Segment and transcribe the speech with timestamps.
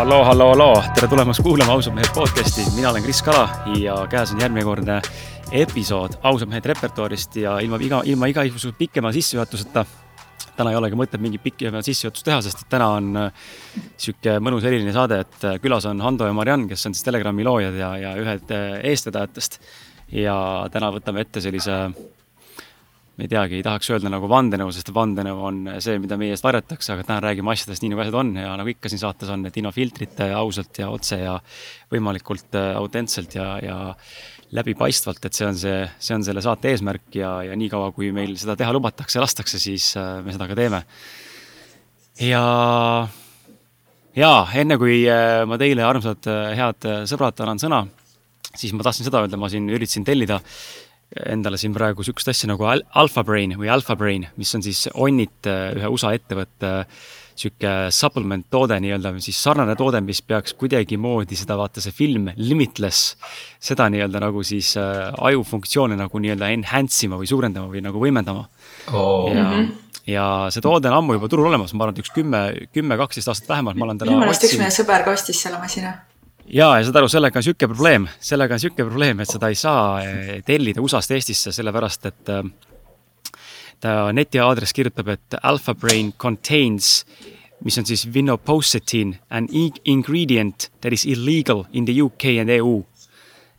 [0.00, 3.42] halloo, halloo, halloo, tere tulemast kuulama Ausad mehed podcast'i, mina olen Kris Kala
[3.76, 4.94] ja käes on järjekordne
[5.52, 9.84] episood Ausad mehed repertuaarist ja ilma iga, ilma igasuguse pikema sissejuhatuseta.
[10.56, 13.44] täna ei olegi mõtet mingit pikemat sissejuhatust teha, sest et täna on äh,
[14.00, 17.44] sihuke mõnus eriline saade, et äh, külas on Hando ja Mariann, kes on siis Telegrami
[17.44, 19.60] loojad ja, ja ühed äh, eestvedajatest.
[20.12, 20.34] ja
[20.72, 21.90] täna võtame ette sellise
[23.20, 26.44] ma ei teagi, ei tahaks öelda nagu vandenõu, sest vandenõu on see, mida meie eest
[26.46, 29.44] varjatakse, aga täna räägime asjadest nii, nagu asjad on ja nagu ikka siin saates on,
[29.44, 31.34] et ja ausalt ja otse ja
[31.92, 33.76] võimalikult äh, autentselt ja, ja
[34.56, 38.32] läbipaistvalt, et see on see, see on selle saate eesmärk ja, ja niikaua, kui meil
[38.40, 40.80] seda teha lubatakse lastakse, siis äh, me seda ka teeme.
[42.24, 42.44] ja,
[44.16, 46.24] ja enne kui äh, ma teile, armsad
[46.56, 47.84] head sõbrad, annan sõna,
[48.54, 50.40] siis ma tahtsin seda öelda, ma siin üritasin tellida
[51.10, 55.42] endale siin praegu sihukest asja nagu Alpha Brain või Alpha Brain, mis on siis Onnit,
[55.50, 56.84] äh, ühe USA ettevõtte
[57.40, 63.14] sihuke supplement toode nii-öelda, siis sarnane toode, mis peaks kuidagimoodi seda, vaata see film Limitless,
[63.70, 68.44] seda nii-öelda nagu siis äh, ajufunktsioone nagu nii-öelda enhance ima või suurendama või nagu võimendama
[68.92, 69.30] oh..
[69.32, 69.72] ja mm, -hmm.
[70.12, 72.44] ja see toode on ammu juba turul olemas, ma arvan, et üks kümme,
[72.76, 74.12] kümme, kaksteist aastat vähemalt ma olen teda.
[74.12, 75.96] minu meelest üks meie sõber ka ostis selle masina
[76.50, 79.58] ja, ja saad aru, sellega on sihuke probleem, sellega on sihuke probleem, et seda ei
[79.58, 82.42] saa eh, tellida USA-st Eestisse, sellepärast et eh,
[83.80, 87.04] ta netiaadress kirjutab, et alpha brain contains,
[87.64, 89.48] mis on siis vinoposetine, an
[89.84, 92.80] ingredient that is illegal in the UK and EU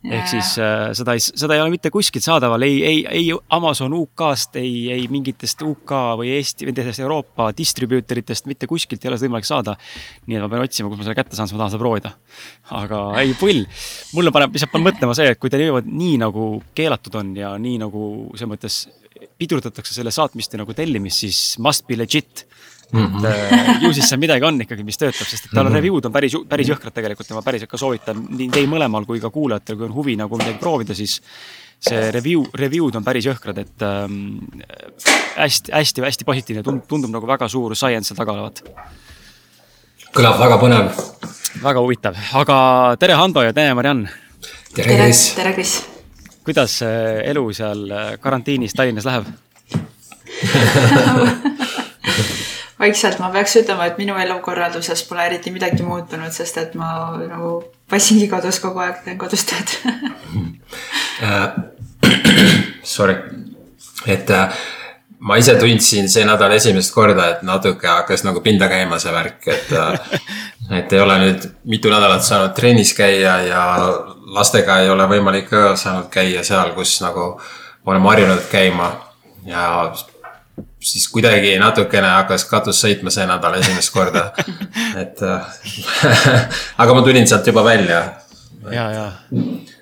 [0.02, 3.94] ehk siis äh, seda ei, seda ei ole mitte kuskilt saadaval, ei, ei, ei Amazon
[3.94, 9.20] UK-st, ei, ei mingitest UK või Eesti või nendest Euroopa distribuutoritest, mitte kuskilt ei ole
[9.20, 9.76] seda võimalik saada.
[10.26, 12.14] nii et ma pean otsima, kus ma selle kätte saan, siis ma tahan seda proovida.
[12.82, 13.62] aga ei, pull.
[14.16, 17.54] mulle paneb, lihtsalt paneb mõtlema see, et kui ta niimoodi nii nagu keelatud on ja
[17.62, 18.80] nii nagu selles mõttes
[19.38, 22.46] pidurdatakse selle saatmist ja nagu tellimist, siis must be legit
[22.92, 23.76] Mm -hmm.
[23.76, 25.80] et ju siis seal midagi on ikkagi, mis töötab, sest et tal on mm -hmm.
[25.80, 29.20] review'd on päris, päris jõhkrad tegelikult ja ma päriselt ka soovitan nii teil mõlemal kui
[29.20, 31.22] ka kuulajatel, kui on huvi nagu midagi proovida, siis
[31.80, 34.38] see review, review'd on päris jõhkrad, et ähm,
[35.36, 38.62] hästi, hästi, hästi positiivne, tundub, tundub nagu väga suur science seal taga olevat.
[40.12, 40.92] kõlab väga põnev.
[41.62, 44.08] väga huvitav, aga tere, Hando ja tere, Mariann.
[44.74, 45.34] tere, Kris.
[45.34, 45.82] tere, Kris.
[46.44, 46.82] kuidas
[47.24, 47.88] elu seal
[48.20, 49.24] karantiinis Tallinnas läheb
[52.82, 57.54] vaikselt ma peaks ütlema, et minu elukorralduses pole eriti midagi muutunud, sest et ma nagu
[57.90, 59.76] passingi kodus kogu aeg, teen kodus tööd.
[61.22, 61.52] Äh,
[62.82, 63.12] Sorry,
[64.10, 64.54] et äh,
[65.22, 69.46] ma ise tundsin see nädal esimest korda, et natuke hakkas nagu pinda käima see värk,
[69.52, 70.16] et äh,
[70.80, 73.62] et ei ole nüüd mitu nädalat saanud trennis käia ja
[74.34, 77.36] lastega ei ole võimalik ka saanud käia seal, kus nagu
[77.86, 78.88] oleme harjunud käima.
[79.46, 79.92] Ja
[80.82, 84.30] siis kuidagi natukene hakkas katus sõitma see nädal esimest korda.
[85.02, 85.52] et äh,
[86.82, 88.02] aga ma tulin sealt juba välja.
[88.70, 89.06] ja, ja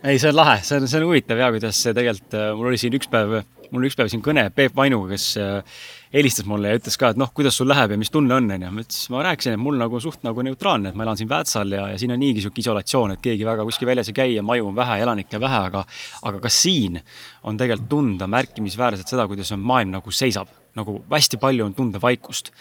[0.04, 2.72] ei, see on lahe, see on, see on huvitav ja kuidas see tegelikult, äh, mul
[2.72, 3.40] oli siin üks päev,
[3.70, 5.82] mul oli üks päev siin kõne Peep Vainuga, kes äh,
[6.14, 8.70] helistas mulle ja ütles ka, et noh, kuidas sul läheb ja mis tunne on, onju.
[8.74, 11.76] ma ütlesin, ma rääkisin, et mul nagu suht nagu neutraalne, et ma elan siin Väätsal
[11.76, 14.42] ja, ja siin on niigi sihuke isolatsioon, et keegi väga kuskil väljas ei käi ja
[14.46, 15.84] maju on vähe, elanikke vähe, aga,
[16.26, 16.98] aga ka siin
[17.46, 22.00] on tegelikult tunda märkimisväärselt seda, kuidas on maailm nagu seisab nagu hästi palju on tunda
[22.02, 22.52] vaikust.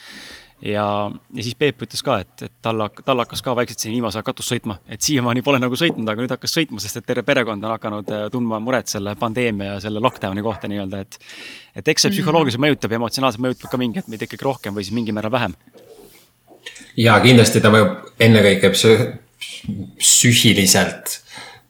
[0.62, 0.86] Ja,
[1.34, 4.28] ja siis Peep ütles ka, et, et tal, tal hakkas ka vaikselt siin viimasel ajal
[4.30, 7.64] katus sõitma, et siiamaani pole nagu sõitnud, aga nüüd hakkas sõitma, sest et terve perekond
[7.64, 11.19] on hakanud äh, tundma muret selle pandeemia ja selle lockdown'i kohta nii-öelda, et.
[11.80, 14.88] et eks see psühholoogiliselt mõjutab ja emotsionaalselt mõjutab ka mingi hetk meid ikkagi rohkem või
[14.88, 15.56] siis mingil määral vähem.
[16.98, 19.08] ja kindlasti ta mõjub ennekõike psüh-,
[20.02, 21.19] psüühiliselt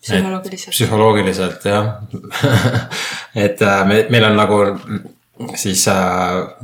[0.01, 0.73] psühholoogiliselt.
[0.73, 1.89] psühholoogiliselt jah
[3.45, 4.59] et äh, me, meil on nagu
[5.55, 5.95] siis äh,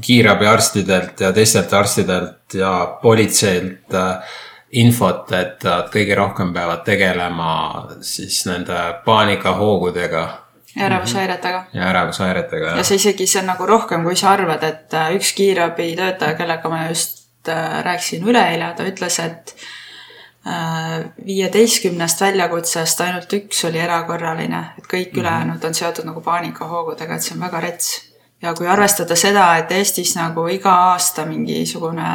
[0.01, 4.33] kiirabiarstidelt ja teistelt arstidelt ja politseilt äh,
[4.75, 7.51] infot, et nad kõige rohkem peavad tegelema
[8.03, 10.23] siis nende paanikahoogudega.
[10.75, 11.63] ja ärevushäiretega.
[11.73, 12.77] ja ärevushäiretega, jah.
[12.77, 16.69] ja see isegi, see on nagu rohkem, kui sa arvad, et äh, üks kiirabitöötaja, kellega
[16.69, 19.55] ma just äh, rääkisin üleeile, ta ütles, et
[20.47, 25.19] äh, viieteistkümnest väljakutsest ainult üks oli erakorraline, et kõik mm -hmm.
[25.23, 29.71] ülejäänud on seotud nagu paanikahoogudega, et see on väga rets ja kui arvestada seda, et
[29.71, 32.09] Eestis nagu iga aasta mingisugune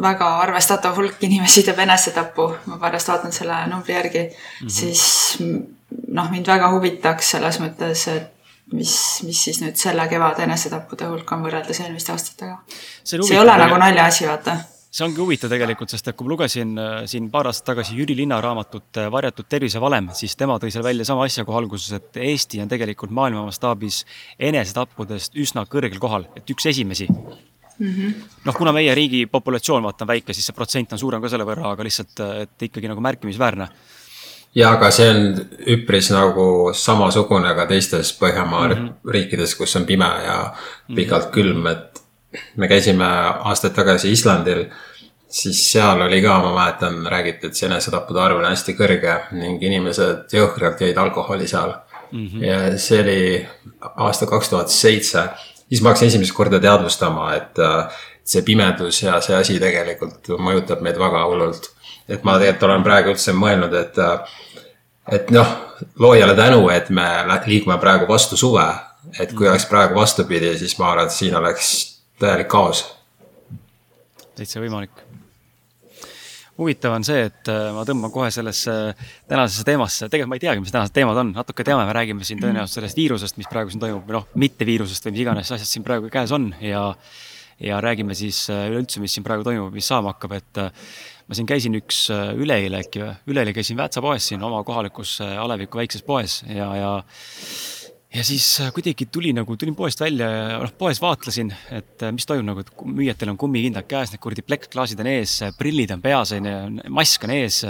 [0.00, 4.70] väga arvestatav hulk inimesi teeb enesetapu, ma pärast vaatan selle numbri järgi mm, -hmm.
[4.70, 5.38] siis
[6.08, 8.32] noh, mind väga huvitaks selles mõttes, et
[8.72, 12.58] mis, mis siis nüüd selle kevade enesetappude hulk on võrreldes eelmiste aastatega.
[13.04, 14.56] see ei ole nagu naljaasi, vaata
[14.90, 18.16] see ongi huvitav tegelikult, sest et kui ma lugesin äh, siin paar aastat tagasi Jüri
[18.18, 22.18] Linna raamatut äh, Varjatud tervisevalem, siis tema tõi seal välja sama asja kohe alguses, et
[22.30, 24.02] Eesti on tegelikult maailma mastaabis
[24.50, 27.06] enesetappudest üsna kõrgel kohal, et üks esimesi.
[27.06, 28.14] mm -hmm.
[28.44, 31.44] noh, kuna meie riigi populatsioon, vaata, on väike, siis see protsent on suurem ka selle
[31.44, 33.68] võrra, aga lihtsalt, et ikkagi nagu märkimisväärne
[34.54, 39.10] ja aga see on üpris nagu samasugune ka teistes Põhjamaa mm -hmm.
[39.12, 40.54] riikides, kus on pime ja
[40.94, 41.34] pikalt mhm.
[41.34, 42.00] külm, et
[42.56, 43.06] me käisime
[43.50, 44.64] aastaid tagasi Islandil,
[45.30, 49.62] siis seal oli ka, ma mäletan, räägiti, et see enesetappude arv on hästi kõrge ning
[49.62, 51.74] inimesed jõhkralt jõid alkoholi seal
[52.10, 52.26] mm.
[52.26, 52.44] -hmm.
[52.44, 53.48] ja see oli
[54.06, 55.26] aasta kaks tuhat seitse,
[55.68, 57.62] siis ma hakkasin esimest korda teadvustama, et
[58.24, 61.70] see pimedus ja see asi tegelikult mõjutab meid väga hullult
[62.10, 63.98] et ma tegelikult olen praegu üldse mõelnud, et,
[65.16, 65.50] et noh,
[66.02, 67.06] loojale tänu, et me
[67.46, 68.66] liigume praegu vastu suve.
[69.18, 71.68] et kui oleks praegu vastupidi, siis ma arvan, et siin oleks
[72.20, 72.82] täielik kaos.
[74.36, 75.06] täitsa võimalik.
[76.60, 78.74] huvitav on see, et äh, ma tõmban kohe sellesse
[79.30, 82.42] tänasesse teemasse, tegelikult ma ei teagi, mis tänased teemad on, natuke teame, me räägime siin
[82.42, 85.70] tõenäoliselt sellest viirusest, mis praegu siin toimub või noh, mitte viirusest või mis iganes asjad
[85.70, 86.50] siin praegu käes on.
[86.60, 86.90] Ja
[87.60, 90.70] ja räägime siis äh, üleüldse, mis siin praegu toimub, mis saama hakkab, et äh,
[91.28, 95.18] ma siin käisin üks äh, üleeile äkki või, üleeile käisin Väätsa poes siin oma kohalikus
[95.24, 96.40] äh, aleviku väikses poes.
[96.48, 96.92] Ja, ja
[98.10, 102.26] ja siis äh, kuidagi tuli nagu, tulin poest välja ja noh, poes vaatlesin, et mis
[102.26, 106.34] toimub nagu, et müüjatel on kummikindad käes, need kuradi plekkklaasid on ees, prillid on peas,
[106.34, 106.54] onju,
[106.96, 107.60] mask on ees,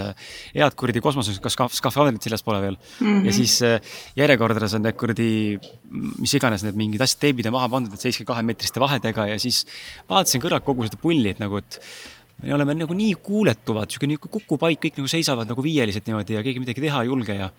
[0.55, 3.05] head kuradi kosmoses, kas skafandrid seljaspoole veel mm.
[3.05, 3.27] -hmm.
[3.29, 3.59] ja siis
[4.17, 5.31] järjekordades on need kuradi,
[6.17, 9.65] mis iganes need mingid asjad, teebid on maha pandud, et seiske kahemeetriste vahedega ja siis
[10.09, 11.81] vaatasin kõrvalt kogu seda pulli, et nagu, et
[12.41, 16.41] me oleme nagu nii kuuletuvad, sihuke nagu kukupaik, kõik nagu seisavad nagu viieliselt niimoodi ja
[16.41, 17.51] keegi midagi teha ei julge ja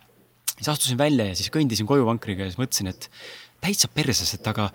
[0.56, 3.08] siis astusin välja ja siis kõndisin koju vankriga ja siis mõtlesin, et
[3.62, 4.70] täitsa perses, et aga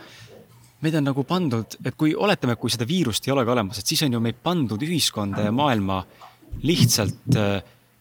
[0.83, 4.03] meid on nagu pandud, et kui oletame, kui seda viirust ei olegi olemas, et siis
[4.05, 6.03] on ju meid pandud ühiskonda ja maailma
[6.63, 7.57] lihtsalt äh,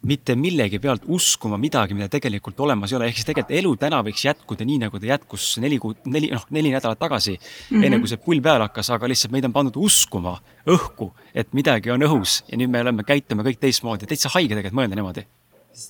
[0.06, 4.02] mitte millegi pealt uskuma midagi, mida tegelikult olemas ei ole, ehk siis tegelikult elu täna
[4.06, 7.86] võiks jätkuda nii, nagu ta jätkus neli kuud, neli, noh, neli nädalat tagasi mm, -hmm.
[7.88, 10.36] enne kui see pull peale hakkas, aga lihtsalt meid on pandud uskuma
[10.76, 14.78] õhku, et midagi on õhus ja nüüd me oleme, käitume kõik teistmoodi, täitsa haige tegelikult
[14.82, 15.26] mõelda niimoodi.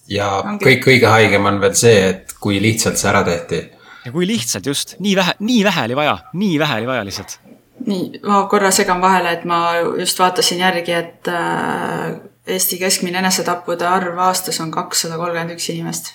[0.09, 0.31] Ja
[0.63, 3.63] kõik kõige haigem on veel see, et kui lihtsalt see ära tehti.
[4.05, 7.39] ja kui lihtsalt just, nii vähe, nii vähe oli vaja, nii vähe oli vaja lihtsalt.
[7.87, 9.61] nii, ma korra segan vahele, et ma
[9.99, 12.17] just vaatasin järgi, et äh
[12.47, 16.13] Eesti keskmine enesetappude arv aastas on kakssada kolmkümmend üks inimest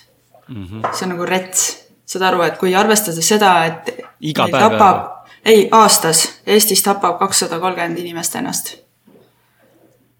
[0.48, 0.64] mm.
[0.64, 0.94] -hmm.
[0.96, 1.64] see on nagu rets,
[2.06, 3.90] saad aru, et kui arvestada seda, et
[4.20, 8.72] iga päev tapab, ei, aastas Eestis tapab kakssada kolmkümmend inimest ennast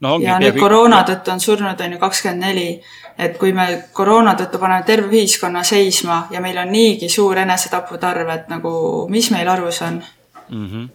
[0.03, 0.19] no,.
[0.23, 2.67] ja nüüd koroona tõttu on surnud, on ju kakskümmend neli,
[3.19, 8.09] et kui me koroona tõttu paneme terve ühiskonna seisma ja meil on niigi suur enesetapude
[8.09, 8.75] arv, et nagu
[9.13, 10.03] mis meil arus on
[10.49, 10.69] mm?
[10.69, 10.89] -hmm.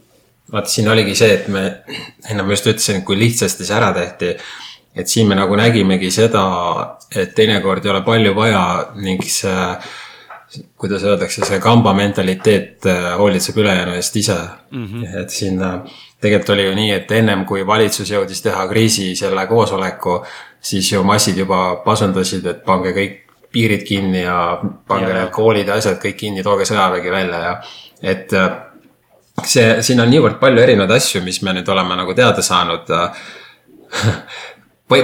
[0.51, 1.65] vaata, siin oligi see, et me
[2.29, 4.35] ennem just ütlesin, kui lihtsasti see ära tehti
[4.97, 6.43] et siin me nagu nägimegi seda,
[7.15, 8.63] et teinekord ei ole palju vaja
[8.95, 9.65] ning see,
[10.79, 14.37] kuidas öeldakse, see kamba mentaliteet äh, hoolitseb ülejäänu eest ise
[14.71, 14.85] mm.
[14.85, 15.21] -hmm.
[15.21, 15.79] et siin äh,
[16.21, 20.19] tegelikult oli ju nii, et ennem kui valitsus jõudis teha kriisi selle koosoleku,
[20.61, 23.23] siis ju massid juba pasundasid, et pange kõik
[23.53, 27.53] piirid kinni ja pange need koolid ja asjad kõik kinni, tooge sõjavägi välja ja
[28.01, 28.49] et äh,
[29.45, 32.91] see, siin on niivõrd palju erinevaid asju, mis me nüüd oleme nagu teada saanud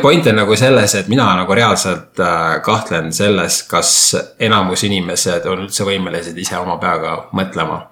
[0.02, 3.92] point on nagu selles, et mina nagu reaalselt äh, kahtlen selles, kas
[4.40, 7.84] enamus inimesed on üldse võimelised ise oma peaga mõtlema.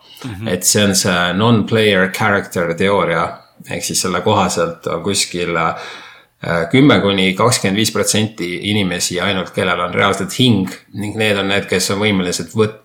[0.48, 3.26] Et see on see non-player character teooria,
[3.70, 5.76] ehk siis selle kohaselt on kuskil äh,
[6.72, 11.68] kümme kuni kakskümmend viis protsenti inimesi ainult, kellel on reaalselt hing ning need on need,
[11.70, 12.82] kes on võimelised võt-,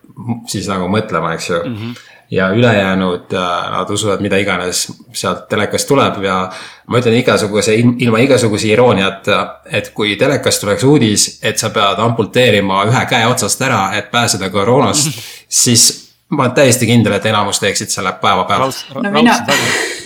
[0.47, 1.63] siis nagu mõtlema, eks ju.
[1.63, 1.75] Mm.
[1.75, 6.49] -hmm ja ülejäänud, äh, nad usuvad mida iganes sealt telekast tuleb ja
[6.87, 12.83] ma ütlen igasuguse, ilma igasuguse irooniata, et kui telekast tuleks uudis, et sa pead amputeerima
[12.89, 15.07] ühe käe otsast ära, et pääseda koroonast,
[15.63, 18.85] siis ma olen täiesti kindel, et enamus teeksid selle päevapealt.
[18.95, 19.35] no mina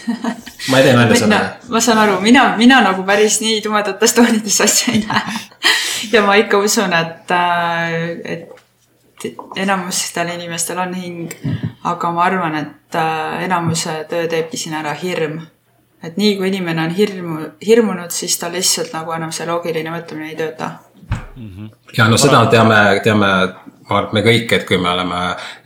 [0.69, 1.39] ma ei tee nalja selle.
[1.69, 5.39] ma saan aru, mina, mina nagu päris nii tumedates toonides asja ei näe.
[6.13, 7.93] ja ma ikka usun, et, äh,
[8.25, 8.61] et
[9.55, 11.33] enamustel inimestel on hing,
[11.83, 15.41] aga ma arvan, et äh, enamuse töö teebki siin ära hirm.
[16.03, 20.31] et nii kui inimene on hirmu, hirmunud, siis tal lihtsalt nagu enam see loogiline mõtlemine
[20.31, 20.71] ei tööta
[21.35, 21.49] mm.
[21.49, 21.69] -hmm.
[21.97, 23.27] ja no seda teame, teame,
[23.91, 25.21] ma arvan, et me kõik, et kui me oleme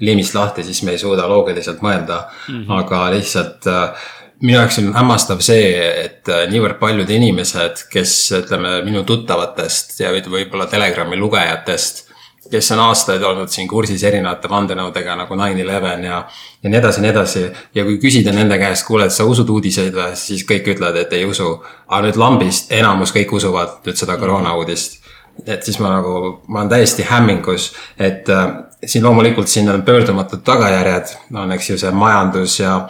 [0.06, 2.80] liimist lahti, siis me ei suuda loogiliselt mõelda mm, -hmm.
[2.80, 4.08] aga lihtsalt äh,
[4.42, 5.70] minu jaoks on hämmastav see,
[6.06, 12.06] et äh, niivõrd paljud inimesed, kes ütleme minu tuttavatest ja võib-olla Telegrami lugejatest
[12.52, 16.20] kes on aastaid olnud siin kursis erinevate vandenõudega nagu nine eleven ja,
[16.64, 17.46] ja nii edasi ja nii edasi.
[17.76, 21.14] ja kui küsida nende käest, kuule, et sa usud uudiseid või, siis kõik ütlevad, et
[21.14, 21.56] ei usu.
[21.88, 25.02] aga nüüd lambist enamus kõik usuvad nüüd seda koroona uudist.
[25.46, 28.48] Et siis ma nagu, ma olen täiesti hämmingus, et äh,
[28.86, 32.88] siin loomulikult siin on pöördumatud tagajärjed, on eks ju see majandus ja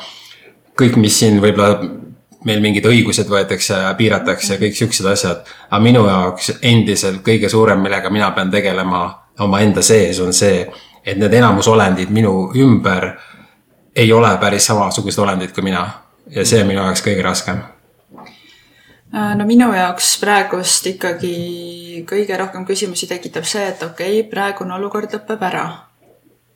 [0.80, 1.80] kõik, mis siin võib-olla
[2.46, 5.46] meil mingid õigused võetakse ja piiratakse ja kõik siuksed asjad.
[5.70, 9.06] aga minu jaoks endiselt kõige suurem, millega mina pean tegelema
[9.40, 10.66] omaenda sees, on see,
[11.06, 13.14] et need enamusolendid minu ümber
[13.96, 15.88] ei ole päris samasugused olendid kui mina.
[16.30, 17.75] ja see on minu jaoks kõige raskem
[19.16, 21.36] no minu jaoks praegust ikkagi
[22.10, 25.66] kõige rohkem küsimusi tekitab see, et okei okay,, praegune olukord lõpeb ära.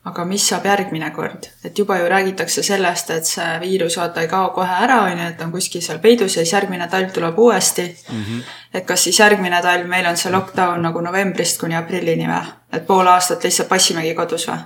[0.09, 4.29] aga mis saab järgmine kord, et juba ju räägitakse sellest, et see viirus vaata ei
[4.31, 7.39] kao kohe ära, on ju, et on kuskil seal peidus ja siis järgmine talv tuleb
[7.39, 8.23] uuesti mm.
[8.23, 8.41] -hmm.
[8.73, 12.87] et kas siis järgmine talv meil on see lockdown nagu novembrist kuni aprillini või, et
[12.87, 14.59] pool aastat lihtsalt passimegi kodus või?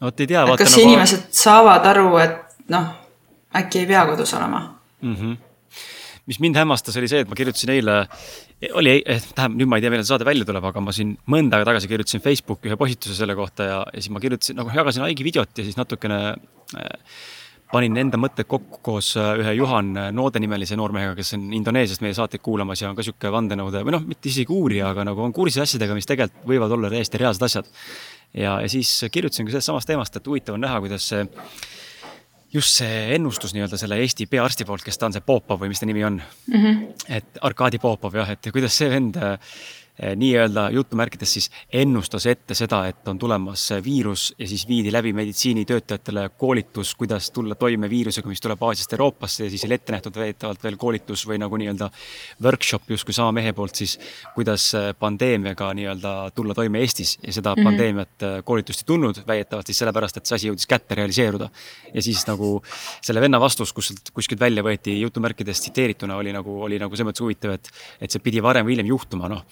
[0.00, 0.46] vot ei tea.
[0.56, 0.88] kas nagu...
[0.88, 2.86] inimesed saavad aru, et noh,
[3.56, 5.16] äkki ei pea kodus olema mm?
[5.16, 5.53] -hmm
[6.30, 7.98] mis mind hämmastas, oli see, et ma kirjutasin eile,
[8.78, 11.14] oli, eh, tähendab nüüd ma ei tea, millal see saade välja tuleb, aga ma siin
[11.30, 14.72] mõnda aega tagasi kirjutasin Facebooki ühe postituse selle kohta ja, ja siis ma kirjutasin, nagu
[14.72, 17.18] jagasin Aigi videot ja siis natukene äh,
[17.74, 22.16] panin enda mõtted kokku koos äh, ühe Juhan Noode nimelise noormehega, kes on Indoneesiast meie
[22.16, 25.36] saateid kuulamas ja on ka sihuke vandenõude või noh, mitte isegi uurija, aga nagu on
[25.36, 27.68] kursis asjadega, mis tegelikult võivad olla täiesti reaalsed asjad.
[28.32, 31.26] ja, ja siis kirjutasin ka sellest samast teemast, et huvitav on näha, kuidas see
[32.54, 35.82] just see ennustus nii-öelda selle Eesti peaarsti poolt, kes ta on, see Popov või mis
[35.82, 36.60] ta nimi on mm.
[36.60, 36.84] -hmm.
[37.18, 39.18] et Arkadi Popov jah, et kuidas see vend
[40.16, 46.28] nii-öelda jutumärkides siis ennustas ette seda, et on tulemas viirus ja siis viidi läbi meditsiinitöötajatele
[46.38, 50.64] koolitus, kuidas tulla toime viirusega, mis tuleb Aasiast Euroopasse ja siis oli ette nähtud väidetavalt
[50.66, 51.90] veel koolitus või nagu nii-öelda
[52.42, 53.94] workshop justkui sama mehe poolt siis,
[54.34, 57.70] kuidas eh, pandeemiaga nii-öelda tulla toime Eestis ja seda mm -hmm.
[57.70, 61.50] pandeemiat eh, koolitust ei tulnud, väidetavalt siis sellepärast, et see asi jõudis kätte realiseeruda.
[61.94, 62.62] ja siis nagu
[63.00, 67.22] selle venna vastus, kus kuskilt välja võeti jutumärkides tsiteerituna oli nagu, oli nagu selles mõttes
[67.22, 67.70] huvitav, et,
[68.00, 69.44] et see pidi varem või hiljem juhtuma, noh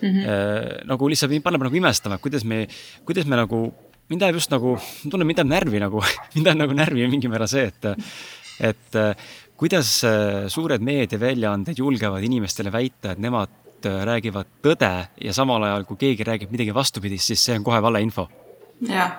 [0.00, 0.08] mm.
[0.08, 0.86] -hmm.
[0.90, 2.66] nagu lihtsalt mind paneb nagu imestama, kuidas me,
[3.04, 3.62] kuidas me nagu,
[4.08, 6.02] mind ajab just nagu, ma tunnen, mind ajab närvi nagu
[6.34, 7.84] mind ajab nagu närvi mingil määral see, et,
[8.60, 9.00] et
[9.60, 13.50] kuidas äh, suured meediaväljaanded julgevad inimestele väita, et nemad
[13.84, 17.82] äh, räägivad tõde ja samal ajal, kui keegi räägib midagi vastupidist, siis see on kohe
[17.82, 18.28] valeinfo.
[18.88, 19.18] jah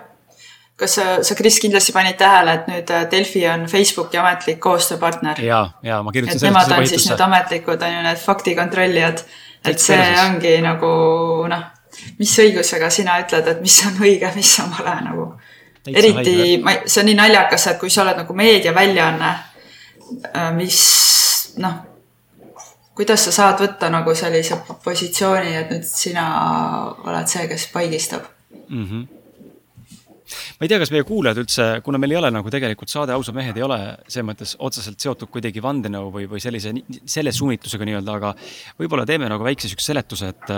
[0.82, 5.38] kas sa, sa, Kris, kindlasti panid tähele, et nüüd Delfi on Facebooki ametlik koostööpartner?
[5.46, 6.42] ja, ja ma kirjutasin.
[6.42, 9.22] et nemad on siis nüüd ametlikud, on ju, need faktikontrollijad
[9.66, 10.24] et see perses.
[10.26, 10.92] ongi nagu
[11.52, 11.64] noh,
[12.20, 15.28] mis õigusega sina ütled, et mis on õige, mis on vale nagu.
[15.88, 19.32] eriti, ma, see on nii naljakas, et kui sa oled nagu meediaväljaanne,
[20.34, 20.82] äh, mis
[21.62, 21.80] noh,
[22.98, 26.28] kuidas sa saad võtta nagu sellise positsiooni, et nüüd sina
[27.06, 28.30] oled see, kes paigistab
[28.70, 28.86] mm?
[28.86, 29.21] -hmm
[30.58, 33.38] ma ei tea, kas meie kuulajad üldse, kuna meil ei ole nagu tegelikult saade Ausad
[33.38, 36.74] mehed ei ole selles mõttes otseselt seotud kuidagi vandenõu või, või sellise,
[37.06, 38.34] selle suunitlusega nii-öelda, aga
[38.80, 40.54] võib-olla teeme nagu väikse siukse seletuse, et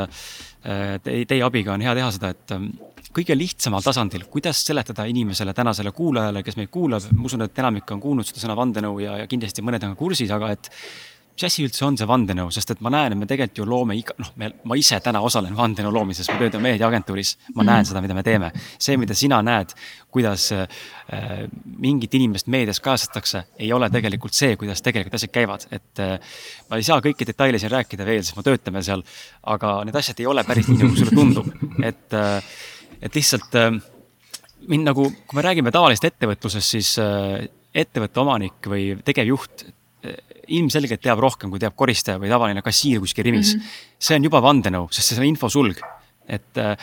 [1.03, 2.69] teie, teie abiga on hea teha seda, et ähm,
[3.13, 7.91] kõige lihtsamal tasandil, kuidas seletada inimesele, tänasele kuulajale, kes meid kuulab, ma usun, et enamik
[7.95, 10.71] on kuulnud seda sõna vandenõu ja, ja kindlasti mõned on kursis, aga et
[11.33, 13.95] mis asi üldse on see vandenõu, sest et ma näen, et me tegelikult ju loome
[13.97, 18.03] iga, noh, me, ma ise täna osalen vandenõu loomises, ma töötan meediaagentuuris, ma näen seda,
[18.05, 18.51] mida me teeme.
[18.77, 19.73] see, mida sina näed,
[20.13, 20.67] kuidas äh,
[21.81, 26.37] mingit inimest meedias kajastatakse, ei ole tegelikult see, kuidas tegelikult asjad käivad, et äh,
[26.69, 29.01] ma ei saa kõiki detaile siin rääkida veel, sest me töötame seal,
[29.55, 31.49] aga need asjad ei ole päris nii, nagu sulle tundub,
[31.81, 32.53] et äh,,
[33.03, 33.71] et lihtsalt äh,
[34.69, 39.65] mind nagu, kui me räägime tavalisest ettevõtlusest, siis äh, ettevõtte omanik või tegevjuht
[40.47, 43.59] ilmselgelt teab rohkem, kui teab koristaja või tavaline kassiir kuskil Rimis mm.
[43.59, 43.99] -hmm.
[44.07, 45.79] see on juba vandenõu, sest see on infosulg.
[46.27, 46.77] et äh,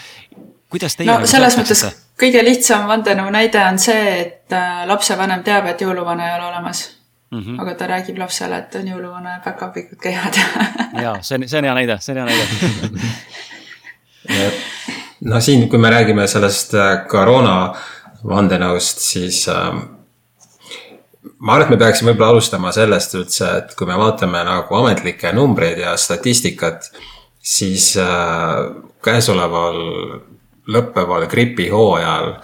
[0.68, 1.84] kuidas teie no nagu selles mõttes
[2.20, 6.90] kõige lihtsam vandenõu näide on see, et äh, lapsevanem teab, et jõuluvana ei ole olemas
[7.30, 7.40] mm.
[7.40, 7.60] -hmm.
[7.62, 10.34] aga ta räägib lapsele, et on jõuluvana ja päkapikud käivad
[11.04, 12.44] ja see on, see on hea näide, see on hea näide
[15.30, 17.74] no siin, kui me räägime sellest äh, koroona
[18.24, 19.72] vandenõust, siis äh,
[21.38, 25.32] ma arvan, et me peaksime võib-olla alustama sellest üldse, et kui me vaatame nagu ametlikke
[25.36, 26.90] numbreid ja statistikat,
[27.40, 28.70] siis äh,
[29.04, 29.78] käesoleval
[30.70, 32.34] lõppeval gripihooajal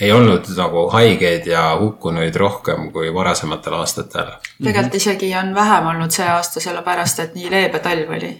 [0.00, 4.30] ei olnud nagu haigeid ja hukkunuid rohkem kui varasematel aastatel.
[4.62, 8.32] tegelikult isegi on vähem olnud see aasta, sellepärast et nii leebe talv oli.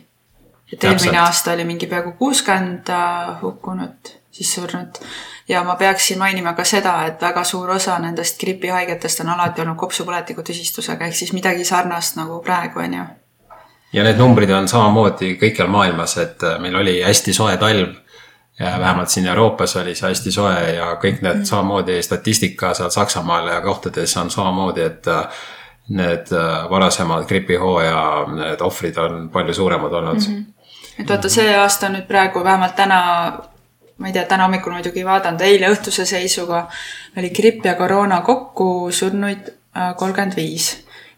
[0.72, 2.92] et eelmine aasta oli mingi peaaegu kuuskümmend
[3.42, 5.00] hukkunut, siis surnud
[5.48, 9.78] ja ma peaksin mainima ka seda, et väga suur osa nendest gripihaigetest on alati olnud
[9.80, 13.06] kopsupõletiku tüsistusega, ehk siis midagi sarnast nagu praegu, on ju.
[13.92, 17.96] ja need numbrid on samamoodi kõikjal maailmas, et äh, meil oli hästi soe talv
[18.60, 21.48] ja vähemalt siin Euroopas oli see hästi soe ja kõik need mm.
[21.48, 25.42] samamoodi statistika seal Saksamaal ja kohtades on samamoodi, et äh,
[25.88, 30.34] need äh, varasemad gripihooaja need ohvrid on palju suuremad olnud mm.
[30.34, 31.00] -hmm.
[31.02, 33.00] et vaata, see aasta nüüd praegu vähemalt täna
[34.00, 36.64] ma ei tea, täna hommikul muidugi ei vaadanud, eile õhtuse seisuga
[37.20, 40.72] oli gripp ja koroona kokku surnuid äh, kolmkümmend viis.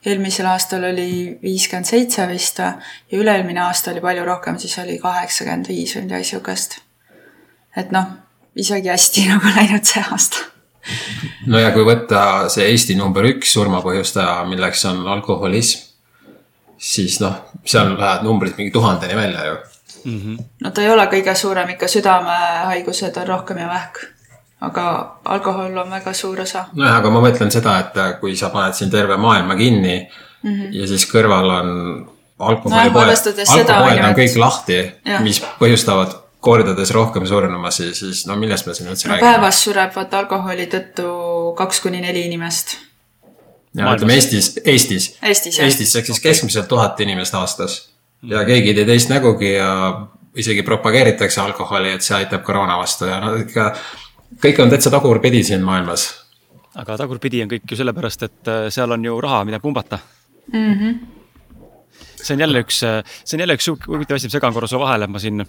[0.07, 2.73] eelmisel aastal oli viiskümmend seitse vist ja
[3.15, 6.81] üle-eelmine aasta oli palju rohkem, siis oli kaheksakümmend viis või midagi sihukest.
[7.77, 8.11] et noh,
[8.57, 10.43] isegi hästi nagu läinud see aasta.
[11.47, 15.87] no ja kui võtta see Eesti number üks surmapõhjustaja, milleks on alkoholism,
[16.77, 19.61] siis noh, seal lähevad numbrid mingi tuhandeni välja ju
[20.04, 20.18] mm.
[20.18, 20.44] -hmm.
[20.64, 24.02] no ta ei ole kõige suurem, ikka südamehaigused on rohkem ja vähk
[24.62, 26.64] aga alkohol on väga suur osa.
[26.73, 30.09] nojah, aga ma mõtlen seda, et kui sa paned siin terve maailma kinni
[30.42, 30.75] mm -hmm.
[30.80, 31.68] ja siis kõrval on
[32.38, 34.78] alkoholipoed no,, alkoholid on kõik lahti,
[35.23, 39.30] mis põhjustavad kordades rohkem surnumasid, siis no millest me siin üldse no, räägime?
[39.30, 41.06] päevas sureb vaata alkoholi tõttu
[41.59, 42.76] kaks kuni neli inimest.
[43.75, 45.14] ja ütleme Eestis, Eestis.
[45.23, 47.91] Eestis, Eestis ehk siis keskmiselt tuhat inimest aastas.
[48.31, 49.71] Ja keegi ei tee teist nägugi ja
[50.37, 53.73] isegi propageeritakse alkoholi, et see aitab koroona vastu ja no ikka
[54.43, 56.09] kõik on täitsa tagurpidi siin maailmas.
[56.75, 59.99] aga tagurpidi on kõik ju sellepärast, et äh, seal on ju raha, mida pumbata
[60.52, 60.75] mm.
[60.75, 61.00] -hmm
[62.23, 65.07] see on jälle üks, see on jälle üks huvitav asi, ma segan korra su vahele,
[65.11, 65.43] ma siin,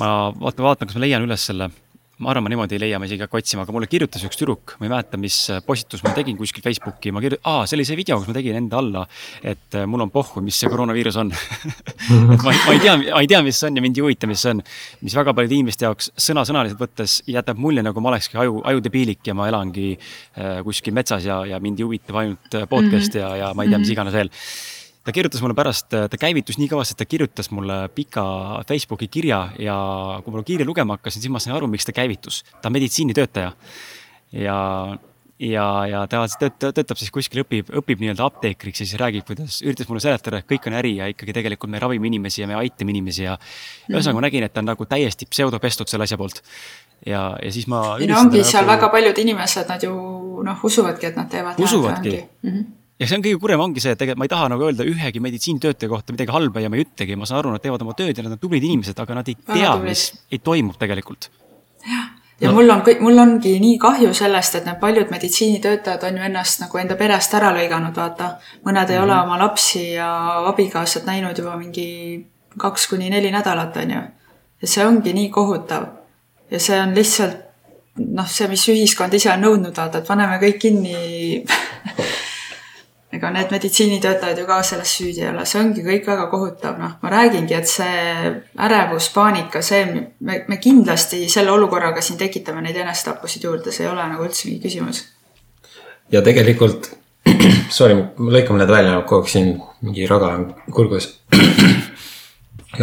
[0.00, 1.68] ma vaatan, vaatan, kas ma leian üles selle
[2.16, 4.38] ma arvan, ma niimoodi ei leia, ma isegi ei hakka otsima, aga mulle kirjutas üks
[4.40, 7.84] tüdruk, ma ei mäleta, mis postitus ma tegin kuskil Facebooki, ma kirjutasin, aa, see oli
[7.88, 9.02] see video, kus ma tegin enda alla,
[9.44, 13.20] et äh, mul on pohhu, mis see koroonaviirus on et ma, ma ei tea, ma
[13.20, 14.62] ei tea, mis see on ja mind ei huvita, mis see on.
[15.04, 19.36] mis väga paljude inimeste jaoks sõna-sõnaliselt võttes jätab mulje, nagu ma olekski aju, ajudebiilik ja
[19.36, 23.36] ma elangi äh, kuskil metsas ja, ja mind ei huvita ainult äh, podcast mm -hmm.
[23.36, 24.32] ja, ja ma ei tea, mis iganes veel
[25.06, 28.24] ta kirjutas mulle pärast, ta käivitus nii kõvasti, et ta kirjutas mulle pika
[28.68, 29.76] Facebooki kirja ja
[30.24, 32.42] kui ma kirja lugema hakkasin, siis ma sain aru, miks ta käivitus.
[32.60, 33.52] ta on meditsiinitöötaja
[34.32, 34.56] ja,
[35.38, 36.24] ja, ja ta
[36.58, 40.48] töötab, siis kuskil, õpib, õpib nii-öelda apteekriks ja siis räägib, kuidas, üritas mulle seletada, et
[40.50, 44.00] kõik on äri ja ikkagi tegelikult me ravime inimesi ja me aitame inimesi ja ühesõnaga
[44.00, 44.18] mm -hmm.
[44.18, 46.42] ma nägin, et ta on nagu täiesti pseudopestud selle asja poolt
[47.06, 47.98] ja, ja siis ma.
[48.00, 48.50] ei no ongi nagu...
[48.50, 49.94] seal väga paljud inimesed, nad ju
[50.42, 51.62] noh, usuvadki, et nad teevad.
[51.62, 54.50] usuvadki, mm -hmm ja see on kõige kurvem ongi see, et tegelikult ma ei taha
[54.52, 57.64] nagu öelda ühegi meditsiinitöötaja kohta midagi halba ja ma ei ütlegi, ma saan aru, nad
[57.64, 60.78] teevad oma tööd ja nad on tublid inimesed, aga nad ei tea, mis ei toimub
[60.80, 61.28] tegelikult.
[61.84, 62.06] jah,
[62.40, 62.56] ja no.
[62.56, 66.64] mul on kõik, mul ongi nii kahju sellest, et need paljud meditsiinitöötajad on ju ennast
[66.64, 68.36] nagu enda perest ära lõiganud, vaata.
[68.64, 69.04] mõned ei mm -hmm.
[69.04, 69.24] ole mhm.
[69.24, 70.10] oma lapsi ja
[70.52, 72.26] abikaasat näinud juba mingi
[72.58, 74.02] kaks kuni neli nädalat, on ju.
[74.62, 75.84] ja see ongi nii kohutav.
[76.50, 77.44] ja see on lihtsalt
[77.96, 81.44] noh, see, mis ühiskond ise on nõudnud, vaata, et paneme kõik kinni
[83.12, 86.92] ega need meditsiinitöötajad ju ka selles süüdi ei ole, see ongi kõik väga kohutav, noh,
[87.02, 88.32] ma räägingi, et see
[88.66, 89.84] ärevus, paanika, see,
[90.26, 94.48] me, me kindlasti selle olukorraga siin tekitame neid enesetappusid juurde, see ei ole nagu üldse
[94.48, 94.98] mingi küsimus.
[96.12, 96.82] ja tegelikult,
[97.78, 99.48] sorry, lõikame need välja, kogu aeg siin
[99.86, 100.42] mingi raga on
[100.74, 101.06] kurgus.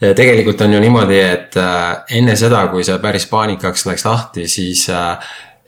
[0.00, 4.88] tegelikult on ju niimoodi, et äh, enne seda, kui see päris paanikaks läks lahti, siis
[4.90, 5.18] Äh,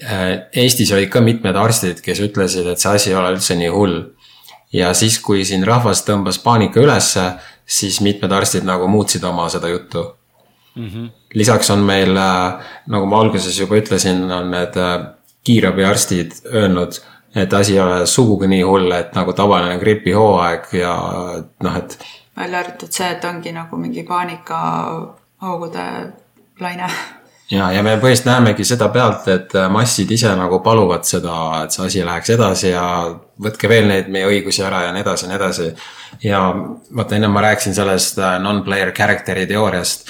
[0.03, 4.01] Eestis olid ka mitmed arstid, kes ütlesid, et see asi ei ole üldse nii hull.
[4.73, 7.27] ja siis, kui siin rahvas tõmbas paanika ülesse,
[7.67, 10.05] siis mitmed arstid nagu muutsid oma seda juttu
[10.75, 10.89] mm.
[10.89, 11.11] -hmm.
[11.35, 12.55] lisaks on meil, äh,
[12.87, 15.07] nagu ma alguses juba ütlesin, on need äh,
[15.45, 16.93] kiirabiarstid öelnud,
[17.35, 20.95] et asi ei ole sugugi nii hull, et nagu tavaline gripihooaeg ja
[21.63, 21.99] noh, et.
[22.37, 25.87] välja arvatud see, et ongi nagu mingi paanikahoogude
[26.61, 26.89] laine
[27.53, 31.35] ja, ja me põhimõtteliselt näemegi seda pealt, et äh, massid ise nagu paluvad seda,
[31.65, 32.85] et see asi läheks edasi ja
[33.43, 35.69] võtke veel neid meie õigusi ära ja nii edasi ja nii edasi.
[36.25, 36.43] ja
[36.97, 40.09] vaata, ennem ma rääkisin sellest äh, non-player character'i teooriast.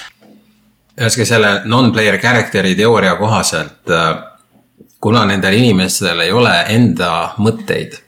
[0.93, 4.09] ühesõnaga selle non-player character'i teooria kohaselt, äh,
[5.03, 7.99] kuna nendel inimestel ei ole enda mõtteid,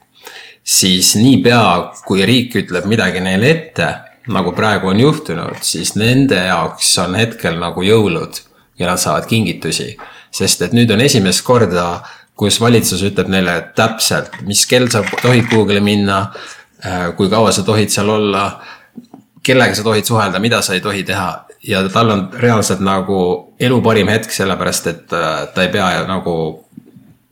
[0.63, 3.93] siis niipea, kui riik ütleb midagi neile ette,
[4.31, 8.39] nagu praegu on juhtunud, siis nende jaoks on hetkel nagu jõulud
[8.79, 9.97] ja nad saavad kingitusi.
[10.35, 12.01] sest et nüüd on esimest korda,
[12.35, 16.31] kus valitsus ütleb neile täpselt, mis kell sa tohid kuhugile minna,
[16.83, 18.59] äh, kui kaua sa tohid seal olla,
[19.43, 21.29] kellega sa tohid suhelda, mida sa ei tohi teha
[21.67, 26.35] ja tal on reaalselt nagu elu parim hetk, sellepärast et äh, ta ei pea nagu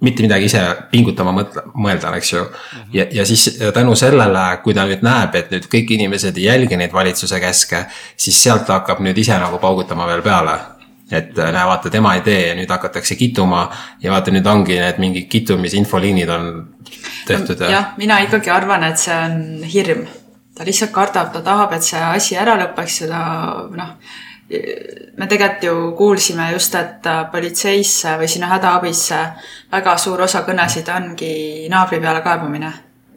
[0.03, 2.41] mitte midagi ise pingutama mõtle, mõelda, eks ju.
[2.93, 6.79] ja, ja siis tänu sellele, kui ta nüüd näeb, et nüüd kõik inimesed ei jälgi
[6.79, 7.85] neid valitsuse käske,
[8.19, 10.57] siis sealt hakkab nüüd ise nagu paugutama veel peale
[11.13, 13.67] et äh, näe, vaata, tema ei tee ja nüüd hakatakse kituma
[14.01, 16.51] ja vaata, nüüd ongi need mingid kitumisinfoliinid on
[17.27, 17.63] tehtud.
[17.69, 20.05] jah, mina ikkagi arvan, et see on hirm.
[20.57, 23.23] ta lihtsalt kardab, ta tahab, et see asi ära lõpeks ja ta
[23.73, 23.95] noh,
[25.17, 29.21] me tegelikult ju kuulsime just, et politseisse või sinna hädaabisse
[29.71, 31.33] väga suur osa kõnesid ongi
[31.71, 32.73] naabri peale kaebamine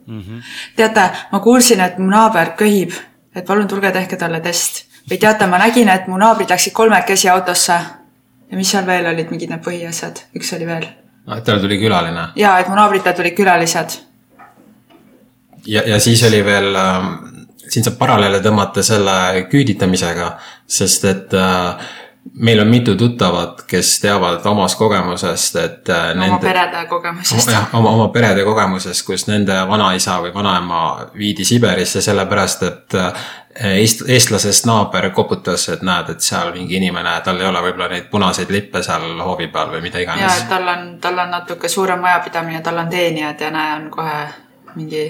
[0.07, 0.21] mm.
[0.21, 0.43] -hmm.
[0.77, 2.93] teate, ma kuulsin, et mu naaber köhib,
[3.35, 7.29] et palun tulge tehke talle test või teate, ma nägin, et mu naabrid läksid kolmekesi
[7.29, 7.79] autosse.
[8.51, 10.87] ja mis seal veel olid mingid need põhiasjad, üks oli veel.
[11.27, 12.29] no tal tuli külaline.
[12.37, 13.99] ja, et mu naabritel tulid külalised.
[15.67, 17.13] ja, ja siis oli veel äh,,
[17.69, 20.33] siin saab paralleele tõmmata selle küüditamisega,
[20.67, 21.87] sest et äh,
[22.35, 27.51] meil on mitu tuttavat, kes teavad omast kogemusest, et äh, oma nende, perede kogemusest.
[27.51, 30.83] jah, oma, oma perede kogemusest, kus nende vanaisa või vanaema
[31.17, 33.27] viidi Siberisse sellepärast, et äh,
[33.61, 38.11] eest-, eestlasest naaber koputas, et näed, et seal mingi inimene, tal ei ole võib-olla neid
[38.11, 40.25] punaseid lippe seal hoovi peal või mida iganes.
[40.25, 43.89] ja, et tal on, tal on natuke suurem majapidamine, tal on teenijad ja näe, on
[43.95, 44.19] kohe
[44.77, 45.07] mingi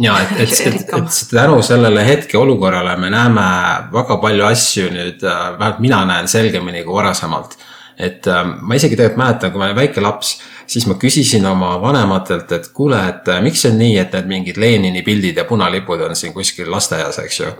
[0.00, 3.46] ja et, et, et, et tänu sellele hetkeolukorrale me näeme
[3.92, 7.56] väga palju asju nüüd, äh, vähemalt mina näen selgemini kui varasemalt.
[7.98, 11.74] et äh, ma isegi tegelikult mäletan, kui ma olin väike laps, siis ma küsisin oma
[11.82, 15.46] vanematelt, et kuule, et äh, miks see on nii, et need mingid Lenini pildid ja
[15.48, 17.50] punalipud on siin kuskil lasteaias, eks ju?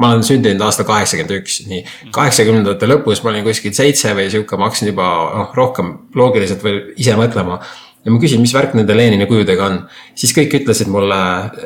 [0.00, 1.82] Ma olen sündinud aastal kaheksakümmend üks, nii.
[2.16, 6.80] kaheksakümnendate lõpus ma olin kuskil seitse või sihuke, ma hakkasin juba noh, rohkem loogiliselt veel
[6.96, 7.58] ise mõtlema.
[8.02, 9.76] Ja ma küsin, mis värk nende Lenini kujudega on,
[10.18, 11.18] siis kõik ütlesid mulle,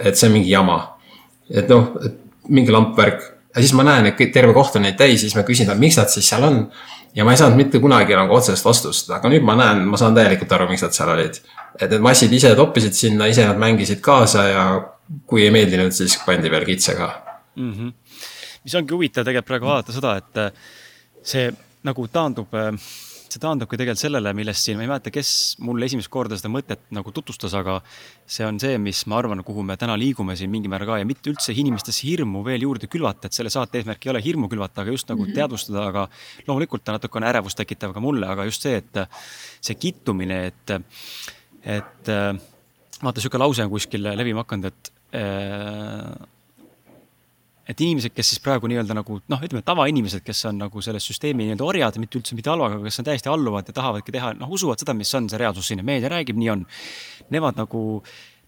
[0.03, 0.81] et see on mingi jama.
[1.47, 1.95] et noh,
[2.51, 3.23] mingi lampvärk.
[3.55, 5.97] Ja siis ma näen, et terve koht on neid täis, siis ma küsin, et miks
[5.97, 6.59] nad siis seal on.
[7.16, 10.16] Ja ma ei saanud mitte kunagi nagu otsest vastust, aga nüüd ma näen, ma saan
[10.16, 11.40] täielikult aru, miks nad seal olid.
[11.81, 14.64] et need massid ise toppisid sinna, ise nad mängisid kaasa ja
[15.26, 17.11] kui ei meeldinud, siis pandi veel kitse ka
[17.57, 17.72] mm.
[17.72, 17.92] -hmm.
[18.64, 20.55] mis ongi huvitav tegelikult praegu vaadata seda, et
[21.22, 21.50] see
[21.87, 22.72] nagu taandub äh,
[23.37, 25.31] see taandubki tegelikult sellele, millest siin, ma ei mäleta, kes
[25.64, 27.79] mulle esimest korda seda mõtet nagu tutvustas, aga
[28.25, 31.09] see on see, mis ma arvan, kuhu me täna liigume siin mingil määral ka ja
[31.09, 34.83] mitte üldse inimestesse hirmu veel juurde külvata, et selle saate eesmärk ei ole hirmu külvata,
[34.83, 35.38] aga just nagu mm -hmm.
[35.40, 36.09] teadvustada, aga
[36.49, 39.03] loomulikult ta natukene ärevust tekitav ka mulle, aga just see, et
[39.61, 40.70] see kittumine, et,
[41.64, 44.92] et vaata, niisugune lause on kuskil levima hakanud, et
[47.66, 51.48] et inimesed, kes siis praegu nii-öelda nagu noh, ütleme tavainimesed, kes on nagu selle süsteemi
[51.48, 54.83] nii-öelda orjad, mitte üldse mitte halvaga, kes on täiesti alluvad ja tahavadki teha, noh, usuvad
[54.83, 56.66] seda, mis on see reaalsus siin ja meedia räägib, nii on.
[57.35, 57.83] Nemad nagu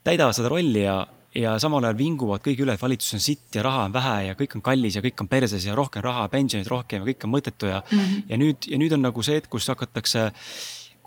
[0.07, 1.00] täidavad seda rolli ja,
[1.35, 4.38] ja samal ajal vinguvad kõigi üle, et valitsus on sitt ja raha on vähe ja
[4.38, 7.35] kõik on kallis ja kõik on perses ja rohkem raha, pensionid rohkem ja kõik on
[7.35, 8.26] mõttetu ja mm, -hmm.
[8.31, 10.31] ja nüüd, ja nüüd on nagu see hetk, kus hakatakse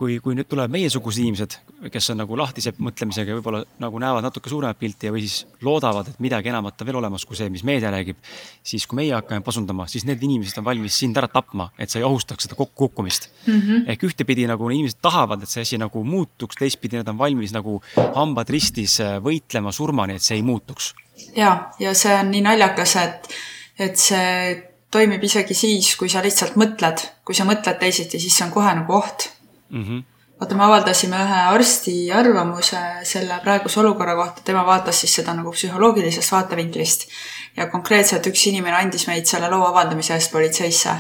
[0.02, 1.56] kui, kui nüüd tulevad meiesugused inimesed,
[1.94, 5.44] kes on nagu lahtise mõtlemisega ja võib-olla nagu näevad natuke suuremat pilti ja, või siis
[5.66, 8.18] loodavad, et midagi enamat on veel olemas kui see, mis meedia räägib.
[8.66, 12.00] siis, kui meie hakkame pasundama, siis need inimesed on valmis sind ära tapma, et sa
[12.00, 13.60] ei ohustaks seda kokkukukkumist mm.
[13.60, 13.84] -hmm.
[13.94, 17.82] ehk ühtepidi nagu inimesed tahavad, et see asi nagu muutuks, teistpidi nad on valmis nagu
[18.16, 20.96] hambad ristis äh, võitlema surmani, et see ei muutuks.
[21.36, 23.30] ja, ja see on nii naljakas, et,
[23.78, 28.46] et see toimib isegi siis, kui sa lihtsalt mõtled, kui sa mõtled teisiti, siis see
[28.46, 29.30] on kohe nagu oht
[29.72, 29.84] mm.
[29.84, 30.04] -hmm.
[30.40, 35.52] vaata, me avaldasime ühe arsti arvamuse selle praeguse olukorra kohta, tema vaatas siis seda nagu
[35.52, 37.08] psühholoogilisest vaatevinklist.
[37.58, 40.96] ja konkreetselt üks inimene andis meid selle loo avaldamise eest politseisse.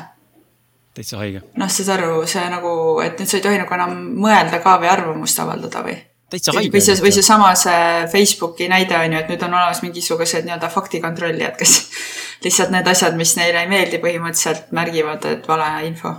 [0.93, 1.41] täitsa haige.
[1.55, 2.71] noh, saad aru, see nagu,
[3.05, 5.97] et nüüd sa ei tohi nagu enam mõelda ka või arvamust avaldada või?
[6.29, 6.73] täitsa haige.
[6.77, 10.69] või see, või seesama see Facebooki näide on ju, et nüüd on olemas mingisugused nii-öelda
[10.69, 11.77] faktikontrollijad, kes
[12.43, 16.15] lihtsalt need asjad, mis neile ei meeldi, põhimõtteliselt märgivad, et vale info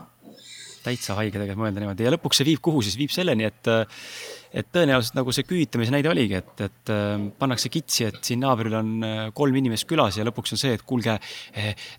[0.85, 2.07] täitsa haige tegelikult mõelda niimoodi.
[2.07, 3.71] Ja lõpuks see viib kuhu siis, viib selleni, et
[4.53, 6.91] et tõenäoliselt nagu see küüditamise näide oligi, et, et
[7.41, 8.91] pannakse kitsi, et siin naabril on
[9.33, 11.15] kolm inimest külas ja lõpuks on see, et kuulge,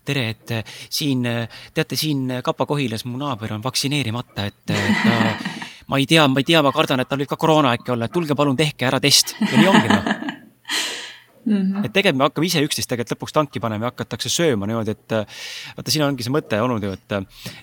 [0.06, 0.52] tere, et
[0.86, 1.26] siin,
[1.74, 5.18] teate, siin Kapa-Kohilas mu naaber on vaktsineerimata, et ta
[5.90, 8.06] ma ei tea, ma ei tea, ma kardan, et tal võib ka koroona äkki olla,
[8.06, 9.34] et tulge palun tehke ära test.
[9.40, 10.23] Ja nii ongi noh
[11.44, 11.84] Mm -hmm.
[11.84, 15.12] et tegelikult me hakkame ise üksteist tegelikult lõpuks tanki panema ja hakatakse sööma niimoodi, et
[15.76, 17.16] vaata, siin ongi see mõte olnud ju, et,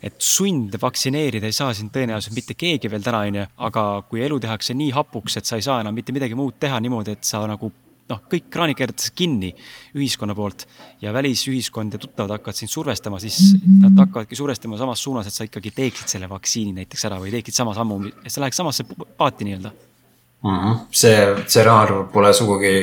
[0.03, 4.73] et sundvaktsineerida ei saa siin tõenäoliselt mitte keegi veel täna, onju, aga kui elu tehakse
[4.73, 7.71] nii hapuks, et sa ei saa enam mitte midagi muud teha niimoodi, et sa nagu
[8.11, 9.51] noh, kõik kraanid keeratakse kinni
[9.97, 10.65] ühiskonna poolt
[11.03, 15.47] ja välisühiskond ja tuttavad hakkavad sind survestama, siis nad hakkavadki survestama samas suunas, et sa
[15.47, 18.85] ikkagi teeksid selle vaktsiini näiteks ära või teeksid sama sammu, et sa läheks samasse
[19.17, 20.57] paati nii-öelda mm.
[20.57, 20.83] -hmm.
[21.03, 22.75] see stsenaarium pole sugugi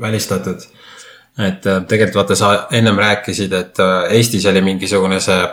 [0.00, 0.60] välistatud.
[1.38, 5.48] et äh, tegelikult vaata, sa ennem rääkisid, et äh, Eestis oli mingisugune see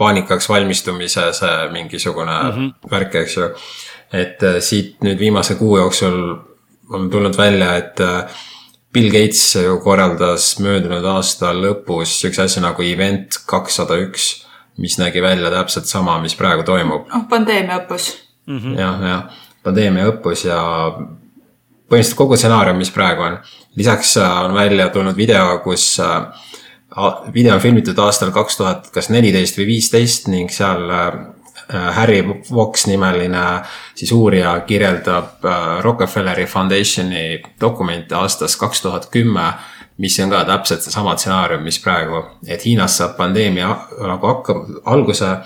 [0.00, 2.90] paanikaks valmistumise see mingisugune mm -hmm.
[2.90, 3.48] värk, eks ju.
[4.12, 6.36] et äh, siit nüüd viimase kuu jooksul
[6.90, 8.00] on tulnud välja, et
[8.92, 14.46] Bill Gates ju korraldas möödunud aasta lõpus siukse asja nagu event kakssada üks,
[14.78, 17.08] mis nägi välja täpselt sama, mis praegu toimub.
[17.14, 18.14] noh, pandeemia õppus
[18.46, 18.78] mm -hmm..
[18.80, 19.22] jah, jah,
[19.62, 20.62] pandeemia õppus ja
[21.86, 23.38] põhimõtteliselt kogu stsenaarium, mis praegu on.
[23.76, 26.26] lisaks äh, on välja tulnud video, kus äh,
[27.34, 31.14] video on filmitud aastal kaks tuhat kas neliteist või viisteist ning seal äh,
[31.68, 33.62] Harry Vox nimeline
[33.94, 35.42] siis uurija kirjeldab
[35.82, 39.48] Rockefelleri Foundationi dokumente aastast kaks tuhat kümme,
[39.98, 45.36] mis on ka täpselt seesama stsenaarium, mis praegu, et Hiinas saab pandeemia nagu hakkab alguse.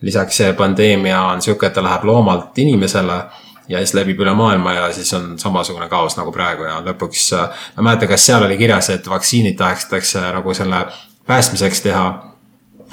[0.00, 3.22] lisaks see pandeemia on sihuke, et ta läheb loomalt inimesele
[3.68, 7.30] ja siis levib üle maailma ja siis on samasugune kaos nagu praegu ja lõpuks.
[7.34, 10.86] ma ei mäleta, kas seal oli kirjas, et vaktsiinid tahetakse nagu selle
[11.26, 12.08] päästmiseks teha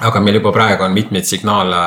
[0.04, 1.80] aga meil juba praegu on mitmeid signaale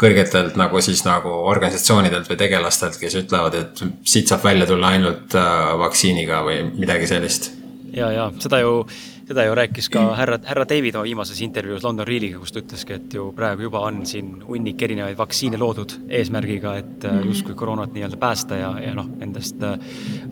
[0.00, 5.36] kõrgetelt nagu siis nagu organisatsioonidelt või tegelastelt, kes ütlevad, et siit saab välja tulla ainult
[5.36, 7.50] äh, vaktsiiniga või midagi sellist.
[7.96, 8.86] ja, ja seda ju,
[9.30, 12.96] seda ju rääkis ka härra, härra David oma viimases intervjuus London Reeliga, kus ta ütleski,
[12.98, 17.94] et ju praegu juba on siin hunnik erinevaid vaktsiine loodud eesmärgiga, et äh, justkui koroonat
[17.94, 19.76] nii-öelda päästa ja, ja noh, nendest äh,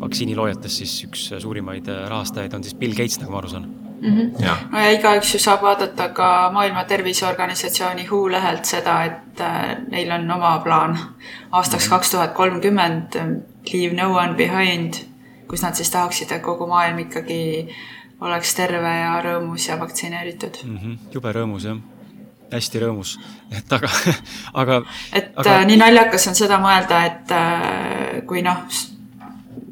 [0.01, 3.69] vaktsiiniloojatest siis üks suurimaid rahastajaid on siis Bill Gates, nagu ma aru saan
[4.01, 4.17] mm.
[4.17, 4.45] -hmm.
[4.45, 4.57] Ja.
[4.73, 10.11] no ja igaüks ju saab vaadata ka Maailma Terviseorganisatsiooni WHO lehelt seda, et äh, neil
[10.13, 10.99] on oma plaan
[11.51, 11.95] aastaks mhm.
[11.95, 13.15] kaks tuhat kolmkümmend,
[13.73, 14.95] leave no one behind,
[15.49, 17.69] kus nad siis tahaksid, et kogu maailm ikkagi
[18.21, 20.77] oleks terve ja rõõmus ja vaktsineeritud mm.
[20.77, 20.99] -hmm.
[21.15, 21.79] jube rõõmus jah
[22.53, 23.19] hästi rõõmus,
[23.53, 23.89] et aga,
[24.61, 24.83] aga.
[25.13, 25.57] et aga...
[25.59, 28.63] Äh, nii naljakas on seda mõelda, et äh, kui noh,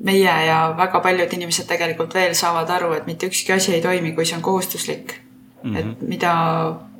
[0.05, 4.13] meie ja väga paljud inimesed tegelikult veel saavad aru, et mitte ükski asi ei toimi,
[4.13, 5.23] kui see on kohustuslik
[5.67, 5.79] Mm -hmm.
[5.79, 6.33] et mida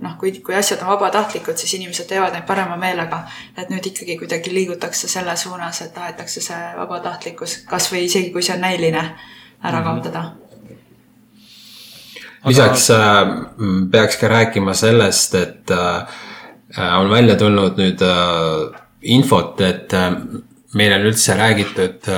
[0.01, 3.25] noh, kui, kui asjad on vabatahtlikud, siis inimesed teevad neid parema meelega.
[3.57, 8.55] et nüüd ikkagi kuidagi liigutakse selle suunas, et tahetakse see vabatahtlikkus kasvõi isegi kui see
[8.55, 9.05] on näiline,
[9.63, 9.85] ära mm -hmm.
[9.85, 10.33] kaotada.
[12.47, 13.23] Lisaks äh,
[13.91, 20.13] peaks ka rääkima sellest, et äh, on välja tulnud nüüd äh, infot, et äh,
[20.77, 22.09] meil on üldse räägitud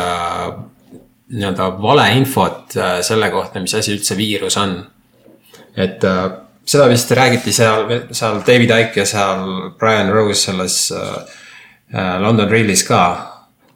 [1.29, 2.73] nii-öelda valeinfot
[3.05, 4.79] selle kohta, mis asi üldse viirus on.
[5.77, 6.03] et
[6.65, 10.79] seda vist räägiti seal, seal David Icke ja seal Brian Rose selles
[11.93, 13.03] London Reelis ka.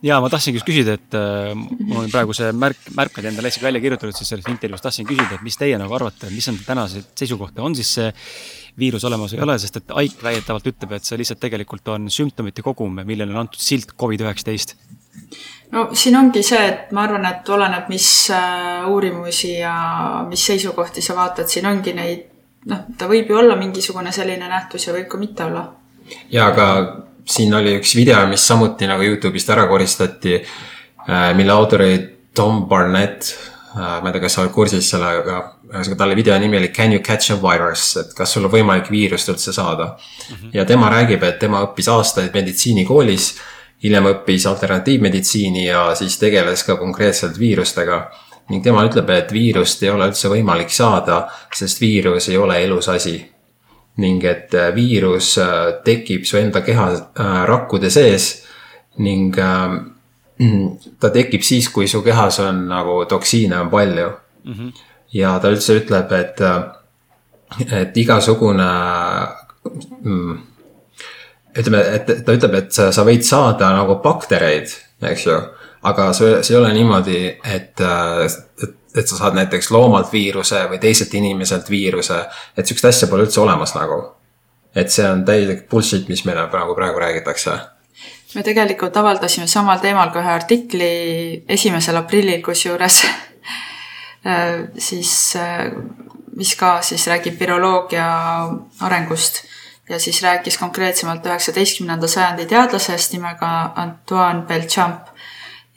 [0.03, 3.67] Ja ma tahtsingi just küsida, et äh, mul on praegu see märk, märkmed endale isegi
[3.67, 7.05] välja kirjutatud siis sellest intervjuust, tahtsin küsida, et mis teie nagu arvate, mis on tänase
[7.19, 8.09] seisukohta, on siis see
[8.79, 12.09] viirus olemas või ei ole, sest et Ike väidetavalt ütleb, et see lihtsalt tegelikult on
[12.11, 14.75] sümptomite kogum, millele on antud silt Covid-19.
[15.73, 19.77] No siin ongi see, et ma arvan, et oleneb, mis äh, uurimusi ja
[20.29, 22.27] mis seisukohti sa vaatad, siin ongi neid,
[22.73, 25.69] noh, ta võib ju olla mingisugune selline nähtus ja võib ka mitte olla.
[26.33, 26.67] ja, aga
[27.29, 30.35] siin oli üks video, mis samuti nagu Youtube'ist ära koristati,
[31.09, 31.99] äh, mille autor oli
[32.35, 33.33] Tom Barnett.
[33.77, 35.39] Äh, ma ei tea, kas sa oled kursis sellega,
[35.71, 38.91] ühesõnaga talle video nimi oli Can you catch a virus, et kas sul on võimalik
[38.93, 40.35] viirust üldse saada mm.
[40.35, 40.51] -hmm.
[40.53, 43.33] ja tema räägib, et tema õppis aastaid meditsiinikoolis
[43.83, 48.11] hiljem õppis alternatiivmeditsiini ja siis tegeles ka konkreetselt viirustega.
[48.51, 52.89] ning tema ütleb, et viirust ei ole üldse võimalik saada, sest viirus ei ole elus
[52.89, 53.15] asi.
[54.00, 58.44] Ning et äh, viirus äh, tekib su enda keha äh, rakkude sees
[58.98, 59.35] ning
[61.00, 64.09] ta tekib siis, kui su kehas on nagu toksiine on palju
[64.44, 64.52] mm.
[64.52, 64.72] -hmm.
[65.12, 66.40] ja ta üldse ütleb, et,
[67.72, 68.70] et igasugune
[70.02, 70.38] mm,
[71.59, 75.40] ütleme, et ta ütleb, et sa, sa võid saada nagu baktereid, eks ju.
[75.83, 77.81] aga see, see ei ole niimoodi, et,
[78.62, 82.24] et, et sa saad näiteks loomalt viiruse või teiselt inimeselt viiruse.
[82.57, 84.02] et sihukest asja pole üldse olemas nagu.
[84.74, 87.59] et see on täielik bullshit, mis meile praegu, praegu räägitakse
[88.35, 90.92] me tegelikult avaldasime samal teemal ka ühe artikli
[91.48, 93.02] esimesel aprillil, kusjuures
[94.31, 95.68] äh, siis, äh,
[96.37, 98.07] mis ka siis räägib viroloogia
[98.81, 99.42] arengust
[99.88, 105.12] ja siis rääkis konkreetsemalt üheksateistkümnenda sajandi teadlasest nimega Antoine Belchamp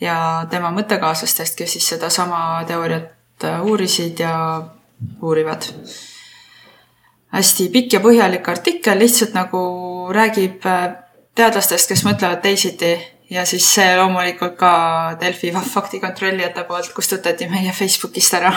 [0.02, 4.36] ja tema mõttekaaslastest, kes siis sedasama teooriat äh, uurisid ja
[5.22, 5.70] uurivad.
[7.36, 9.60] hästi pikk ja põhjalik artikkel, lihtsalt nagu
[10.16, 10.96] räägib äh,
[11.36, 12.96] teadlastest, kes mõtlevad teisiti
[13.30, 14.72] ja siis see loomulikult ka
[15.22, 18.54] Delfi faktikontrollijate poolt kustutati meie Facebookist ära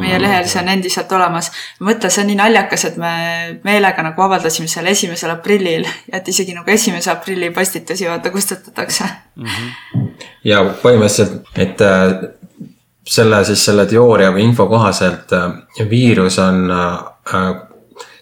[0.00, 1.50] meie lehel, see on endiselt olemas.
[1.80, 3.12] mõtle, see on nii naljakas, et me
[3.64, 9.04] meelega nagu avaldasime selle esimesel aprillil, et isegi nagu esimese aprilli postitusi vaata kustutatakse
[9.36, 9.46] mm.
[9.46, 10.12] -hmm.
[10.44, 12.30] ja põhimõtteliselt, et äh,
[13.06, 17.52] selle siis selle teooria või info kohaselt äh, viirus on äh,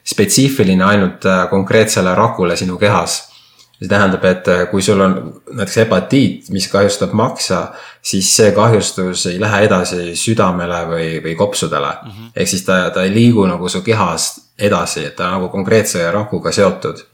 [0.05, 3.34] spetsiifiline ainult konkreetsele rakule sinu kehas
[3.79, 5.17] see tähendab, et äh, kui sul on
[5.51, 7.67] näiteks hepatiit, mis kahjustab maksa,
[8.03, 11.95] siis see kahjustus ei lähe edasi südamele või, või kopsudele.
[12.03, 12.31] Mm -hmm..
[12.37, 16.11] ehk siis ta, ta ei liigu nagu su kehast edasi, et ta on nagu konkreetse
[16.13, 17.05] rakuga seotud.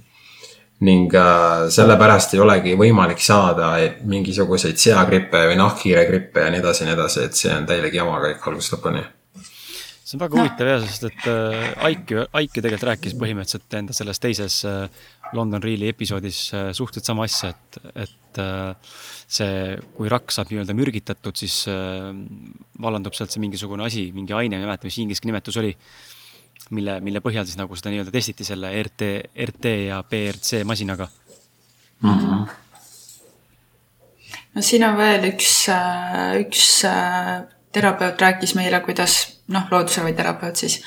[0.81, 6.87] ning äh, sellepärast ei olegi võimalik saada mingisuguseid seagrippe või nahkhiiregrippe ja nii edasi ja
[6.87, 9.03] nii edasi, et see on täielik jama kõik algusest lõpuni
[10.11, 14.18] see on väga huvitav jah, sest et äh, Aiki, Aiki tegelikult rääkis põhimõtteliselt enda selles
[14.23, 15.05] teises äh,
[15.37, 18.40] London Reeli episoodis äh, suhteliselt sama asja, et, et
[19.31, 21.64] see, kui rakk saab nii-öelda mürgitatud, siis
[22.79, 25.73] vallandub sealt see mingisugune asi, mingi aine, ma ei mäleta, mis inglise nimetus oli,
[26.79, 29.11] mille, mille põhjal siis nagu seda nii-öelda testiti selle RT,
[29.51, 31.11] RT ja BRC masinaga
[32.03, 32.11] mm.
[32.11, 32.59] -hmm
[34.55, 35.51] no siin on veel üks,
[36.42, 36.64] üks
[37.75, 40.80] terapeut rääkis meile, kuidas noh, loodusravi terapeut siis,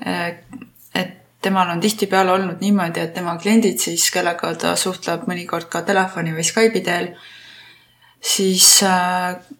[0.00, 5.82] et temal on tihtipeale olnud niimoodi, et tema kliendid siis, kellega ta suhtleb mõnikord ka
[5.88, 7.10] telefoni või Skype'i teel,
[8.20, 8.68] siis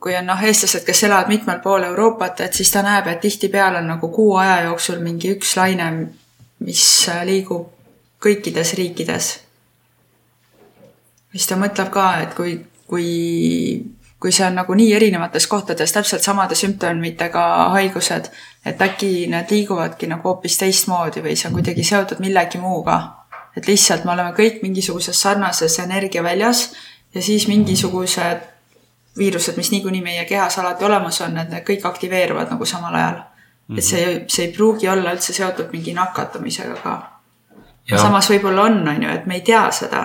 [0.01, 3.81] kui on noh, eestlased, kes elavad mitmel pool Euroopat, et siis ta näeb, et tihtipeale
[3.81, 5.91] on nagu kuu aja jooksul mingi üks laine,
[6.61, 6.85] mis
[7.25, 7.71] liigub
[8.21, 9.31] kõikides riikides.
[11.33, 12.59] siis ta mõtleb ka, et kui,
[12.91, 13.09] kui
[14.21, 18.29] kui see on nagu nii erinevates kohtades täpselt samade sümptomitega haigused,
[18.67, 23.01] et äkki need liiguvadki nagu hoopis teistmoodi või see on kuidagi seotud millegi muuga.
[23.57, 26.73] et lihtsalt me oleme kõik mingisuguses sarnases energiaväljas
[27.15, 28.45] ja siis mingisugused
[29.19, 33.19] viirused, mis niikuinii meie kehas alati olemas on, et need kõik aktiveeruvad nagu samal ajal
[33.77, 36.95] et see, see ei pruugi olla üldse seotud mingi nakatumisega ka.
[37.97, 40.03] samas võib-olla on, on ju, et me ei tea seda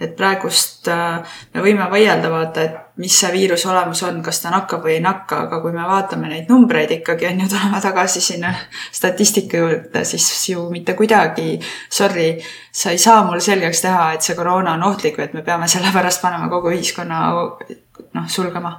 [0.00, 1.18] et praegust äh,
[1.54, 5.02] me võime vaielda, vaata, et mis see viiruse olemus on, kas ta nakkab või ei
[5.02, 8.54] nakka, aga kui me vaatame neid numbreid ikkagi on ju, tuleme tagasi sinna
[8.94, 11.58] statistika juurde, siis ju mitte kuidagi,
[11.90, 12.30] sorry,
[12.70, 15.70] sa ei saa mul selgeks teha, et see koroona on ohtlik või et me peame
[15.70, 18.76] sellepärast panema kogu ühiskonna noh, sulgema.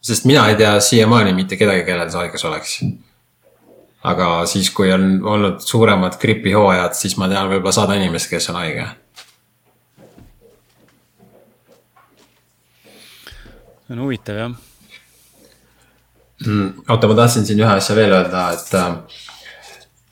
[0.00, 2.80] sest mina ei tea siiamaani mitte kedagi, kellel see haigus oleks
[4.04, 8.60] aga siis, kui on olnud suuremad gripihooajad, siis ma tean võib-olla sada inimest, kes on
[8.60, 8.86] haige
[13.90, 14.52] see on huvitav jah
[16.46, 16.72] mm,.
[16.88, 18.92] oota, ma tahtsin siin ühe asja veel öelda, et äh,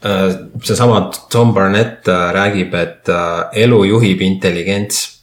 [0.04, 5.14] äh seesama Tom Barnett äh, räägib, et äh, elu juhib intelligents.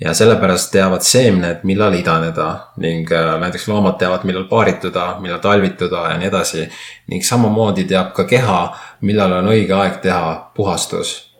[0.00, 6.10] ja sellepärast teavad seemned, millal idaneda ning äh, näiteks loomad teavad, millal paarituda, millal talvituda
[6.10, 6.68] ja nii edasi.
[7.08, 11.32] ning samamoodi teab ka keha, millal on õige aeg teha puhastus.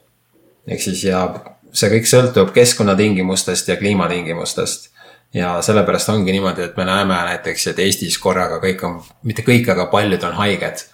[0.68, 1.28] ehk siis ja
[1.72, 4.95] see kõik sõltub keskkonnatingimustest ja kliimatingimustest
[5.34, 9.68] ja sellepärast ongi niimoodi, et me näeme näiteks, et Eestis korraga kõik on, mitte kõik,
[9.72, 10.86] aga paljud on haiged.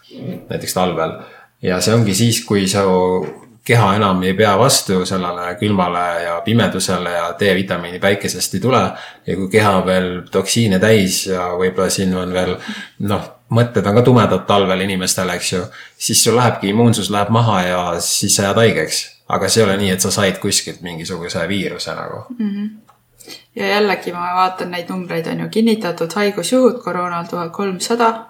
[0.50, 1.18] näiteks talvel
[1.62, 2.82] ja see ongi siis, kui su
[3.64, 8.82] keha enam ei pea vastu sellele külmale ja pimedusele ja D-vitamiini päikesest ei tule.
[9.26, 12.56] ja kui keha on veel toksiine täis ja võib-olla siin on veel
[12.98, 15.64] noh, mõtted on ka tumedad talvel inimestel, eks ju.
[15.96, 19.02] siis sul lähebki immuunsus läheb maha ja siis sa jääd haigeks.
[19.28, 22.48] aga see ei ole nii, et sa said kuskilt mingisuguse viiruse nagu mm.
[22.48, 22.81] -hmm
[23.56, 28.26] ja jällegi ma vaatan neid numbreid, on ju kinnitatud haigusjuhud koroonal tuhat kolmsada,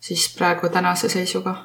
[0.00, 1.64] siis praegu tänase seisuga.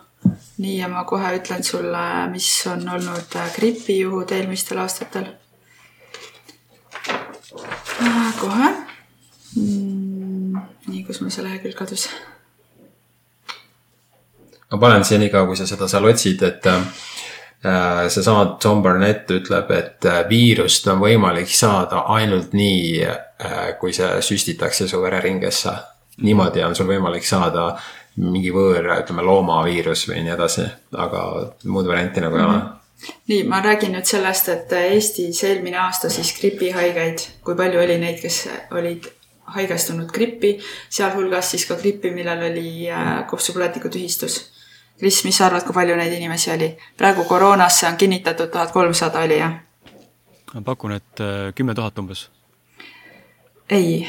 [0.57, 5.25] nii, ja ma kohe ütlen sulle, mis on olnud äh, gripijuhud eelmistel aastatel.
[8.01, 8.69] Äh, kohe
[9.55, 10.61] mm,.
[10.87, 12.07] nii, kus mul see lehekülg kadus?
[14.71, 16.81] ma panen siia nii kaua, kui sa seda seal otsid, et Äh,
[17.63, 24.09] seesama Tom Barnett ütleb, et äh, viirust on võimalik saada ainult nii, äh, kui see
[24.21, 25.71] süstitakse su vereringesse.
[26.21, 27.71] niimoodi on sul võimalik saada
[28.21, 31.23] mingi võõr, ütleme loomaviirus või nii edasi, aga
[31.65, 33.15] muud varianti nagu ei ole mm -hmm.
[33.27, 38.21] nii, ma räägin nüüd sellest, et Eestis eelmine aasta siis gripihaigeid, kui palju oli neid,
[38.21, 39.07] kes olid
[39.55, 42.87] haigestunud grippi, sealhulgas siis ka grippi, millel oli
[43.27, 44.52] kopsupõletiku tühistus
[45.03, 46.69] Kris, mis sa arvad, kui palju neid inimesi oli?
[46.95, 49.57] praegu koroonasse on kinnitatud tuhat kolmsada oli, jah?
[50.53, 52.29] ma pakun, et äh, kümme tuhat umbes.
[53.69, 54.07] ei,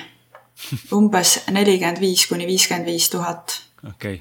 [0.95, 3.57] umbes nelikümmend viis kuni viiskümmend viis tuhat.
[3.89, 4.21] okei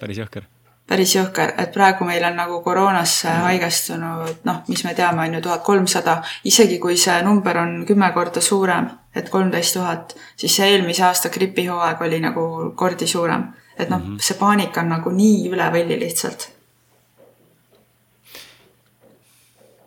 [0.00, 0.48] päris jõhker.
[0.90, 5.44] päris jõhker, et praegu meil on nagu koroonasse haigestunud, noh, mis me teame, on ju
[5.46, 6.16] tuhat kolmsada,
[6.50, 11.30] isegi kui see number on kümme korda suurem, et kolmteist tuhat, siis see eelmise aasta
[11.30, 15.70] gripihooaeg oli nagu kordi suurem et noh mm -hmm., see paanika on nagu nii üle
[15.74, 16.48] võlli lihtsalt.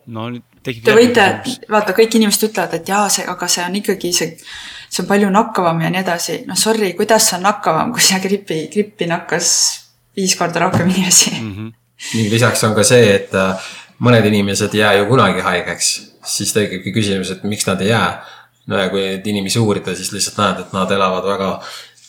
[0.07, 0.83] no nüüd tekib.
[0.85, 1.27] Te võite,
[1.69, 4.33] vaata, kõik inimesed ütlevad, et jaa, see, aga see on ikkagi see,
[4.89, 6.39] see on palju nakkavam ja nii edasi.
[6.47, 9.51] no sorry, kuidas see on nakkavam, kui see gripi, grippi nakkas
[10.17, 11.53] viis korda rohkem inimesi mm.
[11.55, 11.71] -hmm.
[12.17, 15.89] ning lisaks on ka see, et äh, mõned inimesed ei jää ju kunagi haigeks,
[16.25, 18.25] siis tekibki küsimus, et miks nad ei jää.
[18.67, 21.47] no ja kui neid inimesi uurida, siis lihtsalt näed, et nad elavad väga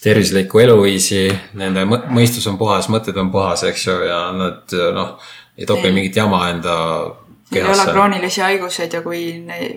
[0.03, 1.27] tervislikku eluviisi,
[1.59, 5.13] nende mõistus on puhas, mõtted on puhas, eks ju, ja nad noh,
[5.59, 6.79] ei topi mingit jama enda
[7.53, 9.21] Neil ei ole kroonilisi haiguseid ja kui,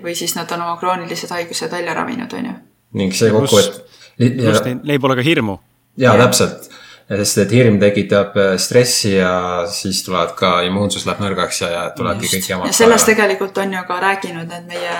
[0.03, 2.55] või siis nad on oma kroonilised haigused välja ravinud, on ju.
[2.95, 4.39] ning see kokku, et.
[4.39, 5.57] just, neil pole ka hirmu.
[5.99, 6.69] jaa ja., täpselt.
[7.09, 11.83] sest et hirm tekitab äh, stressi ja siis tulevad ka, immuunsus läheb nõrgaks ja, ja
[11.97, 12.71] tulevadki kõik jamad.
[12.71, 14.95] ja sellest tegelikult on ju ka rääkinud need meie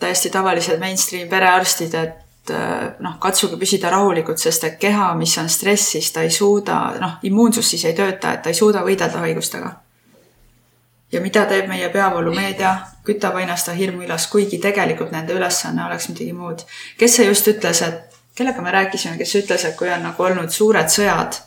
[0.00, 2.20] täiesti tavalised mainstream perearstid, et
[2.50, 7.12] Äh, noh, katsuge püsida rahulikud, sest et keha, mis on stressis, ta ei suuda, noh,
[7.22, 9.70] immuunsus siis ei tööta, et ta ei suuda võidelda haigustega.
[11.12, 12.72] ja mida teeb meie peavoolumeedia?
[13.06, 16.66] kütab aina seda hirmu üles, kuigi tegelikult nende ülesanne oleks midagi muud.
[16.98, 20.50] kes see just ütles, et kellega me rääkisime, kes ütles, et kui on nagu olnud
[20.50, 21.38] suured sõjad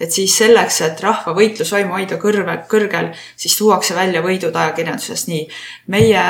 [0.00, 5.48] et siis selleks, et rahva võitlusvaimu hoida kõrve, kõrgel, siis tuuakse välja võidud ajakirjandusest, nii.
[5.94, 6.22] meie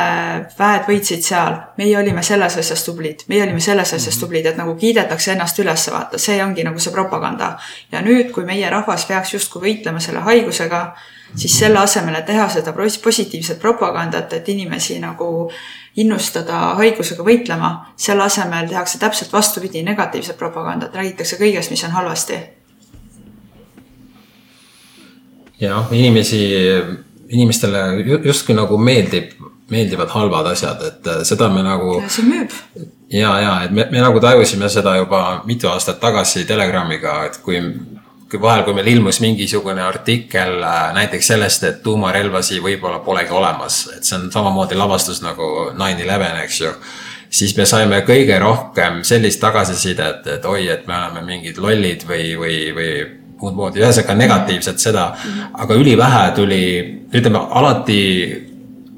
[0.58, 4.24] väed võitsid seal, meie olime selles asjas tublid, meie olime selles asjas mhm.
[4.24, 7.56] tublid, et nagu kiidetakse ennast üles, vaata, see ongi nagu see propaganda.
[7.92, 10.82] ja nüüd, kui meie rahvas peaks justkui võitlema selle haigusega,
[11.36, 15.50] siis selle asemel, et teha seda positiivset propagandat, et inimesi nagu
[16.00, 22.38] innustada haigusega võitlema, selle asemel tehakse täpselt vastupidi, negatiivset propagandat, räägitakse kõigest, mis on halvasti
[25.60, 26.42] jah, inimesi,
[27.28, 27.84] inimestele
[28.24, 29.32] justkui nagu meeldib,
[29.70, 32.00] meeldivad halvad asjad, et äh, seda me nagu.
[32.08, 32.54] see müüb.
[33.12, 37.60] ja, ja et me, me nagu tajusime seda juba mitu aastat tagasi Telegramiga, et kui
[38.28, 43.86] kui vahel, kui meil ilmus mingisugune artikkel äh, näiteks sellest, et tuumarelvasi võib-olla polegi olemas,
[43.96, 46.72] et see on samamoodi lavastus nagu nine eleven, eks ju.
[47.30, 52.34] siis me saime kõige rohkem sellist tagasisidet, et oi, et me oleme mingid lollid või,
[52.40, 52.92] või, või
[53.40, 55.08] muud moodi, ühesõnaga negatiivset seda,
[55.52, 56.62] aga ülivähe tuli,
[57.14, 58.00] ütleme alati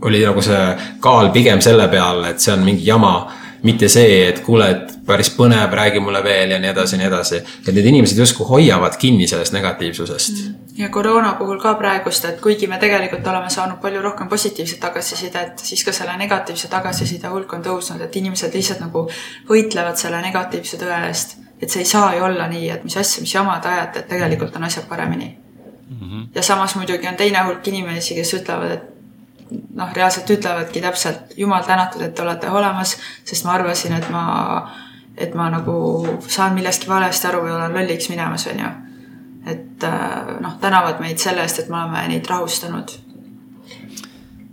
[0.03, 0.63] oli nagu see
[1.01, 3.15] kaal pigem selle peal, et see on mingi jama,
[3.63, 7.09] mitte see, et kuule, et päris põnev, räägi mulle veel ja nii edasi ja nii
[7.11, 7.41] edasi.
[7.67, 10.41] et need inimesed justkui hoiavad kinni sellest negatiivsusest.
[10.79, 15.59] ja koroona puhul ka praegust, et kuigi me tegelikult oleme saanud palju rohkem positiivset tagasisidet,
[15.59, 19.09] siis ka selle negatiivse tagasiside hulk on tõusnud, et inimesed lihtsalt nagu
[19.51, 23.23] võitlevad selle negatiivse tõe eest et see ei saa ju olla nii, et mis asja,
[23.25, 25.37] mis jama te ajate, et tegelikult on asjad paremini
[25.91, 25.97] mm.
[26.01, 26.29] -hmm.
[26.35, 28.87] ja samas muidugi on teine hulk inimesi, kes ütlevad, et
[29.75, 34.25] noh, reaalselt ütlevadki täpselt, jumal tänatud, et te olete olemas, sest ma arvasin, et ma,
[35.17, 38.71] et ma nagu saan millestki valesti aru või olen lolliks minemas, on ju.
[39.47, 42.93] et äh, noh, tänavad meid selle eest, et me oleme neid rahustanud.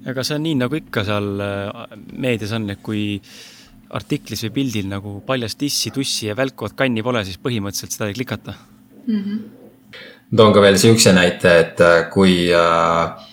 [0.09, 3.56] aga see on nii, nagu ikka seal äh, meedias on, et kui äh,
[3.95, 8.17] artiklis või pildil nagu paljast tissi, tussi ja välkuvat kanni pole, siis põhimõtteliselt seda ei
[8.17, 8.53] klikata
[9.07, 9.23] mm.
[9.23, 9.39] -hmm.
[10.35, 13.27] toon ka veel sihukese näite, et äh, kui äh,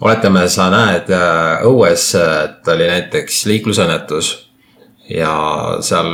[0.00, 4.34] oletame, sa näed äh, õues, et oli näiteks liiklusõnnetus
[5.08, 5.34] ja
[5.80, 6.10] seal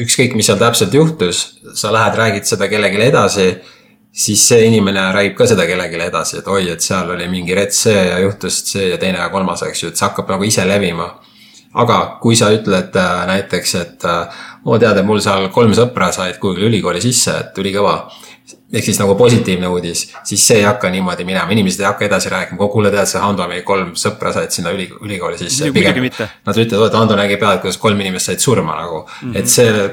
[0.00, 3.48] ükskõik, mis seal täpselt juhtus, sa lähed, räägid seda kellelegi edasi,
[4.12, 7.84] siis see inimene räägib ka seda kellelegi edasi, et oi, et seal oli mingi rets
[7.86, 10.66] see ja juhtus see ja teine ja kolmas, eks ju, et see hakkab nagu ise
[10.68, 11.08] levima
[11.74, 16.10] aga kui sa ütled äh, näiteks, et oo äh, tead, et mul seal kolm sõpra
[16.14, 17.96] said kuhugi ülikooli sisse, et ülikõva.
[18.74, 22.30] ehk siis nagu positiivne uudis, siis see ei hakka niimoodi minema, inimesed ei hakka edasi
[22.32, 25.68] rääkima, kuule tead, see Hando, meil kolm sõpra said sinna üli, ülikooli sisse.
[26.46, 29.38] Nad ütlevad, et Hando nägi pealt, kuidas kolm inimest said surma nagu mm, -hmm.
[29.38, 29.90] et see.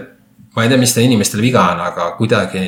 [0.55, 2.65] ma ei tea, mis teil inimestel viga on, aga kuidagi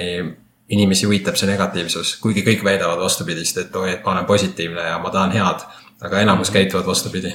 [0.69, 4.99] inimesi huvitab see negatiivsus, kuigi kõik väidavad vastupidist, et oi, et ma olen positiivne ja
[4.99, 5.65] ma tahan head.
[6.03, 7.33] aga enamus käituvad vastupidi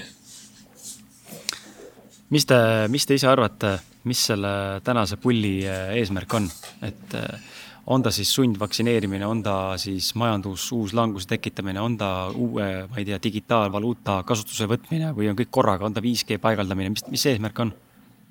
[2.31, 2.59] mis te,
[2.93, 6.49] mis te ise arvate, mis selle tänase pulli eh, eesmärk on,
[6.87, 7.49] et eh,
[7.89, 13.01] on ta siis sundvaktsineerimine, on ta siis majandus, uus languse tekitamine, on ta uue, ma
[13.01, 17.27] ei tea, digitaalvaluuta kasutuse võtmine või on kõik korraga, on ta 5G paigaldamine, mis, mis
[17.33, 17.75] eesmärk on?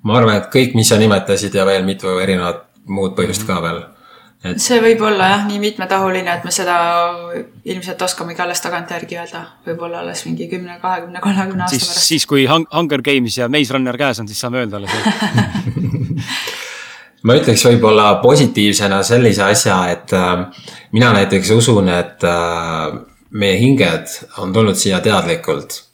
[0.06, 3.54] ma arvan, et kõik, mis sa nimetasid ja veel mitu erinevat muud põhjust mm -hmm.
[3.54, 3.80] ka veel
[4.44, 4.60] et....
[4.62, 6.76] see võib olla jah, nii mitmetahuline, et me seda
[7.64, 12.06] ilmselt oskamegi alles tagantjärgi öelda, võib-olla alles mingi kümne, kahekümne, kolmekümne aasta pärast.
[12.06, 14.92] siis, kui Hunger Games ja Maze Runner käes on, siis saame öelda alles
[17.26, 20.46] ma ütleks võib-olla positiivsena sellise asja, et äh,
[20.94, 22.98] mina näiteks usun, et äh,
[23.30, 25.84] meie hinged on tulnud siia teadlikult.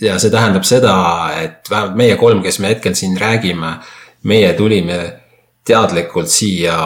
[0.00, 0.94] ja see tähendab seda,
[1.40, 3.72] et vähemalt meie kolm, kes me hetkel siin räägime,
[4.22, 4.98] meie tulime
[5.66, 6.76] teadlikult siia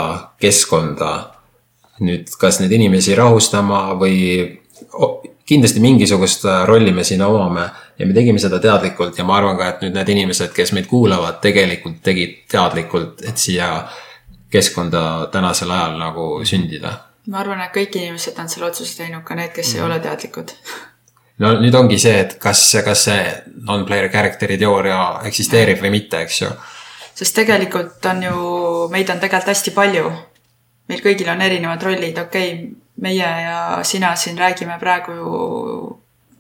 [0.41, 1.13] keskkonda
[2.03, 4.17] nüüd kas neid inimesi rahustama või
[5.47, 7.69] kindlasti mingisugust rolli me siin omame
[7.99, 10.89] ja me tegime seda teadlikult ja ma arvan ka, et nüüd need inimesed, kes meid
[10.91, 13.69] kuulavad, tegelikult tegid teadlikult, et siia
[14.51, 16.97] keskkonda tänasel ajal nagu sündida.
[17.31, 19.79] ma arvan, et kõik inimesed on selle otsuse teinud, ka need, kes mm.
[19.79, 20.55] ei ole teadlikud
[21.45, 23.23] no nüüd ongi see, et kas, kas see
[23.69, 25.01] non-player character'i teooria
[25.31, 26.51] eksisteerib või mitte, eks ju
[27.15, 28.39] sest tegelikult on ju,
[28.93, 30.13] meid on tegelikult hästi palju.
[30.89, 32.73] meil kõigil on erinevad rollid, okei okay,,
[33.05, 35.31] meie ja sina siin räägime praegu ju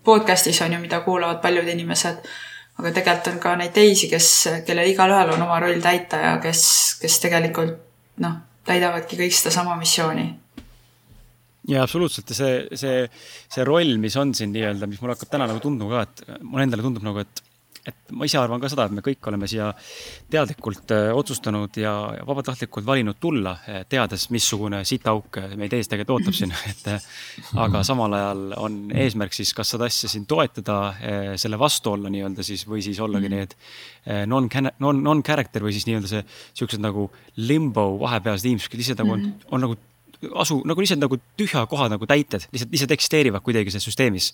[0.05, 2.20] podcast'is on ju, mida kuulavad paljud inimesed.
[2.79, 4.31] aga tegelikult on ka neid teisi, kes,
[4.66, 6.62] kellel igalühel on oma roll täita ja kes,
[7.01, 7.77] kes tegelikult
[8.25, 10.27] noh, täidavadki kõik sedasama missiooni
[11.68, 13.05] ja absoluutselt ja see, see,
[13.49, 16.66] see roll, mis on siin nii-öelda, mis mulle hakkab täna nagu tunduma ka, et mulle
[16.66, 17.43] endale tundub nagu, et
[17.85, 19.68] et ma ise arvan ka seda, et me kõik oleme siia
[20.32, 21.93] teadlikult äh, otsustanud ja,
[22.26, 27.09] vabatahtlikult valinud tulla, äh, teades, missugune sitaauk meid ees tegelikult ootab siin, et äh,
[27.61, 30.78] aga samal ajal on eesmärk siis kas seda asja siin toetada,
[31.41, 33.35] selle vastu olla nii-öelda siis või siis ollagi mhm.
[33.39, 34.49] need non,
[34.82, 36.22] non, non-character või siis nii-öelda see
[36.61, 37.09] siuksed nagu
[37.41, 39.51] limbo vahepealsed inimesed, kes lihtsalt nagu on, mhm.
[39.51, 39.78] on nagu
[40.41, 44.32] asu nagu lihtsalt nagu tühja koha nagu täited, lihtsalt, lihtsalt eksisteerivad kuidagi selles süsteemis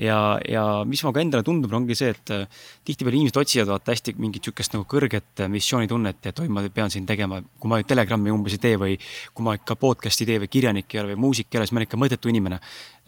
[0.00, 3.94] ja, ja mis mulle ka endale tundub, ongi see, et äh, tihtipeale inimesed otsivad vaata
[3.94, 7.80] hästi mingit sihukest nagu kõrget äh, missioonitunnet, et oi, ma pean siin tegema, kui ma
[7.84, 8.96] Telegrami umbes ei tee või
[9.34, 11.76] kui ma ikka podcast'i ei tee või kirjanik ei ole või muusik ei ole, siis
[11.76, 12.60] ma olen ikka mõttetu inimene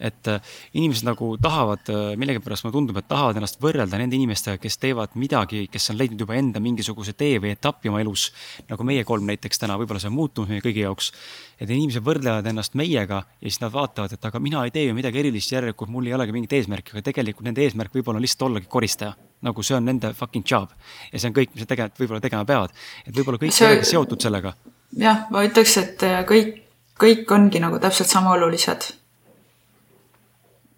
[0.03, 4.59] et äh, inimesed nagu tahavad, äh, millegipärast mulle tundub, et tahavad ennast võrrelda nende inimestega,
[4.61, 8.29] kes teevad midagi, kes on leidnud juba enda mingisuguse tee või etapi oma elus.
[8.69, 11.11] nagu meie kolm näiteks täna, võib-olla see on muutunud meie kõigi jaoks.
[11.59, 14.95] et inimesed võrdlevad ennast meiega ja siis nad vaatavad, et aga mina ei tee ju
[14.97, 18.49] midagi erilist, järelikult mul ei olegi mingit eesmärki, aga tegelikult nende eesmärk võib-olla on lihtsalt
[18.49, 19.15] ollagi koristaja.
[19.43, 20.71] nagu see on nende fucking job
[21.11, 22.75] ja see on kõik, mis nad tegelikult võib-olla tegema peavad.
[23.07, 23.77] et võib-olla kõik see...
[23.77, 24.55] on seotud sellega.
[24.97, 26.59] jah, ma ütleks, et äh, kõik,
[26.99, 28.91] kõik ongi nagu täpselt sama olulised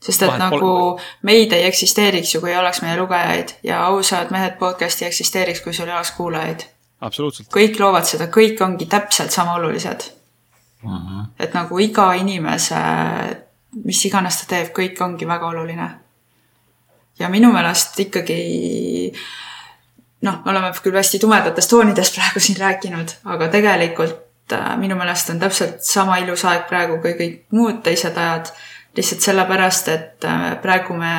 [0.06, 1.00] sest et Vahet nagu pol...
[1.26, 5.64] meid ei eksisteeriks ju, kui ei oleks meie lugejaid ja ausad mehed podcast'i ei eksisteeriks,
[5.66, 6.68] kui sul ei oleks kuulajaid.
[7.56, 10.12] kõik loovad seda, kõik ongi täpselt sama olulised.
[10.84, 10.96] Mhm.
[10.96, 11.26] -huh.
[11.40, 12.76] et nagu iga inimese,
[13.84, 15.90] mis iganes ta teeb, kõik ongi väga oluline.
[17.20, 19.14] ja minu meelest ikkagi
[20.22, 25.30] noh, me oleme küll hästi tumedatest toonidest praegu siin rääkinud, aga tegelikult äh, minu meelest
[25.30, 28.52] on täpselt sama ilus aeg praegu kui kõik muud teised ajad
[28.98, 31.14] lihtsalt sellepärast, et äh, praegu me,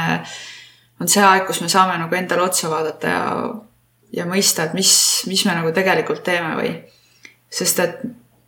[1.00, 3.24] on see aeg, kus me saame nagu endale otsa vaadata ja,
[4.20, 4.92] ja mõista, et mis,
[5.30, 6.74] mis me nagu tegelikult teeme või.
[7.50, 7.98] sest et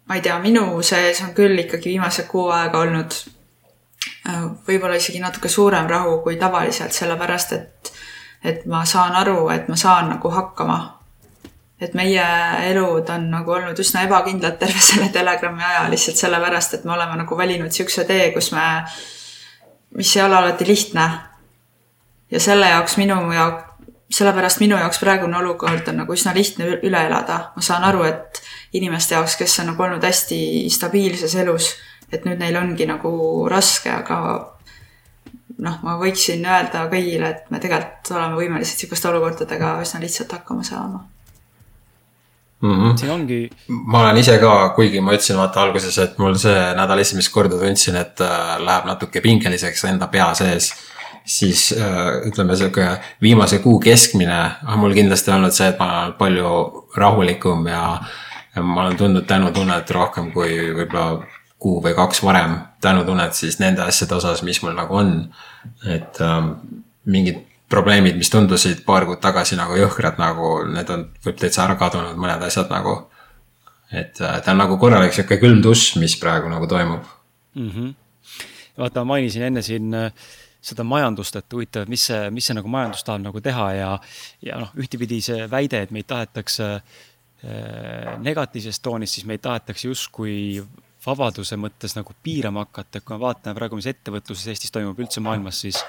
[0.09, 3.17] ma ei tea, minu sees on küll ikkagi viimase kuu aega olnud
[4.29, 7.93] äh, võib-olla isegi natuke suurem rahu kui tavaliselt, sellepärast et,
[8.45, 10.81] et ma saan aru, et ma saan nagu hakkama
[11.81, 12.25] et meie
[12.71, 17.21] elud on nagu olnud üsna ebakindlad terve selle Telegrami aja lihtsalt sellepärast, et me oleme
[17.21, 18.65] nagu valinud niisuguse tee, kus me
[19.97, 21.11] mis ei ole alati lihtne.
[22.31, 23.65] ja selle jaoks minu jaoks,
[24.11, 27.39] sellepärast minu jaoks praegune olukord on nagu üsna lihtne üle elada.
[27.57, 31.75] ma saan aru, et inimeste jaoks, kes on nagu olnud hästi stabiilses elus,
[32.13, 33.13] et nüüd neil ongi nagu
[33.51, 34.19] raske, aga
[35.59, 40.65] noh, ma võiksin öelda kõigile, et me tegelikult oleme võimelised niisuguste olukordadega üsna lihtsalt hakkama
[40.65, 41.07] saama
[42.61, 42.71] mm.
[42.71, 42.97] -hmm.
[42.97, 43.51] siin ongi.
[43.69, 47.59] ma olen ise ka, kuigi ma ütlesin vaata alguses, et mul see nädal esimest korda
[47.59, 50.73] tundsin, et äh, läheb natuke pingeliseks enda pea sees.
[51.25, 52.87] siis äh, ütleme, sihuke
[53.23, 54.39] viimase kuu keskmine
[54.73, 56.53] on mul kindlasti olnud see, et ma olen palju
[56.97, 57.83] rahulikum ja,
[58.57, 61.27] ja ma olen tundnud tänutunnet rohkem kui võib-olla
[61.59, 62.59] kuu või kaks varem.
[62.81, 65.13] tänutunnet siis nende asjade osas, mis mul nagu on.
[65.87, 66.53] et ähm,
[67.05, 71.77] mingid probleemid, mis tundusid paar kuud tagasi nagu jõhkrad, nagu need on, võib täitsa ära
[71.81, 72.99] kadunud, mõned asjad nagu.
[73.93, 77.07] et äh, ta on nagu korralik sihuke külm dušš, mis praegu nagu toimub
[77.55, 77.71] mm.
[77.71, 77.95] -hmm.
[78.79, 80.13] vaata, ma mainisin enne siin äh,
[80.61, 83.93] seda majandust, et huvitav, mis see, mis see nagu majandus tahab nagu teha ja,
[84.43, 90.63] ja noh, ühtepidi see väide, et meid tahetakse äh, negatiivses toonis, siis meid tahetakse justkui
[91.09, 95.63] vabaduse mõttes nagu piirama hakata, kui me vaatame praegu, mis ettevõtluses Eestis toimub, üldse maailmas,
[95.65, 95.81] siis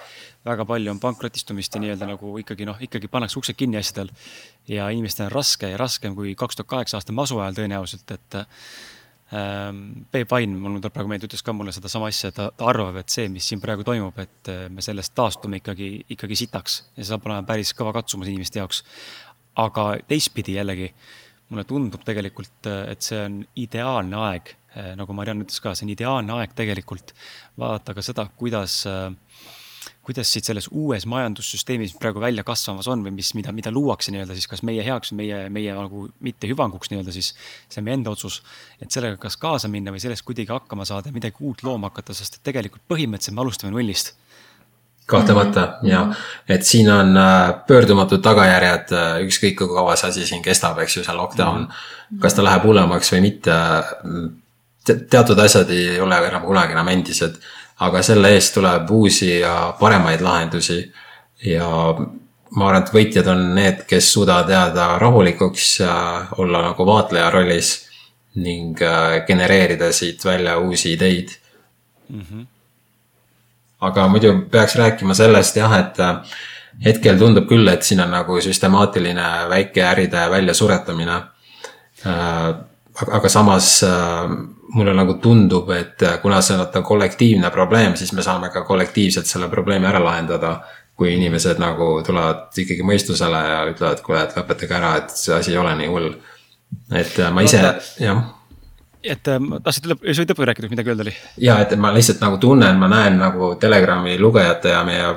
[0.47, 4.11] väga palju on pankrotistumist ja nii-öelda nagu ikkagi noh, ikkagi pannakse uksed kinni asjadel.
[4.67, 8.39] ja inimestel on raske ja raskem kui kaks tuhat kaheksa aasta masu ajal tõenäoliselt, et
[8.39, 10.05] ähm,.
[10.11, 13.13] Peep Vain, mul tuleb praegu meelde, ütles ka mulle sedasama asja, ta, ta arvab, et
[13.13, 17.11] see, mis siin praegu toimub, et äh, me sellest taastume ikkagi, ikkagi sitaks ja see
[17.11, 18.83] saab olema päris kõva katsumus inimeste jaoks.
[19.59, 20.93] aga teistpidi jällegi
[21.49, 24.53] mulle tundub tegelikult, et see on ideaalne aeg
[24.99, 27.13] nagu Mariann ütles ka, see on ideaalne aeg tegelikult
[27.59, 29.09] vaadata ka seda, kuidas, eh,
[30.05, 34.37] kuidas siit selles uues majandussüsteemis praegu välja kasvamas on või mis, mida, mida luuakse nii-öelda
[34.37, 37.33] siis kas meie heaks, meie, meie nagu mitte hüvanguks nii-öelda siis.
[37.69, 38.41] see on meie enda otsus,
[38.81, 42.13] et sellega kas kaasa minna või sellest kuidagi hakkama saada ja midagi uut looma hakata,
[42.13, 44.15] sest et tegelikult põhimõtteliselt me alustame nullist
[45.09, 46.03] kahtlemata ja,
[46.49, 48.93] et siin on äh, pöördumatud tagajärjed,
[49.25, 51.65] ükskõik kui kaua see asi siin kestab, eks ju, see lockdown.
[51.65, 52.19] -hmm.
[52.21, 53.55] kas ta läheb hullemaks või mitte,
[54.85, 57.35] teatud asjad ei ole enam kunagi enam endised,
[57.85, 60.91] aga selle eest tuleb uusi ja paremaid lahendusi.
[61.45, 61.67] ja
[62.55, 65.93] ma arvan, et võitjad on need, kes suudavad jääda rahulikuks ja
[66.37, 67.73] olla nagu vaatleja rollis
[68.35, 71.29] ning äh, genereerida siit välja uusi ideid
[72.09, 72.21] mm.
[72.21, 72.45] -hmm.
[73.79, 76.15] aga muidu peaks rääkima sellest jah, et äh,
[76.85, 81.21] hetkel tundub küll, et siin on nagu süstemaatiline väikeäride väljasuretamine.
[82.99, 83.83] Äh, aga samas
[84.73, 89.49] mulle nagu tundub, et kuna see on kollektiivne probleem, siis me saame ka kollektiivselt selle
[89.49, 90.59] probleemi ära lahendada.
[90.99, 95.53] kui inimesed nagu tulevad ikkagi mõistusele ja ütlevad, kuule, et lõpetage ära, et see asi
[95.53, 96.09] ei ole nii hull.
[96.91, 97.61] et äh, ma ise,
[98.03, 98.19] jah
[99.03, 101.13] et äh, tahtsid lõpp, sa võid lõpuni rääkida, midagi öelda oli?
[101.45, 105.13] ja, et ma lihtsalt nagu tunnen, ma näen nagu Telegrami lugejate ja meie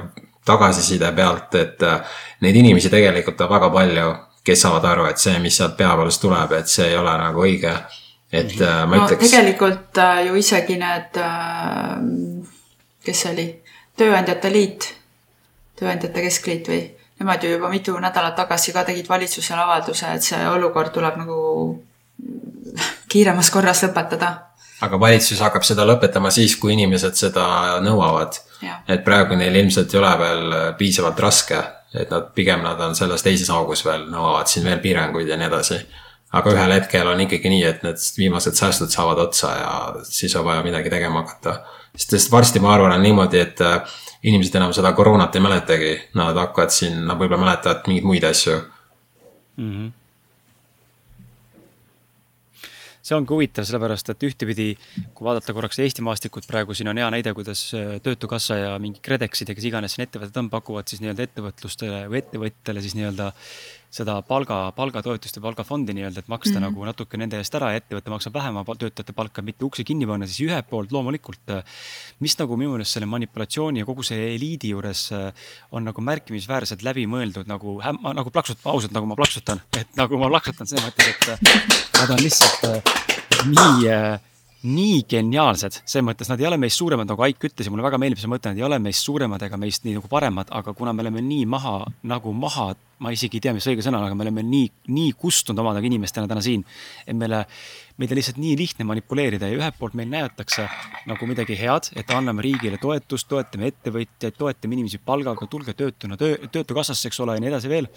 [0.47, 4.09] tagasiside pealt, et äh, neid inimesi tegelikult on väga palju,
[4.45, 7.75] kes saavad aru, et see, mis sealt peavoolust tuleb, et see ei ole nagu õige.
[8.33, 9.29] et äh, ma no, ütleks.
[9.29, 11.21] tegelikult ju isegi need,
[13.05, 13.47] kes see oli,
[13.97, 14.89] Tööandjate Liit,
[15.77, 16.83] Tööandjate Keskliit või
[17.23, 21.37] nemad ju juba mitu nädalat tagasi ka tegid valitsusele avalduse, et see olukord tuleb nagu
[23.13, 24.33] kiiremas korras lõpetada.
[24.83, 27.45] aga valitsus hakkab seda lõpetama siis, kui inimesed seda
[27.85, 28.41] nõuavad.
[28.89, 31.63] et praegu neil ilmselt ei ole veel piisavalt raske,
[31.95, 35.49] et nad pigem nad on selles teises augus veel, nõuavad siin veel piiranguid ja nii
[35.51, 35.81] edasi.
[36.33, 39.73] aga ühel hetkel on ikkagi nii, et need viimased säästud saavad otsa ja
[40.09, 41.61] siis on vaja midagi tegema hakata.
[41.97, 43.81] sest varsti ma arvan, on niimoodi, et äh,
[44.23, 48.61] inimesed enam seda koroonat ei mäletagi, nad hakkavad siin, nad võib-olla mäletavad mingeid muid asju
[49.57, 49.73] mm.
[49.73, 50.02] -hmm
[53.03, 54.69] see ongi huvitav, sellepärast et ühtepidi,
[55.15, 59.03] kui vaadata korraks Eesti maastikut praegu, siin on hea näide, kuidas äh, Töötukassa ja mingi
[59.05, 63.33] KredExid ja kes iganes siin ettevõtted on, pakuvad siis nii-öelda ettevõtlustele või ettevõtjatele siis nii-öelda
[63.93, 66.71] seda palga, palgatoetust ja palgafondi nii-öelda, et maksta mm -hmm.
[66.71, 70.27] nagu natuke nende eest ära ja ettevõte maksab vähem töötajate palka, mitte uksi kinni panna,
[70.27, 71.45] siis ühelt poolt loomulikult.
[71.51, 71.65] Äh,
[72.21, 75.33] mis nagu minu meelest selle manipulatsiooni ja kogu see eliidi juures äh,
[75.73, 77.81] on nagu märkimisväärselt läbimõeldud nagu,
[78.15, 82.23] nagu plaksut-, ausalt nagu ma plaksutan, et nagu ma plaksutan selles mõttes, et nad on
[82.23, 82.63] lihtsalt
[83.53, 84.32] nii
[84.63, 87.99] nii geniaalsed, selles mõttes nad ei ole meist suuremad, nagu Aik ütles ja mulle väga
[87.99, 90.95] meeldib see mõte, nad ei ole meist suuremad ega meist nii nagu paremad, aga kuna
[90.95, 91.75] me oleme nii maha,
[92.07, 92.69] nagu maha,
[93.03, 95.91] ma isegi ei tea, mis õige sõna on, aga me oleme nii, nii kustunud omadega
[95.91, 96.63] inimestena täna siin.
[97.07, 97.43] et meile,
[97.99, 100.69] meid on lihtsalt nii lihtne manipuleerida ja ühelt poolt meil näidatakse
[101.11, 106.39] nagu midagi head, et anname riigile toetust, toetame ettevõtjaid, toetame inimesi palgaga, tulge töötuna töö,
[106.55, 107.91] töötukassasse, eks ole, ja nii edasi veel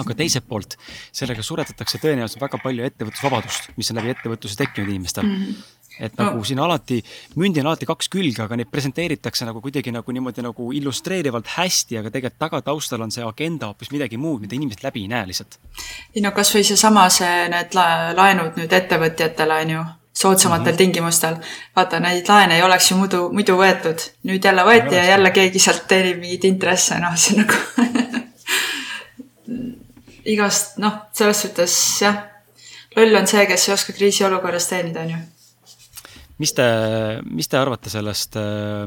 [0.00, 0.76] aga teiselt poolt
[1.12, 5.40] sellega suretatakse tõenäoliselt väga palju ettevõtlusvabadust, mis on läbi ettevõtluse tekkinud inimestel mm.
[5.40, 6.98] -hmm et nagu siin alati,
[7.38, 12.00] mündil on alati kaks külge, aga neid presenteeritakse nagu kuidagi nagu niimoodi nagu illustreerivalt hästi,
[12.00, 15.58] aga tegelikult tagataustal on see agenda hoopis midagi muud, mida inimesed läbi ei näe lihtsalt.
[16.14, 19.84] ei no kasvõi seesama, see need laenud nüüd ettevõtjatele on ju
[20.14, 20.76] soodsamatel mm -hmm.
[20.76, 21.36] tingimustel.
[21.76, 24.10] vaata, neid laene ei oleks ju muidu, muidu võetud.
[24.22, 27.54] nüüd jälle võeti ja jälle keegi sealt teenib mingeid intresse, noh, see nagu
[30.30, 32.18] igast, noh, selles suhtes jah,
[32.96, 35.22] loll on see, kes ei oska kriisiolukorras teenida, on ju.
[36.42, 36.66] mis te,
[37.30, 38.84] mis te arvate sellest äh,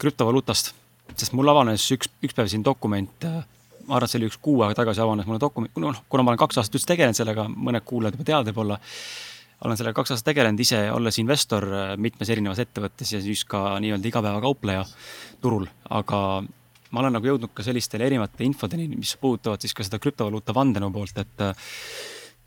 [0.00, 0.74] krüptovaluutast?
[1.18, 3.40] sest mul avanes üks, üks päev siin dokument äh,,
[3.86, 6.32] ma arvan, et see oli üks kuu aega tagasi avanes mulle dokument, noh, kuna ma
[6.32, 8.78] olen kaks aastat üldse tegelenud sellega, mõned kuulajad juba teavad võib-olla,
[9.66, 13.74] olen sellega kaks aastat tegelenud ise, olles investor äh, mitmes erinevas ettevõttes ja siis ka
[13.82, 14.86] nii-öelda igapäevakaupleja
[15.42, 16.22] turul, aga
[16.90, 20.92] ma olen nagu jõudnud ka sellistele erinevate infodeni, mis puudutavad siis ka seda krüptovaluuta vandenõu
[20.94, 21.46] poolt, et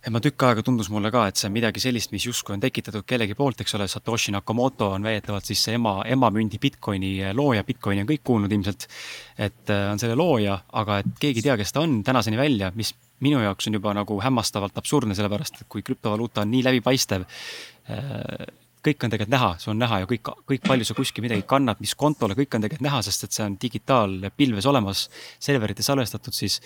[0.03, 2.63] et ma tükk aega tundus mulle ka, et see on midagi sellist, mis justkui on
[2.63, 7.63] tekitatud kellegi poolt, eks ole, Satoshi Nakamoto on väidetavalt siis see ema, emamündi Bitcoini looja,
[7.63, 8.87] Bitcoini on kõik kuulnud ilmselt.
[9.37, 12.73] et äh, on selle looja, aga et keegi ei tea, kes ta on tänaseni välja,
[12.75, 12.91] mis
[13.23, 18.43] minu jaoks on juba nagu hämmastavalt absurdne, sellepärast et kui krüptovaluuta on nii läbipaistev äh,
[18.83, 21.79] kõik on tegelikult näha, see on näha ja kõik, kõik palju sa kuskil midagi kannad,
[21.83, 25.05] mis kontole, kõik on tegelikult näha, sest et see on digitaalpilves olemas,
[25.43, 26.59] serverites salvestatud, siis.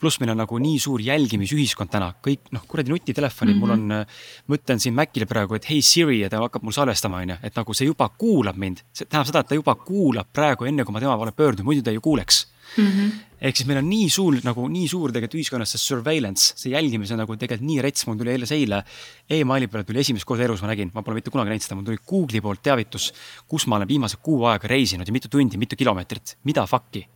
[0.00, 3.88] pluss meil on nagu nii suur jälgimisühiskond täna, kõik noh, kuradi nutitelefonid mm, -hmm.
[3.88, 4.06] mul on,
[4.46, 7.40] ma ütlen siin Macile praegu, et hei Siri ja ta hakkab mul salvestama, on ju,
[7.42, 8.84] et nagu see juba kuulab mind.
[8.92, 11.82] see tähendab seda, et ta juba kuulab praegu, enne kui ma tema poole pöördun, muidu
[11.82, 12.86] ta ju kuuleks mm.
[12.86, 13.10] -hmm.
[13.40, 17.16] ehk siis meil on nii suur nagu nii suur tegelikult ühiskonnas see surveillance, see jälgimise
[17.16, 18.82] nagu tegelikult nii rets, mul tuli eile seile
[19.28, 19.40] e.
[19.40, 21.88] emaili peale tuli esimest korda elus, ma nägin, ma pole mitte kunagi näinud seda, mul
[21.88, 23.12] tuli Google'i poolt teavitus,
[23.48, 27.06] kus ma olen viimase kuu aega reisinud ja mitu tundi, mitu kilomeetrit, mida fuck'i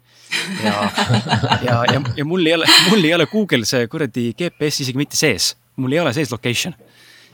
[0.65, 0.91] ja,
[1.67, 5.17] ja, ja, ja mul ei ole, mul ei ole Google see kuradi GPS isegi mitte
[5.17, 6.75] sees, mul ei ole sees location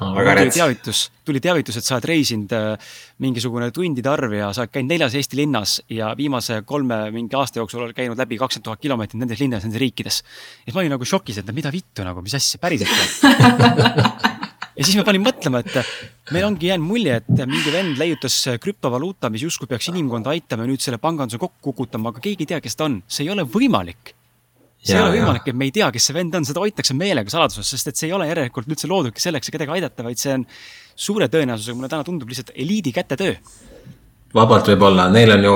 [0.00, 0.12] no,.
[0.14, 2.92] tuli teavitus, tuli teavitus, et sa oled reisinud äh,
[3.24, 7.62] mingisugune tundide arv ja sa oled käinud neljas Eesti linnas ja viimase kolme mingi aasta
[7.62, 10.20] jooksul oled käinud läbi kakskümmend tuhat kilomeetrit nendes linnades, nendes riikides.
[10.22, 12.90] ja siis ma olin nagu šokis, et mida vittu nagu, mis asja, päriselt
[14.78, 19.30] ja siis ma panin mõtlema, et meil ongi jäänud mulje, et mingi vend leiutas krüptovaluuta,
[19.34, 22.62] mis justkui peaks inimkonda aitama ja nüüd selle panganduse kokku kukutama, aga keegi ei tea,
[22.64, 24.14] kes ta on, see ei ole võimalik
[24.82, 26.96] see ja, ei ole võimalik, et me ei tea, kes see vend on, seda hoitakse
[26.96, 30.20] meelega saladuses, sest et see ei ole järelikult üldse loodudki selleks, et kedagi aidata, vaid
[30.20, 30.44] see on
[30.98, 33.36] suure tõenäosusega, mulle täna tundub lihtsalt eliidi kätetöö.
[34.34, 35.54] vabalt võib-olla, neil on ju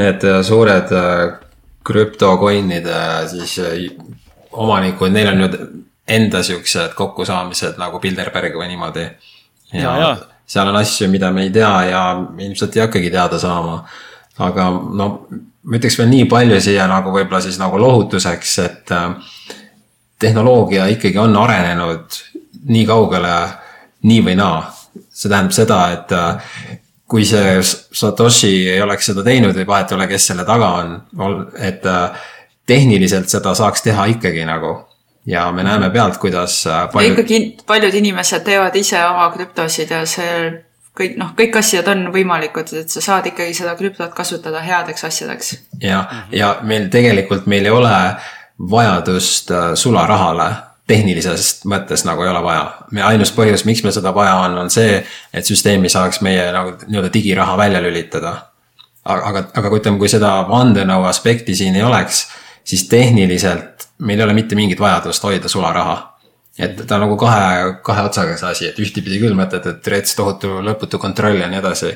[0.00, 1.22] need äh, suured äh,
[1.86, 3.56] krüptocoin'ide äh, siis
[4.50, 5.50] omanikud, neil on ju
[6.10, 9.06] enda siuksed kokkusaamised nagu Bilderberg või niimoodi.
[9.72, 10.12] ja, ja, ja
[10.50, 13.84] seal on asju, mida me ei tea ja ilmselt ei hakkagi teada saama.
[14.40, 14.66] Aga
[14.98, 15.06] no
[15.62, 19.08] ma ütleks veel nii palju siia nagu võib-olla siis nagu lohutuseks, et äh,
[20.20, 22.20] tehnoloogia ikkagi on arenenud
[22.70, 23.34] nii kaugele
[24.08, 24.60] nii või naa.
[24.90, 26.54] see tähendab seda, et äh,
[27.10, 30.94] kui see Satoshi ei oleks seda teinud või vahet ei ole, kes selle taga on,
[31.58, 32.22] et äh,
[32.66, 34.76] tehniliselt seda saaks teha ikkagi nagu
[35.26, 37.18] ja me näeme pealt, kuidas paljud....
[37.18, 40.30] ikkagi paljud inimesed teevad ise oma krüptosid ja see
[40.98, 45.54] kõik noh, kõik asjad on võimalikud, et sa saad ikkagi seda krüptot kasutada headeks asjadeks.
[45.82, 47.94] jah, ja meil tegelikult, meil ei ole
[48.70, 50.50] vajadust äh, sularahale
[50.90, 52.64] tehnilisest mõttes nagu ei ole vaja.
[52.90, 54.98] meie ainus põhjus, miks meil seda vaja on, on see,
[55.32, 58.34] et süsteemi saaks meie nagu nii-öelda digiraha välja lülitada.
[59.04, 62.26] aga, aga, aga ütleme, kui seda vandenõu aspekti siin ei oleks,
[62.64, 66.09] siis tehniliselt meil ei ole mitte mingit vajadust hoida sularaha
[66.64, 70.16] et ta on nagu kahe, kahe otsaga see asi, et ühtepidi küll mõtled, et rets
[70.18, 71.94] tohutu lõputu kontroll ja nii edasi.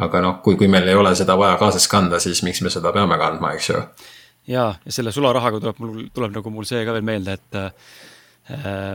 [0.00, 2.92] aga noh, kui, kui meil ei ole seda vaja kaasas kanda, siis miks me seda
[2.92, 3.82] peame kandma, eks ju.
[4.48, 8.94] ja, ja selle sularahaga tuleb mul, tuleb nagu mul see ka veel meelde, et äh,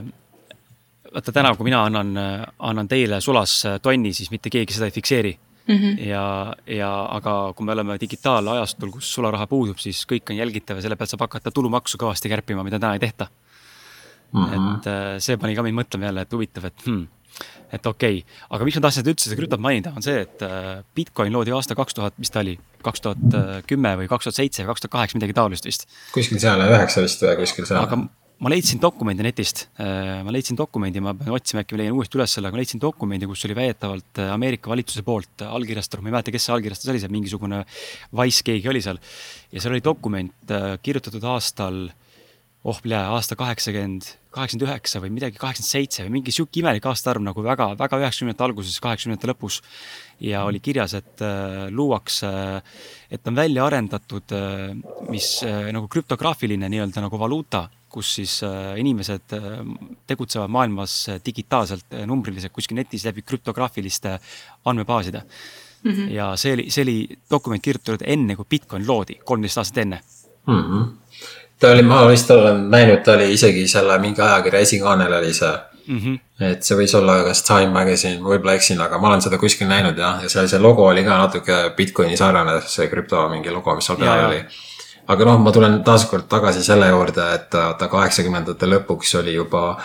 [1.13, 2.15] vaata täna, kui mina annan,
[2.59, 6.07] annan teile sulas tonni, siis mitte keegi seda ei fikseeri Mm -hmm.
[6.07, 10.81] ja, ja aga kui me oleme digitaalajastul, kus sularaha puudub, siis kõik on jälgitav ja
[10.81, 13.27] selle pealt saab hakata tulumaksu kõvasti kärpima, mida täna ei tehta
[14.31, 14.47] mm.
[14.47, 14.71] -hmm.
[14.77, 17.05] et äh, see pani ka mind mõtlema jälle, et huvitav, et hmm,
[17.75, 20.83] et okei okay., aga miks ma tahtsin üldse seda krüptot mainida, on see, et äh,
[20.95, 24.63] Bitcoin loodi aasta kaks tuhat, mis ta oli, kaks tuhat kümme või kaks tuhat seitse
[24.63, 25.89] või kaks tuhat kaheksa, midagi taolist vist.
[26.13, 27.81] kuskil seal, üheksa vist või kuskil seal.
[27.81, 28.05] aga
[28.43, 32.19] ma leidsin dokumendi netist, äh, ma leidsin dokumendi, ma pean otsima, äkki ma leian uuesti
[32.19, 36.17] üles selle, aga ma leidsin dokumendi, kus oli väidetavalt Ameerika valitsuse poolt allkirjastatud, ma ei
[36.17, 37.61] mäleta, kes see allkirjastas oli seal, mingisugune
[38.19, 38.99] Wise keegi oli seal.
[39.51, 41.85] ja seal oli dokument kirjutatud aastal,
[42.65, 47.23] oh plee, aasta kaheksakümmend kaheksakümmend üheksa või midagi, kaheksakümmend seitse või mingi sihuke imelik aastaarv
[47.23, 49.61] nagu väga, väga üheksakümnendate alguses, kaheksakümnendate lõpus.
[50.19, 52.29] ja oli kirjas, et äh, luuakse,
[53.11, 54.75] et on välja arendatud äh,,
[55.09, 59.61] mis äh, nagu krüptograafiline nii-öelda nagu valuuta, kus siis äh, inimesed äh,
[60.07, 64.17] tegutsevad maailmas digitaalselt äh,, numbriliselt kuskil netis läbi krüptograafiliste
[64.65, 65.91] andmebaaside mm.
[65.91, 66.11] -hmm.
[66.11, 66.99] ja see oli, see oli
[67.31, 70.01] dokument kirjutatud enne, kui Bitcoin loodi, kolmteist aastat enne
[70.47, 70.61] mm.
[70.61, 70.93] -hmm
[71.59, 75.51] ta oli, ma vist olen näinud, ta oli isegi selle mingi ajakirja esikaanel oli see
[75.87, 75.99] mm.
[75.99, 76.19] -hmm.
[76.51, 79.97] et see võis olla kas Time Magazine, võib-olla eksin, aga ma olen seda kuskil näinud
[79.97, 83.85] jah, ja seal see logo oli ka natuke Bitcoini sarnane, see krüpto mingi logo, mis
[83.85, 84.41] seal peal oli.
[85.07, 89.77] aga noh, ma tulen taaskord tagasi selle juurde, et ta kaheksakümnendate lõpuks oli juba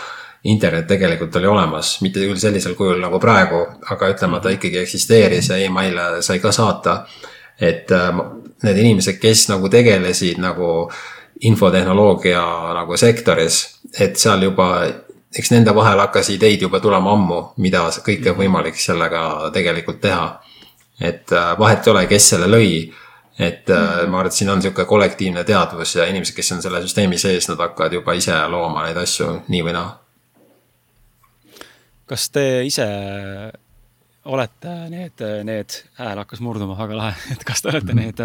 [0.44, 5.50] internet tegelikult oli olemas, mitte küll sellisel kujul nagu praegu, aga ütleme, ta ikkagi eksisteeris
[5.52, 7.04] ja email'e sai ka saata.
[7.60, 8.20] et äh,
[8.62, 12.42] need inimesed, kes nagu tegelesid nagu äh, infotehnoloogia
[12.74, 13.60] nagu sektoris,
[14.00, 14.70] et seal juba,
[15.36, 20.40] eks nende vahel hakkas ideid juba tulema ammu, mida kõike on võimalik sellega tegelikult teha.
[21.00, 22.92] et äh, vahet ei ole, kes selle lõi.
[23.38, 26.82] et äh, ma arvan, et siin on sihuke kollektiivne teadvus ja inimesed, kes on selle
[26.82, 29.98] süsteemi sees, nad hakkavad juba ise looma neid asju nii või naa.
[32.06, 32.86] kas te ise
[34.24, 38.20] olete need, need, hääl hakkas murduma, väga lahe, et kas te olete need,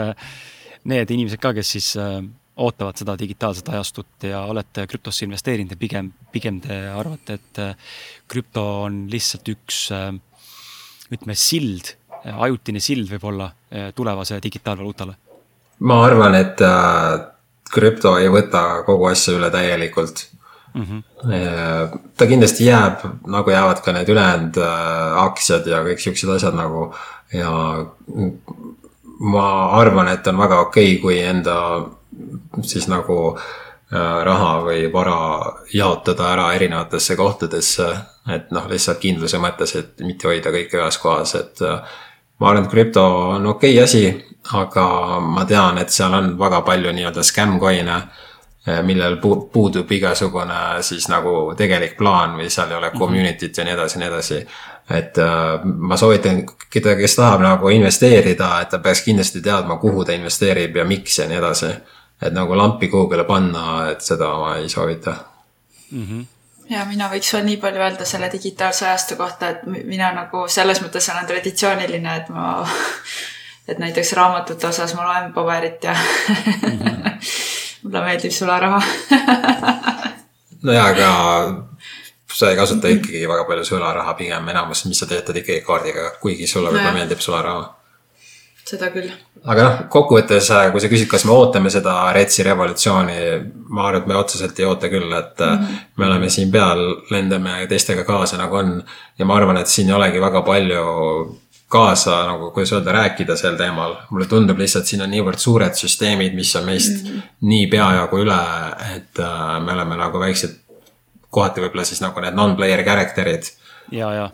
[0.83, 1.93] need inimesed ka, kes siis
[2.57, 7.73] ootavad seda digitaalset ajastut ja olete krüptosse investeerinud ja pigem, pigem te arvate, et äh,
[8.31, 10.11] krüpto on lihtsalt üks äh,
[11.11, 13.51] ütleme, sild, äh, ajutine sild võib-olla
[13.95, 15.17] tulevase digitaalvaluutale?
[15.85, 16.61] ma arvan, et
[17.67, 20.21] krüpto ei võta kogu asja üle täielikult
[20.71, 20.85] mm.
[20.85, 21.99] -hmm.
[22.15, 24.61] ta kindlasti jääb, nagu jäävad ka need ülejäänud
[25.25, 26.87] aktsiad ja kõik siuksed asjad nagu
[27.35, 27.51] ja
[29.19, 29.45] ma
[29.75, 31.57] arvan, et on väga okei okay,, kui enda
[32.61, 37.95] siis nagu äh, raha või vara jaotada ära erinevatesse kohtadesse.
[38.33, 41.97] et noh, lihtsalt kindluse mõttes, et mitte hoida kõike ühes kohas, et äh,
[42.39, 43.03] ma arvan, et krüpto
[43.35, 44.05] on okei okay asi,
[44.53, 50.81] aga ma tean, et seal on väga palju nii-öelda scam coin'e äh, millel puudub igasugune
[50.81, 52.97] siis nagu tegelik plaan või seal ei ole mhm.
[52.99, 54.47] community't ja nii edasi ja nii edasi.
[54.89, 55.17] et
[55.65, 60.75] ma soovitan, keda, kes tahab nagu investeerida, et ta peaks kindlasti teadma, kuhu ta investeerib
[60.75, 61.71] ja miks ja nii edasi
[62.21, 65.15] et nagu lampi kuhugile panna, et seda ma ei soovita
[65.91, 66.07] mm.
[66.07, 66.25] -hmm
[66.69, 70.81] ja mina võiks veel nii palju öelda selle digitaalse ajastu kohta, et mina nagu selles
[70.81, 72.45] mõttes olen traditsiooniline, et ma,
[73.69, 77.21] et näiteks raamatute osas ma loen paberit ja mm -hmm.
[77.83, 78.81] mulle meeldib sularaha
[80.65, 81.09] nojaa, aga
[82.33, 86.47] sa ei kasuta ikkagi väga palju sularaha, pigem enamus, mis sa töötad ikkagi kaardiga, kuigi
[86.47, 87.75] sulle võib-olla meeldib sularaha
[88.65, 89.11] seda küll.
[89.45, 93.17] aga noh, kokkuvõttes, äh, kui sa küsid, kas me ootame seda Retsi revolutsiooni,
[93.69, 95.81] ma arvan, et me otseselt ei oota küll, et mm -hmm.
[95.97, 98.83] me oleme siin peal, lendame teistega kaasa, nagu on.
[99.19, 100.85] ja ma arvan, et siin ei olegi väga palju
[101.67, 103.95] kaasa nagu, kuidas öelda, rääkida sel teemal.
[104.09, 107.21] mulle tundub lihtsalt, siin on niivõrd suured süsteemid, mis on meist mm -hmm.
[107.41, 108.41] nii peajagu üle,
[108.95, 110.57] et äh, me oleme nagu väiksed,
[111.29, 113.51] kohati võib-olla siis nagu need non-player character'id.
[113.91, 114.29] ja, ja.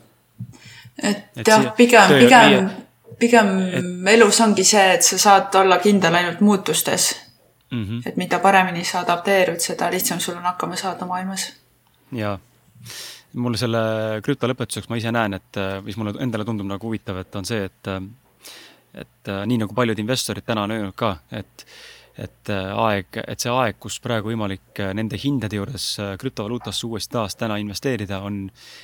[1.03, 2.69] et, et jah, pigem, pigem,
[3.21, 3.89] pigem et...
[4.15, 7.11] elus ongi see, et sa saad olla kindel ainult muutustes
[7.71, 7.83] mm.
[7.83, 8.01] -hmm.
[8.05, 11.53] et mida paremini sa adapteerud, seda lihtsam sul on hakkama saada maailmas.
[12.11, 12.39] jaa
[13.33, 13.81] mul selle
[14.23, 17.63] krüpto lõpetuseks ma ise näen, et mis mulle endale tundub nagu huvitav, et on see,
[17.69, 17.93] et
[18.91, 21.65] et nii nagu paljud investorid täna on öelnud ka, et
[22.21, 25.85] et aeg, et see aeg, kus praegu võimalik nende hindade juures
[26.19, 28.43] krüptovaluutasse uuesti taas täna investeerida, on,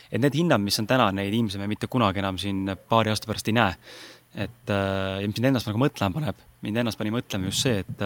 [0.09, 3.27] et need hinnad, mis on täna, neid ilmselt me mitte kunagi enam siin paari aasta
[3.27, 3.75] pärast ei näe.
[4.37, 8.03] Et ja mis mind ennast nagu mõtlema paneb, mind ennast pani mõtlema just see, et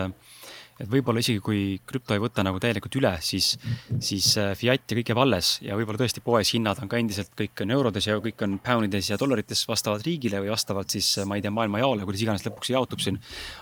[0.81, 3.53] et võib-olla isegi kui krüpto ei võta nagu täielikult üle, siis,
[4.01, 7.33] siis äh, fiat ja kõik jääb alles ja võib-olla tõesti poes hinnad on ka endiselt
[7.37, 11.27] kõik on eurodes ja kõik on poundides ja dollarites vastavalt riigile või vastavalt siis, äh,
[11.29, 13.19] ma ei tea, maailma jaole, kuidas iganes lõpuks jaotub siin.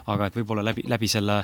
[0.09, 1.41] aga et võib-olla läbi, läbi selle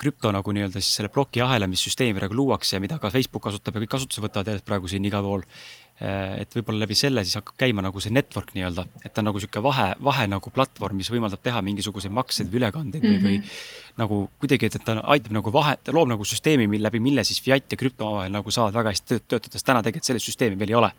[0.00, 3.76] krüpto nagu nii-öelda siis selle plokiahela, mis süsteemi praegu luuakse ja mida ka Facebook kasutab
[3.76, 7.58] ja kõik kasutusele võtavad praegu siin igal pool Äh, et võib-olla läbi selle siis hakkab
[7.60, 11.10] käima nagu see network nii-öelda, et ta on nagu sihuke vahe, vahe nagu platvorm, mis
[11.12, 13.26] võimaldab teha mingisuguseid makseid või ülekandeid mm -hmm.
[13.26, 17.00] või, või nagu kuidagi, et ta aitab nagu vahe, ta loob nagu süsteemi, mille läbi,
[17.00, 20.26] mille siis fiat ja krüpto omavahel nagu saavad väga hästi töötada, sest täna tegelikult sellist
[20.26, 20.92] süsteemi veel ei ole.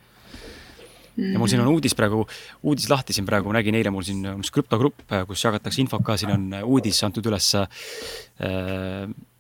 [1.18, 2.24] Ja mul siin on uudis praegu,
[2.64, 6.18] uudis lahti siin praegu, ma nägin eile mul siin üks krüptogrupp, kus jagatakse infot ka,
[6.18, 7.68] siin on uudis antud üles äh,.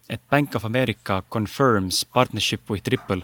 [0.09, 3.23] et Bank of America confirms partnership with Ripple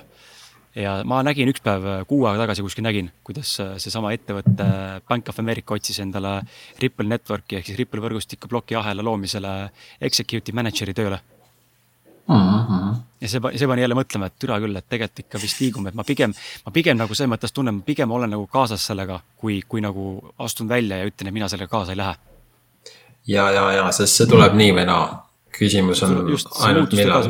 [0.80, 5.02] ja ma nägin üks päev, kuu aega tagasi kuskil nägin, kuidas äh, seesama ettevõte äh,
[5.08, 6.40] Bank of America otsis endale
[6.82, 9.54] Ripple Networki ehk siis Ripple võrgustiku plokiahela loomisele
[10.00, 11.20] executive manager'i tööle
[12.30, 12.36] mm.
[12.40, 12.96] -hmm.
[13.22, 15.96] ja see, see pani jälle mõtlema, et türa küll, et tegelikult ikka vist liigume, et
[15.96, 16.34] ma pigem,
[16.66, 20.70] ma pigem nagu selles mõttes tunnen, pigem olen nagu kaasas sellega, kui, kui nagu astun
[20.70, 22.16] välja ja ütlen, et mina sellega kaasa ei lähe.
[23.28, 25.29] ja, ja, ja, sest see tuleb nii või naa
[25.60, 27.28] küsimus on just ainult millal.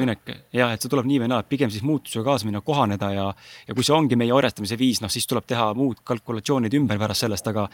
[0.55, 3.27] jah, et see tuleb nii või naa, et pigem siis muutusega kaasa minna, kohaneda ja,
[3.67, 7.25] ja kui see ongi meie orjastamise viis, noh siis tuleb teha muud kalkulatsioonid ümber pärast
[7.25, 7.67] sellest, aga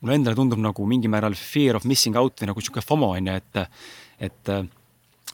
[0.00, 3.32] mulle endale tundub nagu mingil määral fear of missing out või nagu sihuke FOMO on
[3.32, 3.82] ju, et,
[4.30, 4.54] et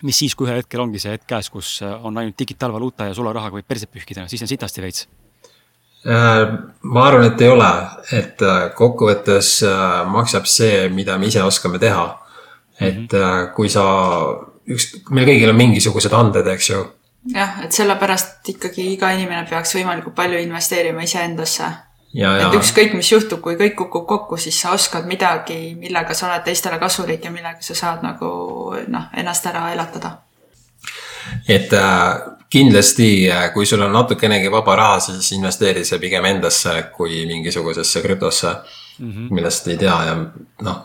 [0.06, 3.60] mis siis, kui ühel hetkel ongi see hetk käes, kus on ainult digitaalvaluuta ja sularahaga
[3.60, 5.06] võib perset pühkida, siis on sitasti veits
[6.04, 6.44] äh,
[6.82, 7.72] ma arvan, et ei ole,
[8.12, 12.06] et äh, kokkuvõttes äh, maksab see, mida me ise oskame teha
[12.80, 13.54] et -hmm.
[13.54, 13.84] kui sa,
[14.72, 16.84] üks, meil kõigil on mingisugused anded, eks ju.
[17.34, 21.72] jah, et sellepärast ikkagi iga inimene peaks võimalikult palju investeerima iseendasse.
[22.16, 26.46] et ükskõik, mis juhtub, kui kõik kukub kokku, siis sa oskad midagi, millega sa oled
[26.46, 28.30] teistele kasulik ja millega sa saad nagu
[28.88, 30.18] noh, ennast ära elatada.
[31.48, 32.18] et äh,
[32.50, 38.02] kindlasti, äh, kui sul on natukenegi vaba raha, siis investeeri see pigem endasse kui mingisugusesse
[38.02, 38.52] krüptosse
[38.98, 39.30] mm, -hmm.
[39.30, 40.16] millest ei tea ja
[40.62, 40.84] noh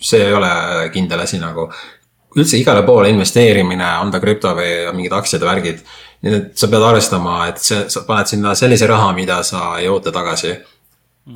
[0.00, 0.50] see ei ole
[0.92, 1.70] kindel asi nagu.
[2.36, 5.82] Üldse igale poole investeerimine, on ta krüpto või mingid aktsiad ja värgid.
[6.22, 9.88] nii et sa pead arvestama, et see, sa paned sinna sellise raha, mida sa ei
[9.88, 10.56] oota tagasi.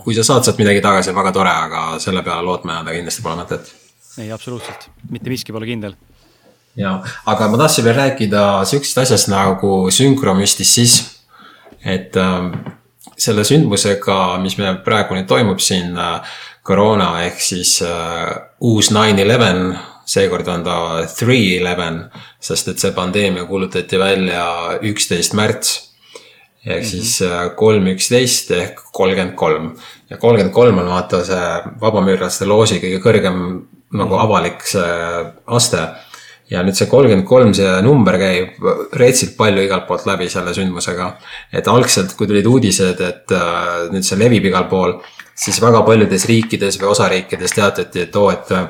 [0.04, 3.40] kui sa saad sealt midagi tagasi, väga tore, aga selle peale lootma jääda kindlasti pole
[3.42, 3.72] mõtet.
[4.18, 5.96] ei, absoluutselt, mitte miski pole kindel
[6.76, 11.16] ja, aga ma tahtsin veel rääkida sihukesest asjast nagu sünkromüstisism.
[11.84, 12.52] et äh,
[13.16, 16.20] selle sündmusega, mis meil praegu nüüd toimub siin äh,
[16.62, 18.30] koroona ehk siis uh,
[18.60, 19.72] uus nine eleven,
[20.10, 20.76] seekord on ta
[21.14, 22.02] three eleven,
[22.42, 24.44] sest et see pandeemia kuulutati välja
[24.90, 25.86] üksteist märts.
[26.66, 26.90] ehk -hmm.
[26.90, 29.76] siis äh, kolm üksteist ehk kolmkümmend kolm
[30.10, 31.46] ja kolmkümmend kolm on vaata see
[31.80, 33.38] vabamüürlaste loosi kõige kõrgem
[33.92, 34.20] nagu mhm.
[34.24, 35.88] avalik see aste
[36.50, 38.58] ja nüüd see kolmkümmend kolm, see number käib
[38.98, 41.12] reetsilt palju igalt poolt läbi selle sündmusega.
[41.52, 44.96] et algselt, kui tulid uudised, et uh, nüüd see levib igal pool,
[45.34, 48.66] siis väga paljudes riikides või osariikides teatati, et oo, et äh,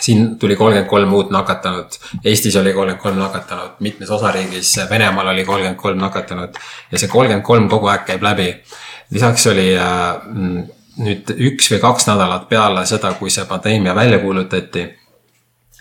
[0.00, 5.44] siin tuli kolmkümmend kolm uut nakatanut, Eestis oli kolmkümmend kolm nakatanut, mitmes osariigis, Venemaal oli
[5.44, 6.58] kolmkümmend kolm nakatanut.
[6.92, 8.50] Ja see kolmkümmend kolm kogu aeg käib läbi.
[9.10, 10.16] lisaks oli äh,
[10.98, 14.86] nüüd üks või kaks nädalat peale seda, kui see pandeemia välja kuulutati,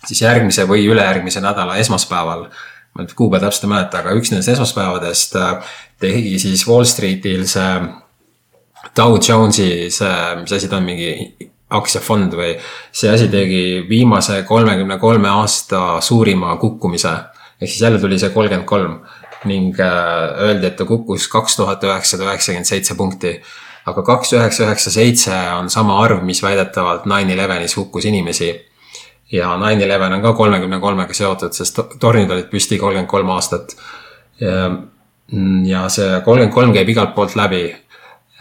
[0.05, 2.45] siis järgmise või ülejärgmise nädala esmaspäeval,
[2.93, 7.47] ma nüüd kuupäeva täpselt ei mäleta, aga üks nendest esmaspäevadest äh, tegi siis Wall Streetil
[7.49, 7.71] see
[8.95, 11.11] Dow Jonesi see, mis asi ta on, mingi
[11.69, 12.53] aktsiafond või
[12.93, 17.13] see asi tegi viimase kolmekümne kolme aasta suurima kukkumise.
[17.61, 18.99] ehk siis jälle tuli see kolmkümmend kolm
[19.45, 23.41] ning äh, öeldi, et ta kukkus kaks tuhat üheksasada üheksakümmend seitse punkti.
[23.85, 28.65] aga kaks üheksa üheksa seitse on sama arv, mis väidetavalt nine elevenis hukkus inimesi.
[29.31, 33.75] ja nine eleven on ka kolmekümne kolmega seotud, sest tornid olid püsti kolmkümmend kolm aastat.
[35.65, 37.85] ja see kolmkümmend kolm käib igalt poolt läbi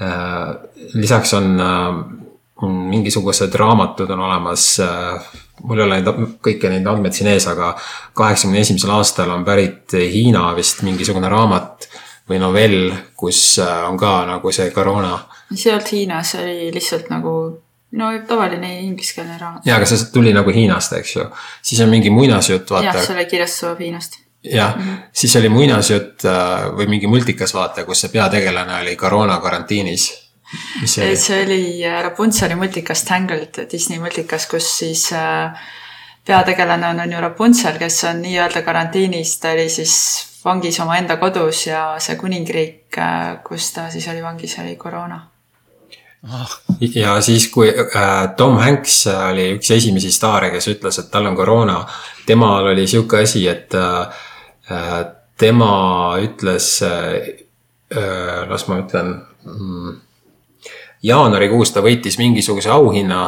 [0.00, 0.54] Äh,
[0.92, 1.94] lisaks on äh,
[2.62, 4.78] mingisugused raamatud on olemas.
[5.62, 7.74] mul ei ole neid, kõiki neid andmeid siin ees, aga
[8.14, 11.88] kaheksakümne esimesel aastal on pärit Hiina vist mingisugune raamat
[12.30, 15.18] või novell, kus on ka nagu see koroona.
[15.54, 17.34] see ei olnud Hiinas, see oli lihtsalt nagu
[17.94, 19.66] no tavaline ingliskeelne raamat.
[19.66, 21.26] jaa, aga see tuli nagu Hiinast, eks ju.
[21.62, 22.90] siis on mingi muinasjutt, vaata.
[22.90, 24.18] jah, see oli kirjastus Hiinast.
[24.44, 24.98] jah mm, -hmm.
[25.12, 30.12] siis oli muinasjutt äh, või mingi multikas, vaata, kus see peategelane oli koroona karantiinis.
[30.84, 35.66] See oli, see oli äh, Rapuntseli multikas Tangled, Disney multikas, kus siis äh,
[36.26, 39.94] peategelane on, on ju Rapuntsel, kes on nii-öelda karantiinis, ta oli siis
[40.44, 42.98] vangis omaenda kodus ja see kuningriik,
[43.46, 45.20] kus ta siis oli vangis, oli koroona.
[46.24, 46.52] Oh..
[46.94, 51.36] ja siis, kui äh, Tom Hanks oli üks esimesi staare, kes ütles, et tal on
[51.36, 51.82] koroona,
[52.26, 54.24] temal oli sihuke asi, et äh,
[54.70, 55.04] äh
[55.36, 57.44] tema ütles äh,,
[57.90, 59.08] äh, las ma ütlen
[59.42, 59.96] mm,
[61.04, 63.20] jaanuarikuus ta võitis mingisuguse auhinna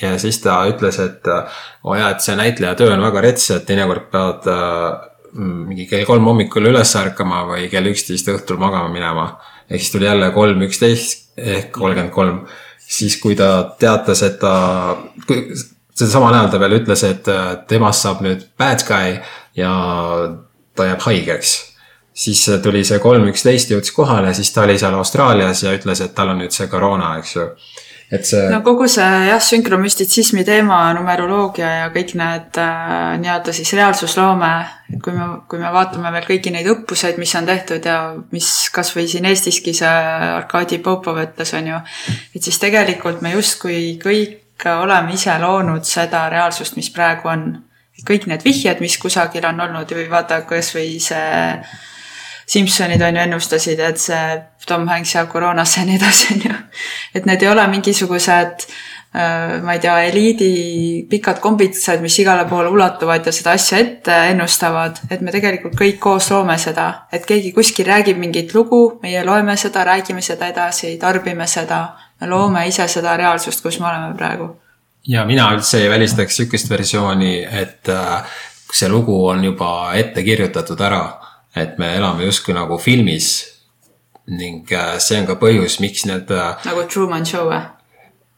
[0.00, 3.50] ja siis ta ütles, et oo oh jaa, et see näitleja töö on väga rets,
[3.54, 8.88] et teinekord pead äh, mingi kell kolm hommikul üles ärkama või kell üksteist õhtul magama
[8.92, 9.26] minema.
[9.68, 12.46] ehk siis tuli jälle kolm üksteist ehk kolmkümmend kolm.
[12.78, 14.96] siis, kui ta teatas, et ta,
[15.94, 19.18] seda samal ajal ta veel ütles, et äh, temast saab nüüd bad guy
[19.56, 19.72] ja
[20.76, 21.73] ta jääb haigeks.
[22.14, 26.14] Siis tuli see kolm üksteist jõudis kohale, siis ta oli seal Austraalias ja ütles, et
[26.14, 27.48] tal on nüüd see koroona, eks ju
[28.14, 28.48] et see.
[28.52, 34.50] no kogu see jah, sünkromüstitsismi teema, numeroloogia ja kõik need äh, nii-öelda siis reaalsusloome,
[34.92, 37.98] et kui me, kui me vaatame veel kõiki neid õppuseid, mis on tehtud ja
[38.34, 39.92] mis kasvõi siin Eestiski see
[40.34, 41.80] Arkadi Popov ütles, on ju,
[42.36, 47.48] et siis tegelikult me justkui kõik oleme ise loonud seda reaalsust, mis praegu on.
[48.04, 51.28] kõik need vihjed, mis kusagil on olnud või vaata kasvõi see
[52.46, 56.56] Simsonid on ju ennustasid, et see Tom Hanks jääb koroonasse ja nii edasi, on ju.
[57.14, 62.68] et need ei ole mingisugused äh, ma ei tea, eliidi pikad kombitsad, mis igale poole
[62.68, 67.52] ulatuvad ja seda asja ette ennustavad, et me tegelikult kõik koos loome seda, et keegi
[67.56, 71.84] kuskil räägib mingit lugu, meie loeme seda, räägime seda edasi, tarbime seda,
[72.20, 74.50] me loome ise seda reaalsust, kus me oleme praegu.
[75.08, 78.40] ja mina üldse ei välistaks sihukest versiooni, et äh,
[78.72, 81.04] see lugu on juba ette kirjutatud ära
[81.56, 83.50] et me elame justkui nagu filmis.
[84.26, 86.30] ning äh, see on ka põhjus, miks need.
[86.32, 87.58] Äh, nagu Truman Show või?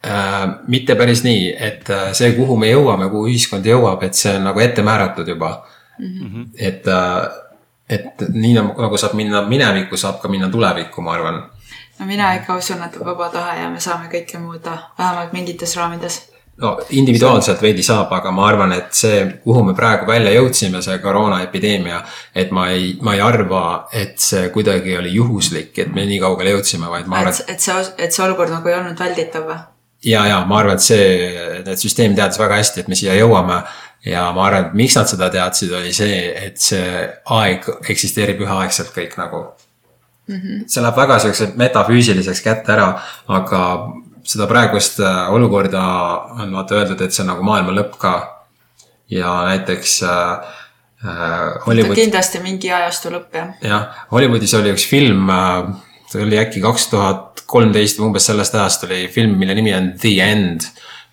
[0.02, 1.86] Äh, mitte päris nii, et
[2.18, 5.52] see, kuhu me jõuame, kuhu ühiskond jõuab, et see on nagu ette määratud juba
[5.98, 6.26] mm.
[6.26, 6.48] -hmm.
[6.58, 6.90] et,
[7.88, 11.42] et nii nagu, nagu saab minna minevikku, saab ka minna tulevikku, ma arvan.
[11.98, 16.36] no mina ikka usun, et vaba tahe ja me saame kõike muuta, vähemalt mingites raamides
[16.62, 20.98] no individuaalselt veidi saab, aga ma arvan, et see, kuhu me praegu välja jõudsime, see
[21.04, 22.00] koroonaepideemia,
[22.34, 26.57] et ma ei, ma ei arva, et see kuidagi oli juhuslik, et me nii kaugele
[26.57, 27.40] jõudsime, vaid ma arvan.
[27.46, 29.59] et see, et see olukord nagu ei olnud välditav või?
[30.07, 33.61] ja, ja ma arvan, et see, et süsteem teadis väga hästi, et me siia jõuame.
[34.07, 37.04] ja ma arvan, et miks nad seda teadsid, oli see, et see
[37.36, 39.44] aeg eksisteerib üheaegselt kõik nagu
[40.28, 40.36] mm.
[40.40, 40.64] -hmm.
[40.66, 42.92] see läheb väga siukse metafüüsiliseks kätte ära,
[43.28, 43.62] aga
[44.26, 45.82] seda praegust äh, olukorda
[46.42, 48.14] on vaata öeldud, et see on nagu maailma lõpp ka.
[49.10, 50.54] ja näiteks äh,
[51.06, 51.94] äh Hollywood.
[51.94, 53.54] kindlasti mingi ajastu lõpp jah.
[53.62, 55.70] jah, Hollywoodis oli üks film äh,,
[56.10, 59.92] see oli äkki kaks tuhat kolmteist või umbes sellest ajast oli film, mille nimi on
[60.00, 60.66] The End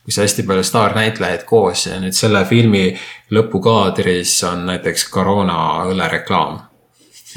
[0.03, 2.89] kus hästi palju staarnäitlejaid koos ja nüüd selle filmi
[3.32, 5.57] lõpukaadris on näiteks koroona
[5.88, 6.59] õllereklaam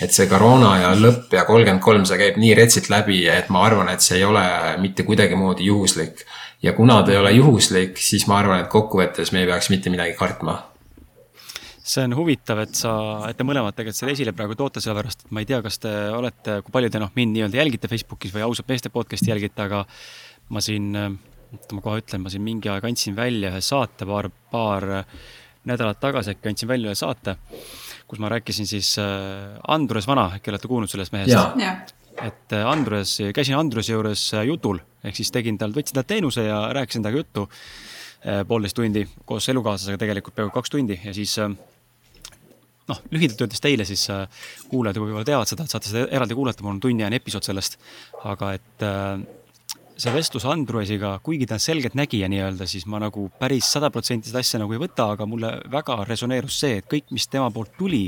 [0.03, 3.65] et see koroona ja lõpp ja kolmkümmend kolm, see käib nii retsilt läbi, et ma
[3.67, 4.45] arvan, et see ei ole
[4.83, 6.25] mitte kuidagimoodi juhuslik.
[6.63, 9.93] ja kuna ta ei ole juhuslik, siis ma arvan, et kokkuvõttes me ei peaks mitte
[9.93, 10.63] midagi kartma
[11.87, 12.93] see on huvitav, et sa,
[13.29, 15.93] et te mõlemad tegelikult selle esile praegu toote, sellepärast et ma ei tea, kas te
[16.17, 19.85] olete, kui palju te noh, mind nii-öelda jälgite Facebookis või ausalt meeste podcast'i jälgite, aga
[20.51, 20.89] ma siin,
[21.55, 24.89] oota ma kohe ütlen, ma siin mingi aeg andsin välja ühe saate, paar, paar
[25.71, 27.37] nädalat tagasi äkki andsin välja ühe saate
[28.07, 31.95] kus ma rääkisin siis äh, Andrus Vana, äkki olete kuulnud sellest mehest?
[32.23, 36.47] et äh, Andrus, käisin Andruse juures äh, jutul, ehk siis tegin tal, võtsin talt teenuse
[36.47, 37.49] ja rääkisin temaga juttu
[38.49, 44.07] poolteist tundi koos elukaaslasega tegelikult peaaegu kaks tundi ja siis noh, lühidalt öeldes teile siis
[44.71, 47.77] kuulajad võib-olla teavad seda, et saate seda eraldi kuulata, mul on tunniajane episood sellest.
[48.25, 48.87] aga et
[49.97, 54.43] see vestlus Androesiga, kuigi ta on selgeltnägija nii-öelda, siis ma nagu päris sada protsenti seda
[54.45, 58.05] asja nagu ei võta, aga mulle väga resoneerus see, et kõik, mis tema poolt tuli,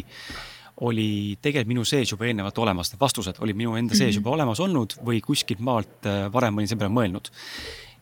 [0.86, 4.20] oli tegelikult minu sees juba eelnevalt olemas, need vastused olid minu enda sees mhm.
[4.20, 7.32] juba olemas olnud või kuskilt maalt äh, varem olin selle peale mõelnud.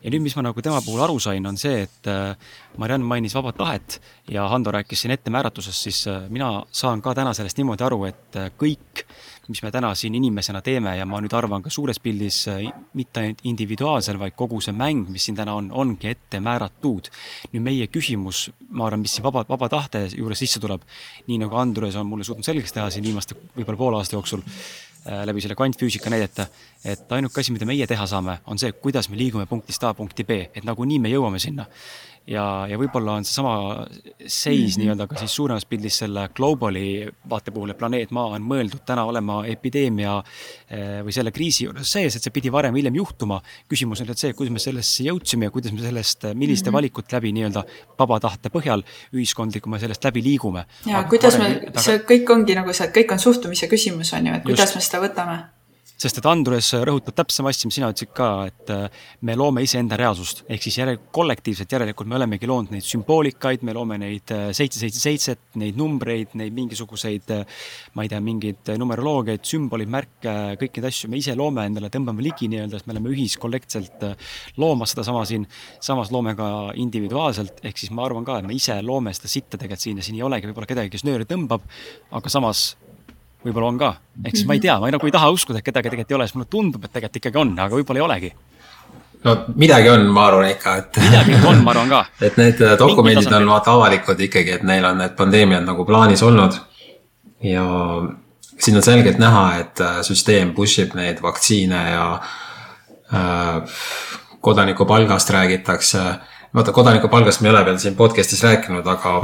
[0.03, 2.35] ja nüüd, mis ma nagu tema puhul aru sain, on see, et äh,
[2.77, 7.33] Mariann mainis vaba tahet ja Hando rääkis siin ettemääratusest, siis äh, mina saan ka täna
[7.33, 9.07] sellest niimoodi aru, et kõik,
[9.47, 12.43] mis me täna siin inimesena teeme ja ma nüüd arvan ka suures pildis
[12.97, 17.11] mitte ainult individuaalsel, vaid kogu see mäng, mis siin täna on, ongi ette määratud.
[17.53, 20.83] nüüd meie küsimus, ma arvan, mis siin vaba, vaba tahte juures sisse tuleb,
[21.27, 24.43] nii nagu Andres on mulle suutnud selgeks teha siin viimaste võib-olla poole aasta jooksul
[25.07, 26.49] Äh, läbi selle kvantfüüsika näidete,
[26.83, 30.25] et ainuke asi, mida meie teha saame, on see, kuidas me liigume punktist A punkti
[30.27, 31.63] B, et nagunii me jõuame sinna
[32.27, 33.53] ja, ja võib-olla on seesama
[34.25, 34.81] seis -hmm.
[34.81, 39.05] nii-öelda ka siis suuremas pildis selle globali vaate puhul, et planeet Maa on mõeldud täna
[39.07, 40.17] olema epideemia
[40.69, 43.41] eh, või selle kriisi juures sees, et see pidi varem või hiljem juhtuma.
[43.69, 46.77] küsimus on nüüd see, kuidas me sellesse jõudsime ja kuidas me sellest, milliste mm -hmm.
[46.77, 47.63] valikute läbi nii-öelda
[47.99, 50.65] vaba tahte põhjal ühiskondliku me sellest läbi liigume.
[50.85, 54.13] ja Aga kuidas varem, me, see kõik ongi nagu see, et kõik on suhtumise küsimus,
[54.13, 54.75] on ju, et kuidas just.
[54.75, 55.56] me seda võtame
[55.97, 58.85] sest et Andres rõhutab täpsem asja, mis sina ütlesid ka, et äh,
[59.25, 63.73] me loome iseenda reaalsust, ehk siis järel-, kollektiivselt järelikult me olemegi loonud neid sümboolikaid, me
[63.73, 67.65] loome neid äh, seitse, seitse, seitset, neid numbreid, neid mingisuguseid, äh,
[67.97, 72.25] ma ei tea, mingeid numeroloogiaid, sümboleid, märke, kõiki neid asju me ise loome endale, tõmbame
[72.25, 74.05] ligi nii-öelda, sest me oleme ühiskollektiivselt
[74.61, 75.47] loomas sedasama siin,
[75.83, 79.57] samas loome ka individuaalselt, ehk siis ma arvan ka, et me ise loome seda sitta
[79.57, 81.65] tegelikult siin ja siin ei olegi võib-olla kedagi, kes nööri tõmbab,
[82.17, 82.75] aga samas
[83.45, 83.93] võib-olla on ka.
[84.25, 86.19] ehk siis ma ei tea, ma ei, nagu ei taha uskuda, et kedagi tegelikult ei
[86.19, 88.31] ole, sest mulle tundub, et tegelikult ikkagi on, aga võib-olla ei olegi.
[89.23, 90.99] no midagi on, ma arvan ikka, et.
[91.07, 92.03] midagi on, ma arvan ka.
[92.29, 96.23] et need äh, dokumendid on vaata avalikud ikkagi, et neil on need pandeemiad nagu plaanis
[96.25, 96.59] olnud.
[97.43, 97.65] ja
[98.57, 102.07] siin on selgelt näha, et äh, süsteem push ib neid vaktsiine ja
[103.13, 103.77] äh,
[104.41, 106.03] kodanikupalgast räägitakse.
[106.55, 109.19] vaata, kodanikupalgast me ei ole veel siin podcast'is rääkinud, aga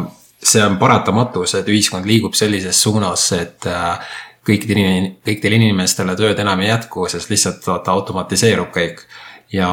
[0.48, 4.16] see on paratamatus, et ühiskond liigub sellises suunas, et äh,
[4.48, 9.06] kõikidel, kõikidel inimestele tööd enam ei jätku, sest lihtsalt vaata automatiseerub kõik.
[9.54, 9.70] ja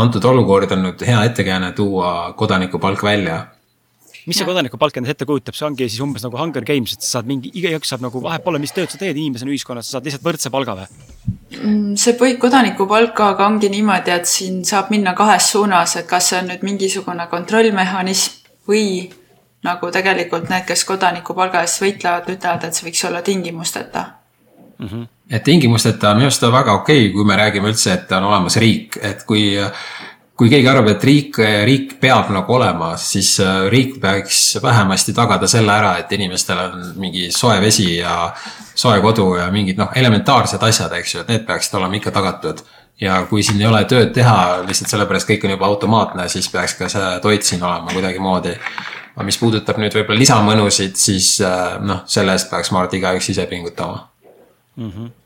[0.00, 3.42] antud olukord on nüüd hea ettekääne tuua kodanikupalk välja
[4.26, 7.16] mis see kodanikupalk endast ette kujutab, see ongi siis umbes nagu Hunger Games, et sa
[7.16, 10.08] saad mingi, igaüks saab nagu vahet pole, mis tööd sa teed inimesena ühiskonnas, sa saad
[10.08, 10.88] lihtsalt võrdse palga või?
[11.56, 16.42] Mm, see põhi kodanikupalkaga ongi niimoodi, et siin saab minna kahes suunas, et kas see
[16.42, 18.84] on nüüd mingisugune kontrollmehhanism või
[19.62, 24.04] nagu tegelikult need, kes kodanikupalga eest võitlevad, ütlevad, et see võiks olla tingimusteta
[24.78, 24.86] mm.
[24.86, 25.08] -hmm.
[25.30, 28.56] et tingimusteta on minu arust väga okei okay,, kui me räägime üldse, et on olemas
[28.56, 29.58] riik, et kui
[30.40, 31.36] kui keegi arvab, et riik,
[31.68, 36.86] riik peab nagu olema, siis äh, riik peaks vähemasti tagada selle ära, et inimestel on
[36.96, 38.30] mingi soe vesi ja
[38.74, 42.64] soe kodu ja mingid noh, elementaarsed asjad, eks ju, et need peaksid olema ikka tagatud.
[43.00, 46.74] ja kui siin ei ole tööd teha lihtsalt sellepärast kõik on juba automaatne, siis peaks
[46.76, 48.56] ka see toit siin olema kuidagimoodi
[49.14, 52.98] aga mis puudutab nüüd võib-olla lisamõnusid, siis äh, noh, selle eest peaks, ma arvan, et
[53.00, 54.08] igaüks ise pingutama
[54.76, 54.92] mm.
[54.92, 55.16] -hmm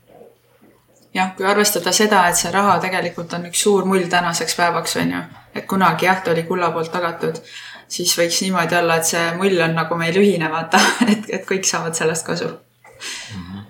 [1.15, 5.13] jah, kui arvestada seda, et see raha tegelikult on üks suur mull tänaseks päevaks, on
[5.15, 5.21] ju,
[5.55, 7.39] et kunagi jah, ta oli kulla poolt tagatud,
[7.87, 10.81] siis võiks niimoodi olla, et see mull on nagu meil ühine, vaata,
[11.13, 12.51] et, et kõik saavad sellest kasu.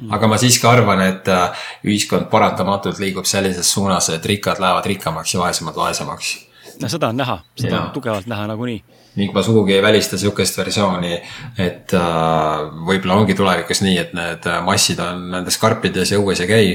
[0.05, 0.13] -hmm.
[0.13, 5.33] aga ma siiski arvan, et äh, ühiskond paratamatult liigub sellises suunas, et rikkad lähevad rikkamaks
[5.33, 6.35] ja vaesemad vaesemaks.
[6.81, 7.81] No seda on näha, seda ja.
[7.83, 8.83] on tugevalt näha nagunii
[9.15, 11.13] ning ma sugugi ei välista sihukest versiooni,
[11.57, 16.49] et äh, võib-olla ongi tulevikus nii, et need massid on nendes karpides ja õues ei
[16.51, 16.65] käi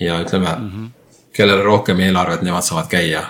[0.00, 1.26] ja ütleme mm, -hmm.
[1.36, 3.26] kellel rohkem eelarvet, nemad saavad käia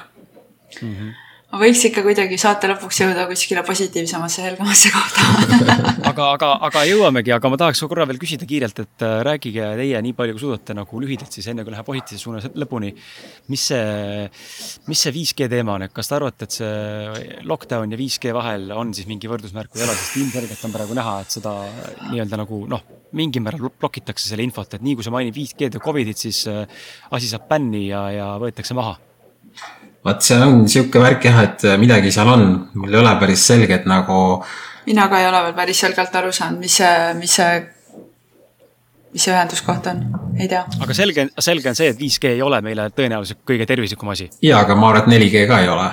[0.82, 0.94] mm.
[0.94, 1.19] -hmm
[1.58, 5.24] võiks ikka kuidagi saate lõpuks jõuda kuskile positiivsemasse, helgemasse kohta.
[6.10, 9.98] Aga, aga, aga jõuamegi, aga ma tahaks korra veel küsida kiirelt, et äh, rääkige teie
[10.02, 12.90] nii palju, kui suudate nagu lühidalt siis enne kui läheb positiivses suunas lõpuni.
[13.52, 14.24] mis see,
[14.90, 18.72] mis see 5G teema on, et kas te arvate, et see lockdown ja 5G vahel
[18.74, 21.54] on siis mingi võrdusmärk või ei ole, sest ilmselgelt on praegu näha, et seda
[22.08, 22.82] nii-öelda nagu noh,
[23.16, 26.64] mingil määral blokitakse selle infot, et nii kui sa mainid 5G-d ja Covidit, siis äh,
[27.14, 28.98] asi saab bänni ja, ja võetakse maha
[30.04, 32.46] vot see on sihuke värk jah, et midagi seal on,
[32.80, 34.20] mul ei ole päris selge, et nagu.
[34.86, 37.56] mina ka ei ole veel päris selgelt aru saanud, mis see, mis see,
[39.12, 40.04] mis see ühenduskoht on,
[40.38, 40.62] ei tea.
[40.80, 44.30] aga selge, selge on see, et 5G ei ole meile tõenäoliselt kõige tervislikum asi.
[44.44, 45.90] ja, aga ma arvan, et 4G ka ei ole.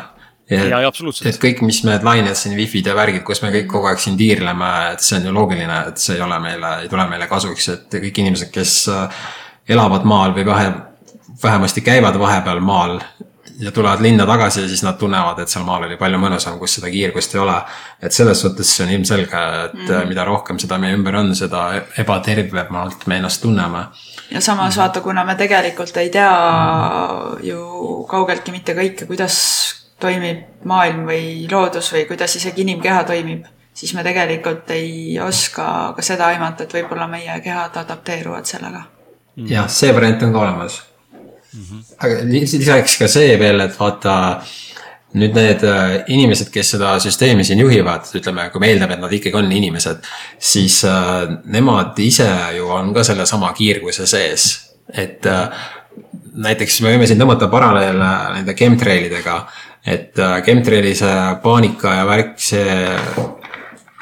[0.55, 1.33] ja, ja absoluutselt.
[1.33, 4.15] et kõik, mis need lained siin, wifi'd ja värgid, kus me kõik kogu aeg siin
[4.19, 7.73] tiirleme, et see on ju loogiline, et see ei ole meile, ei tule meile kasuks,
[7.75, 9.23] et kõik inimesed, kes äh,
[9.75, 10.75] elavad maal või vähe,
[11.43, 13.01] vähemasti käivad vahepeal maal
[13.59, 16.77] ja tulevad linna tagasi ja siis nad tunnevad, et seal maal oli palju mõnusam, kus
[16.77, 17.55] seda kiirgust ei ole.
[18.01, 20.07] et selles suhtes see on ilmselge, et mm -hmm.
[20.07, 23.85] mida rohkem seda meie ümber on, seda ebatervemalt me ennast tunneme.
[24.31, 24.81] ja samas mm -hmm.
[24.81, 26.31] vaata, kuna me tegelikult ei tea
[27.43, 29.37] ju kaugeltki mitte kõike, kuidas
[29.99, 36.01] toimib maailm või loodus või kuidas isegi inimkeha toimib, siis me tegelikult ei oska ka
[36.01, 38.83] seda aimata, et võib-olla meie kehad adapteeruvad sellega.
[39.35, 40.81] jah, see variant on ka olemas mm.
[40.81, 40.86] -hmm.
[41.97, 44.15] Aga lisaks ka see veel, et vaata
[45.17, 49.13] nüüd need äh, inimesed, kes seda süsteemi siin juhivad, ütleme, kui me eeldame, et nad
[49.13, 50.03] ikkagi on inimesed,
[50.39, 51.23] siis äh,
[51.53, 52.27] nemad ise
[52.57, 54.49] ju on ka sellesama kiirguse sees,
[54.93, 55.47] et äh,
[56.47, 59.39] näiteks me võime siin tõmmata paralleele nende chemtrailidega,
[59.87, 62.73] et chemtraili see paanika ja värk, see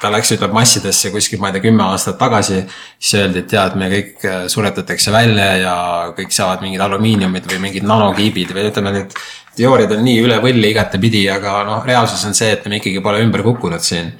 [0.06, 2.61] ta läks, ütleb massidesse kuskil, ma ei tea, kümme aastat tagasi.
[2.99, 5.76] siis öeldi, et tead, me kõik äh, suretatakse välja ja
[6.18, 9.18] kõik saavad mingid alumiiniumid või mingid nanokiibid või ütleme, need
[9.56, 13.23] teooriad on nii üle võlli igatepidi, aga noh, reaalsus on see, et me ikkagi pole
[13.26, 14.14] ümber kukkunud siin.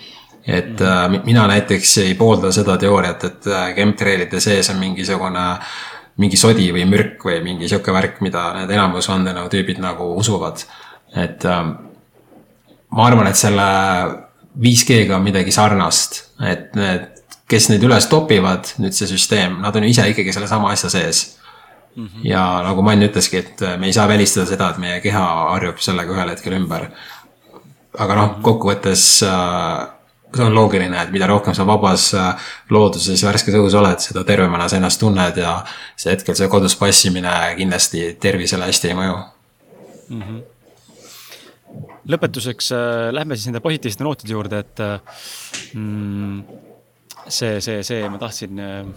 [0.46, 5.46] et äh, mina näiteks ei poolda seda teooriat, et äh, chemtrailide sees on mingisugune
[6.22, 10.62] mingi sodi või mürk või mingi sihuke värk, mida need enamus vandenõutüübid nagu usuvad.
[11.16, 11.66] et äh,
[12.90, 13.66] ma arvan, et selle
[14.62, 17.10] 5G-ga on midagi sarnast, et need,
[17.50, 21.26] kes neid üles topivad, nüüd see süsteem, nad on ju ise ikkagi sellesama asja sees
[21.96, 22.28] Mm -hmm.
[22.28, 26.12] ja nagu Mann ütleski, et me ei saa välistada seda, et meie keha harjub sellega
[26.12, 26.88] ühel hetkel ümber.
[27.98, 29.88] aga noh, kokkuvõttes äh,
[30.36, 32.36] see on loogiline, et mida rohkem sa vabas äh,
[32.70, 35.64] looduses, värskes õhus oled, seda tervemana sa ennast tunned ja
[35.96, 39.16] see hetkel see kodus passimine kindlasti tervisele hästi ei mõju
[40.10, 40.22] mm.
[40.22, 40.55] -hmm
[42.12, 45.20] lõpetuseks äh, lähme siis nende positiivsete nootide juurde, et äh,
[45.74, 46.42] mm,
[47.28, 48.94] see, see, see, ma tahtsin äh,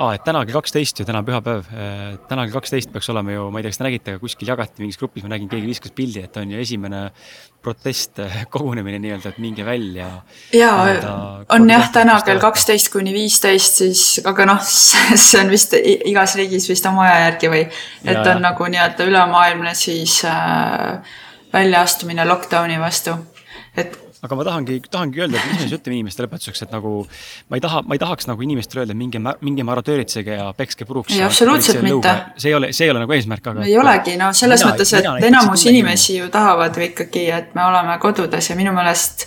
[0.00, 1.68] aa, et täna kell kaksteist ju, täna pühapäev.
[1.72, 4.52] Äh, täna kell kaksteist peaks olema ju, ma ei tea, kas te nägite, aga kuskil
[4.52, 7.02] jagati mingis grupis, ma nägin, keegi viskas pildi, et on ju esimene
[7.62, 10.08] protest, äh, kogunemine nii-öelda, et minge välja.
[10.56, 10.70] ja
[11.52, 16.68] on jah, täna kell kaksteist kuni viisteist, siis, aga noh, see on vist igas riigis
[16.70, 17.66] vist oma aja järgi või,
[18.06, 21.20] et ja, on nagu nii-öelda ülemaailmne siis äh,
[21.52, 23.16] väljaastumine lockdown'i vastu.
[23.76, 26.92] et aga ma tahangi, tahangi öelda, et mis me siis ütleme inimestele lõpetuseks, et nagu
[27.50, 31.14] ma ei taha, ma ei tahaks nagu inimestele öelda, minge, minge maratööritsege ja pekske puruks.
[31.16, 32.14] ei, absoluutselt mitte.
[32.36, 33.66] see ei ole, see ei ole nagu eesmärk, aga.
[33.66, 37.66] ei olegi, no selles mina, mõttes, et enamus inimesi ju tahavad ju ikkagi, et me
[37.66, 39.26] oleme kodudes ja minu meelest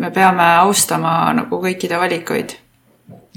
[0.00, 2.56] me peame austama nagu kõikide valikuid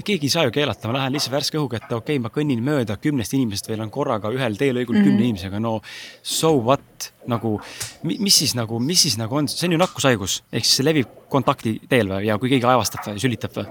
[0.06, 2.62] keegi ei saa ju keelata, ma lähen lihtsalt värske õhuga, et okei okay,, ma kõnnin
[2.64, 5.08] mööda kümnest inimesest, veel on korraga ühel teelõigul mm -hmm.
[5.10, 5.80] kümne inimesega, no
[6.22, 7.58] so what, nagu
[8.02, 11.08] mis siis nagu, mis siis nagu on, see on ju nakkushaigus, ehk siis see levib
[11.28, 13.66] kontakti teel või, ja kui keegi aevastab või sülitab või?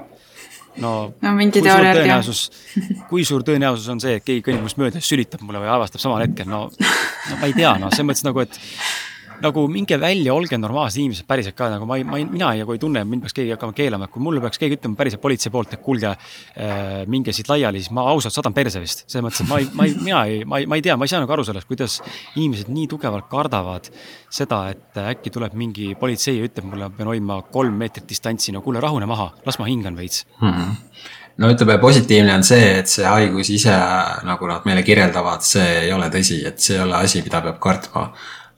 [0.77, 3.05] no, no mingi teooria järgi jah.
[3.09, 6.23] kui suur tõenäosus on see, et keegi kõnnib minust mööda sülitab mulle või aevastab samal
[6.25, 8.59] hetkel, no, no ma ei tea, noh, selles mõttes nagu, et
[9.43, 12.75] nagu minge välja, olge normaalsed inimesed päriselt ka nagu ma ei, ma ei, mina nagu
[12.75, 15.53] ei tunne, mind peaks keegi hakkama keelama, et kui mulle peaks keegi ütlema päriselt politsei
[15.53, 19.05] poolt, et kuulge äh,, minge siit laiali, siis ma ausalt sadan perse vist.
[19.07, 21.07] selles mõttes, et ma ei, ma ei, mina ei, ma ei, ma ei tea, ma
[21.07, 21.99] ei saa nagu aru sellest, kuidas
[22.35, 23.91] inimesed nii tugevalt kardavad
[24.29, 28.53] seda, et äkki tuleb mingi politsei ja ütleb mulle, ma pean hoidma kolm meetrit distantsi,
[28.55, 30.51] no kuule, rahune maha, las ma hingan veits mm.
[30.51, 33.75] -hmm no ütleme, positiivne on see, et see haigus ise,
[34.27, 37.61] nagu nad meile kirjeldavad, see ei ole tõsi, et see ei ole asi, mida peab
[37.63, 38.09] kartma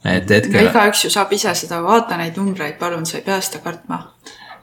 [0.05, 0.69] et hetkel.
[0.69, 4.01] igaüks ju saab ise seda, vaata neid numbreid, palun, sa ei pea seda kartma.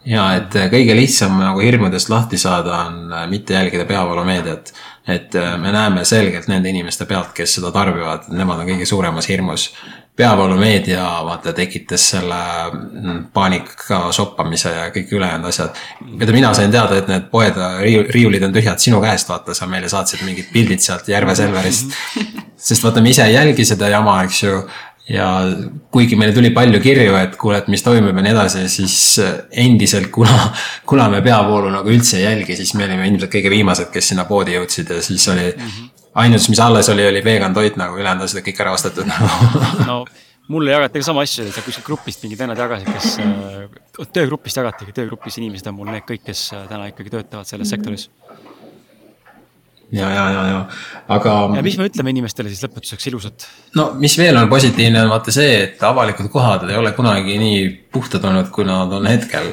[0.08, 4.72] ja et äh, kõige lihtsam nagu hirmudest lahti saada on äh, mitte jälgida peavoolumeediat.
[5.06, 9.28] et äh, me näeme selgelt nende inimeste pealt, kes seda tarbivad, nemad on kõige suuremas
[9.28, 9.70] hirmus.
[10.18, 12.38] peavoolumeedia vaata tekitas selle
[12.72, 15.78] mm, paanika soppamise ja kõik ülejäänud asjad.
[16.02, 17.62] mida mina sain teada, et need poed,
[18.10, 21.94] riiulid on tühjad sinu käest, vaata sa meile saatsid mingid pildid sealt Järve Selverist.
[22.68, 24.62] sest vaata, me ise ei jälgi seda jama, eks ju
[25.08, 25.26] ja
[25.90, 28.96] kuigi meile tuli palju kirju, et kuule, et mis toimub ja nii edasi, siis
[29.64, 30.36] endiselt, kuna,
[30.88, 34.26] kuna me peavoolu nagu üldse ei jälgi, siis me olime ilmselt kõige viimased, kes sinna
[34.28, 35.64] poodi jõudsid ja siis oli mm.
[35.64, 35.90] -hmm.
[36.24, 39.08] ainus, mis alles oli, oli vegan toit nagu, ülejäänud asjad kõik ära ostetud
[39.90, 40.04] no
[40.48, 44.94] mulle jagati ka sama asju, et kuskilt grupist mingid vennad jagasid, kes äh,, töögrupist jagatigi,
[44.96, 48.27] töögrupis inimesed on mul need kõik, kes äh, täna ikkagi töötavad selles mm -hmm.
[49.92, 50.60] Ja, ja, ja, ja,
[51.08, 51.34] aga.
[51.56, 53.48] ja mis me ütleme inimestele siis lõpetuseks ilusat?
[53.78, 57.66] no mis veel on positiivne, on vaata see, et avalikud kohad ei ole kunagi nii
[57.92, 59.50] puhtad olnud, kui nad on hetkel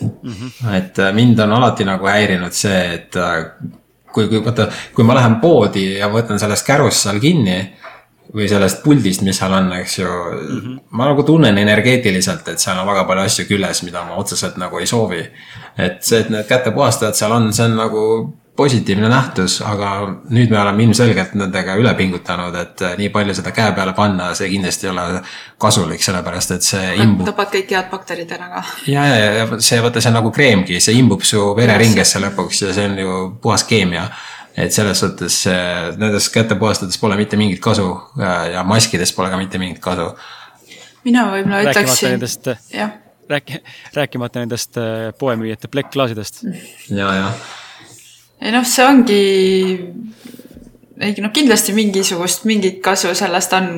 [0.00, 0.32] mm.
[0.32, 0.74] -hmm.
[0.78, 3.46] et äh, mind on alati nagu häirinud see, et äh,
[4.12, 7.58] kui, kui vaata, kui ma lähen poodi ja võtan sellest kärust seal kinni
[8.34, 10.60] või sellest puldist, mis seal on, eks ju mm.
[10.60, 10.78] -hmm.
[10.90, 14.78] ma nagu tunnen energeetiliselt, et seal on väga palju asju küljes, mida ma otseselt nagu
[14.78, 15.26] ei soovi.
[15.78, 19.90] et see, et need kätepuhastajad seal on, see on nagu positiivne nähtus, aga
[20.30, 24.46] nüüd me oleme ilmselgelt nendega üle pingutanud, et nii palju seda käe peale panna, see
[24.52, 25.06] kindlasti ei ole
[25.60, 27.26] kasulik, sellepärast et see imbub.
[27.26, 28.62] tapad kõik head bakterid ära ka.
[28.86, 32.76] ja, ja, ja see vaata, see on nagu kreemgi, see imbub su vereringesse lõpuks ja
[32.76, 34.06] see on ju puhas keemia.
[34.54, 35.40] et selles suhtes
[35.98, 37.88] nendest kätepuhastades pole mitte mingit kasu
[38.52, 40.12] ja maskidest pole ka mitte mingit kasu.
[41.04, 42.54] mina võib-olla ütleksin.
[42.70, 42.94] jah
[43.28, 43.62] rääki-,
[43.94, 46.44] rääkimata nendest äh, poemüüjate plekkklaasidest.
[46.90, 47.63] ja, jah
[48.44, 49.20] ei noh, see ongi
[51.00, 53.68] ei no kindlasti mingisugust, mingit kasu sellest on,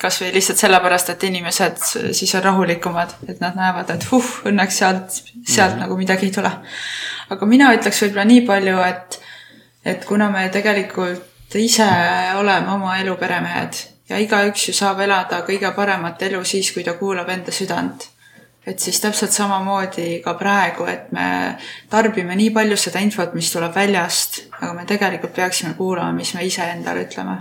[0.00, 1.80] kasvõi lihtsalt sellepärast, et inimesed
[2.16, 5.80] siis on rahulikumad, et nad näevad, et huh, õnneks sealt, sealt mm -hmm.
[5.84, 6.52] nagu midagi ei tule.
[7.30, 9.20] aga mina ütleks võib-olla nii palju, et,
[9.84, 11.88] et kuna me tegelikult ise
[12.38, 13.74] oleme oma elu peremehed
[14.08, 18.08] ja igaüks ju saab elada kõige paremat elu siis, kui ta kuulab enda südant
[18.66, 21.56] et siis täpselt samamoodi ka praegu, et me
[21.90, 26.46] tarbime nii palju seda infot, mis tuleb väljast, aga me tegelikult peaksime kuulama, mis me
[26.46, 27.36] iseendale ütleme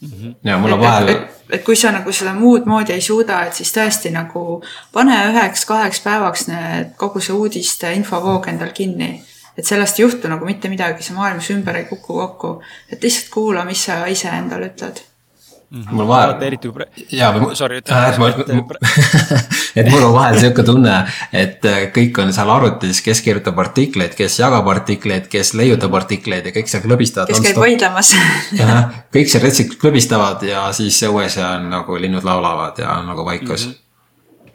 [0.00, 0.08] mm.
[0.08, 0.34] -hmm.
[0.44, 1.08] ja mul on vahel.
[1.50, 4.62] et, kui sa nagu seda muud moodi ei suuda, et siis tõesti nagu
[4.92, 9.24] pane üheks-kaheks päevaks need, kogu see uudiste infovoog endal kinni.
[9.58, 12.62] et sellest ei juhtu nagu mitte midagi, see maailmas ümber ei kuku kokku.
[12.92, 15.09] et lihtsalt kuula, mis sa iseendale ütled.
[15.70, 16.32] Mul vahel.
[16.42, 16.86] eriti kui.
[17.14, 17.54] jaa, või.
[17.58, 18.18] Sorry, ütle äh,.
[19.78, 20.96] et mul on vahel sihuke tunne,
[21.32, 26.50] et äh, kõik on seal arvutis, kes kirjutab artikleid, kes jagab artikleid, kes leiutab artikleid
[26.50, 27.30] ja kõik seal klõbistavad.
[27.30, 28.14] kes käib vaidlemas
[29.14, 33.68] kõik seal retsikult klõbistavad ja siis õues on nagu linnud laulavad ja on nagu vaikus
[33.68, 33.72] mm.
[33.72, 34.52] -hmm.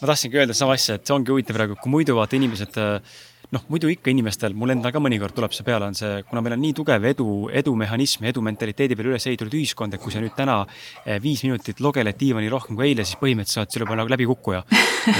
[0.00, 3.16] ma tahtsingi öelda sama asja, et see ongi huvitav praegu, kui muidu vaata inimesed äh,
[3.54, 6.56] noh, muidu ikka inimestel, mul endal ka mõnikord tuleb see peale, on see, kuna meil
[6.56, 7.28] on nii tugev edu,
[7.62, 10.60] edumehhanism ja edumentaliteedi peale üles ehitatud ühiskond, et kui sa nüüd täna
[11.04, 14.64] eh, viis minutit logeled diivani rohkem kui eile, siis põhimõtteliselt oled sa juba nagu läbikukkuja.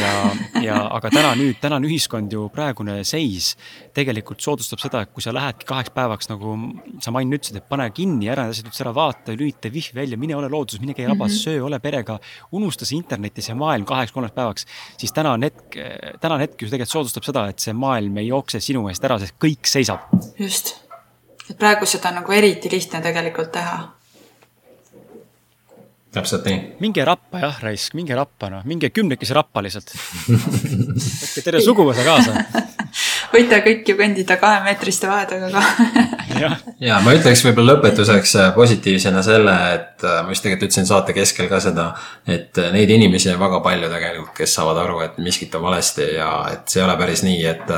[0.03, 0.13] ja,
[0.65, 3.53] ja aga täna nüüd, tänane ühiskond ju praegune seis
[3.95, 6.57] tegelikult soodustab seda, et kui sa lähedki kaheks päevaks, nagu
[7.05, 10.19] sa Main ütlesid, et pane kinni ära need asjad üldse ära, vaata, lülita wifi välja,
[10.21, 11.45] mine ole looduses, mine käi rabas mm, -hmm.
[11.45, 12.19] söö, ole perega,
[12.53, 14.67] unusta see internet ja see maailm kaheks-kolmeks päevaks,
[14.99, 15.79] siis täna on hetk,
[16.21, 19.37] tänane hetk ju tegelikult soodustab seda, et see maailm ei jookse sinu eest ära, sest
[19.41, 20.09] kõik seisab.
[20.39, 20.77] just,
[21.49, 23.79] et praegu seda on nagu eriti lihtne tegelikult teha.
[26.15, 26.59] Täpselt nii.
[26.79, 29.91] minge rappa jah, raisk, minge rappa noh, minge kümnekesi rappa lihtsalt.
[30.29, 32.45] Võtke terve suguvõsa kaasa.
[33.35, 35.65] Võite kõik ju kõndida kahemeetriste vahedega ka.
[36.35, 36.49] Ja,
[36.83, 41.15] ja ma ütleks võib-olla lõpetuseks äh, positiivsena selle, et äh, ma just tegelikult ütlesin saate
[41.15, 41.85] keskel ka seda,
[42.27, 46.09] et äh, neid inimesi on väga palju tegelikult, kes saavad aru, et miskit on valesti
[46.17, 47.71] ja et see ei ole päris nii, et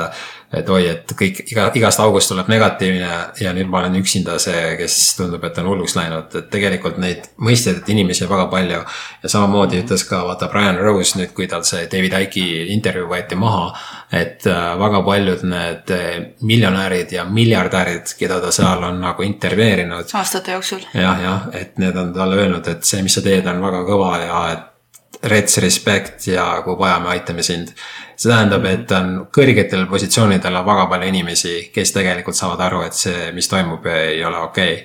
[0.55, 3.09] et oi, et kõik iga, igast august tuleb negatiivne
[3.43, 7.27] ja nüüd ma olen üksinda see, kes tundub, et on hulluks läinud, et tegelikult neid
[7.43, 8.83] mõistetud inimesi on väga palju.
[9.23, 13.39] ja samamoodi ütles ka vaata Brian Rose nüüd, kui tal see David Icke'i intervjuu võeti
[13.39, 13.73] maha.
[14.13, 20.15] et äh, väga paljud need äh, miljonärid ja miljardärid, keda ta seal on nagu intervjueerinud.
[20.15, 20.87] aastate jooksul.
[20.95, 24.15] jah, jah, et need on talle öelnud, et see, mis sa teed, on väga kõva
[24.23, 24.73] ja et
[25.23, 27.73] rets respect ja kui vaja, me aitame sind.
[28.17, 32.97] see tähendab, et on kõrgetel positsioonidel on väga palju inimesi, kes tegelikult saavad aru, et
[32.97, 34.85] see, mis toimub, ei ole okei okay..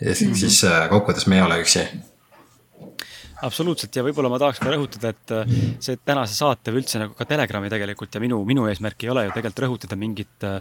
[0.00, 0.88] ja siis, mm -hmm.
[0.88, 1.88] kokkuvõttes me ei ole üksi
[3.46, 3.94] absoluutselt.
[3.96, 5.52] Ja võib-olla ma tahaks ka rõhutada, et äh,
[5.84, 9.26] see tänase saate või üldse nagu ka Telegrami tegelikult ja minu, minu eesmärk ei ole
[9.28, 10.58] ju tegelikult rõhutada mingit äh,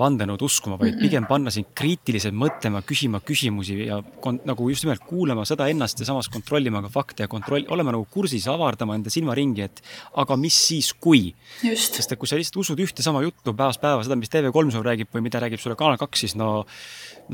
[0.00, 4.00] vandenõud uskuma, vaid pigem panna sind kriitiliselt mõtlema, küsima küsimusi ja
[4.48, 8.06] nagu just nimelt kuulama seda ennast ja samas kontrollima ka fakte ja kontroll, olema nagu
[8.10, 9.82] kursis, avardama enda silmaringi, et
[10.20, 11.26] aga mis siis, kui.
[11.64, 14.88] sest et kui sa lihtsalt usud ühte sama juttu päevast päeva, seda, mis TV3 sulle
[14.90, 16.64] räägib või mida räägib sulle Kanal kaks, siis no,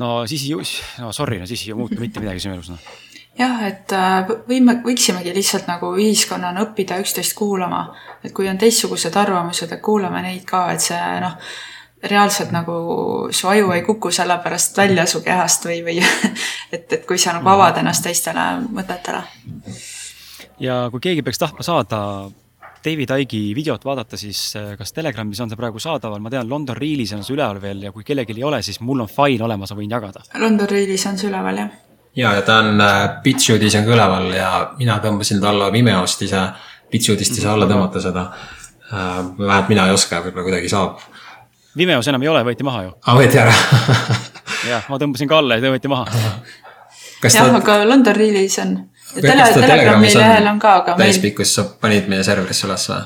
[0.01, 0.57] no siis ei,
[1.03, 3.10] no sorry, no siis ei muutu mitte midagi sinu elus, noh
[3.41, 7.83] jah, et äh, võime, võiksimegi lihtsalt nagu ühiskonnana õppida üksteist kuulama.
[8.23, 11.37] et kui on teistsugused arvamused, et kuulame neid ka, et see noh,
[12.11, 12.75] reaalselt nagu
[13.33, 15.97] su aju ei kuku sellepärast välja su kehast või, või
[16.75, 19.23] et, et kui sa nagu avad ennast teistele mõtetele.
[20.59, 22.29] ja kui keegi peaks tahtma saada
[22.81, 26.77] David Icke'i videot vaadata, siis äh, kas Telegramis on see praegu saadaval, ma tean, London
[26.77, 29.73] Reelis on see üleval veel ja kui kellelgi ei ole, siis mul on fail olemas,
[29.73, 30.25] ma võin jagada.
[30.41, 34.31] London Reelis on see üleval, jah ja, ja ta on äh, BitChute'is on ka üleval
[34.35, 36.41] ja mina tõmbasin ta alla Vimeost ise,
[36.91, 39.21] BitChute'ist ei saa alla tõmmata seda äh,.
[39.37, 40.99] vähemalt mina ei oska, võib-olla kuidagi saab.
[41.77, 42.95] Vimeos enam ei ole, võeti maha ju.
[43.05, 43.53] aa, võeti ära
[44.73, 46.07] jah, ma tõmbasin ka alla ja ta võeti maha.
[47.23, 48.77] jah aga London Reelis on.
[49.11, 51.11] Tele, Telegrami lehel on ka, aga meil.
[51.11, 53.01] täispikkus, sa panid meie serverisse üles või?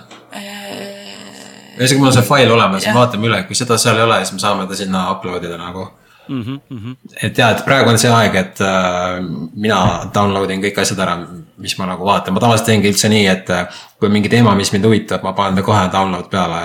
[1.75, 4.43] ühesõnaga, mul on see fail olemas, vaatame üle, kui seda seal ei ole, siis me
[4.43, 5.89] saame ta sinna upload ida nagu
[6.27, 6.41] mm.
[6.41, 6.95] -hmm, mm -hmm.
[7.23, 9.23] et ja, et praegu on see aeg, et äh,
[9.55, 11.17] mina download in kõik asjad ära,
[11.57, 13.67] mis ma nagu vaatan, ma tavaliselt teengi üldse nii, et äh,
[13.99, 16.61] kui on mingi teema, mis mind huvitab, ma panen ta kohe download peale.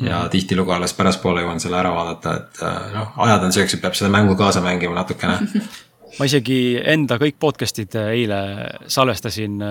[0.00, 0.28] ja mm -hmm.
[0.28, 4.10] tihtilugu alles pärastpoole jõuan selle ära vaadata, et äh, noh, ajad on siuksed, peab seda
[4.10, 5.38] mängu kaasa mängima natukene
[6.18, 8.40] ma isegi enda kõik podcast'id äh, eile
[8.86, 9.62] salvestasin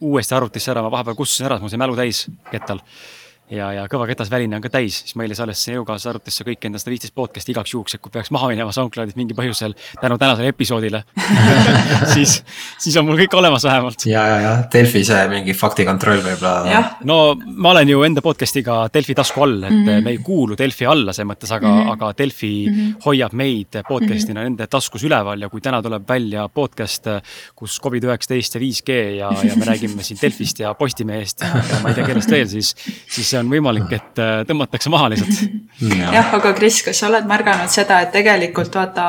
[0.00, 2.78] uuesti arvutisse ära, ma vahepeal kustutasin ära, sest mul sai mälu täis kettal
[3.52, 6.66] ja, ja Kõva ketas väline on ka täis, siis ma eile salvestasin elukaaslase arvutisse kõik
[6.68, 10.18] enda sada viisteist podcast'i igaks juhuks, et kui peaks maha minema SoundCloudis mingi põhjusel tänu
[10.20, 11.02] tänasele episoodile
[12.14, 12.38] siis,
[12.80, 14.06] siis on mul kõik olemas vähemalt.
[14.08, 16.84] ja, ja, ja Delfi see mingi faktikontroll võib-olla.
[17.08, 20.04] no ma olen ju enda podcast'iga Delfi tasku all, et mm -hmm.
[20.04, 21.92] me ei kuulu Delfi alla selles mõttes, aga mm, -hmm.
[21.92, 22.94] aga Delfi mm -hmm.
[23.06, 24.56] hoiab meid podcast'ina mm -hmm.
[24.56, 27.06] nende taskus üleval ja kui täna tuleb välja podcast,
[27.54, 31.80] kus Covid üheksateist ja 5G ja, ja me räägime siin Delfist ja Postimehest ja, ja
[31.82, 32.74] ma ei tea, kellest veel, siis,
[33.08, 35.42] siis see on võimalik, et äh, tõmmatakse maha lihtsalt.
[36.16, 39.06] jah, aga Kris, kas sa oled märganud seda, et tegelikult vaata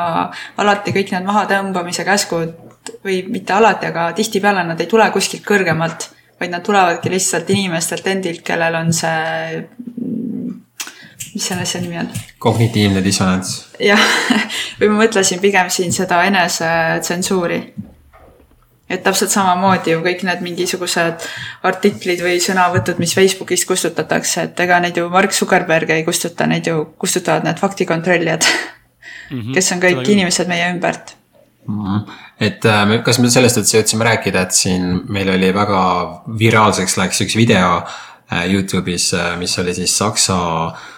[0.61, 6.09] alati kõik need mahatõmbamise käskud või mitte alati, aga tihtipeale nad ei tule kuskilt kõrgemalt,
[6.39, 9.63] vaid nad tulevadki lihtsalt inimestelt endilt, kellel on see
[11.33, 12.09] mis selle asja nimi on?
[12.43, 13.55] kognitiivne dissonants.
[13.81, 14.03] jah,
[14.79, 17.61] või ma mõtlesin pigem siin seda enesetsensuuri
[18.89, 21.25] et täpselt samamoodi ju kõik need mingisugused
[21.65, 26.67] artiklid või sõnavõtud, mis Facebookist kustutatakse, et ega neid ju Mark Zuckerberg ei kustuta, neid
[26.67, 31.15] ju kustutavad need faktikontrollijad mm, -hmm, kes on kõik inimesed meie ümbert
[31.67, 31.83] mm.
[31.83, 32.15] -hmm.
[32.39, 35.83] et äh, kas me sellest üldse jõudsime rääkida, et siin meil oli väga
[36.39, 37.77] viraalseks läks üks video
[38.31, 40.92] äh, Youtube'is, äh, mis oli siis Saksa äh,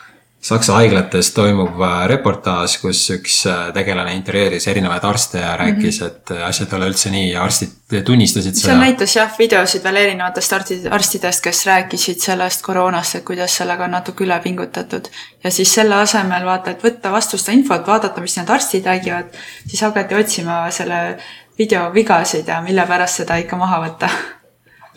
[0.46, 6.06] Saksa haiglates toimub äh, reportaaž, kus üks äh, tegelane intervjueeris erinevaid arste ja rääkis mm,
[6.06, 6.12] -hmm.
[6.12, 8.68] et äh, asjad ei ole üldse nii ja arstid tunnistasid seda.
[8.68, 10.54] seal näitas jah videosid veel erinevatest
[11.00, 15.10] arstidest, kes rääkisid sellest koroonast, et kuidas sellega on natuke üle pingutatud.
[15.44, 19.34] ja siis selle asemel vaata, et võtta vastu seda infot, vaadata, mis need arstid räägivad,
[19.68, 21.18] siis hakati otsima selle
[21.58, 24.10] video vigasid ja mille pärast seda ikka maha võtta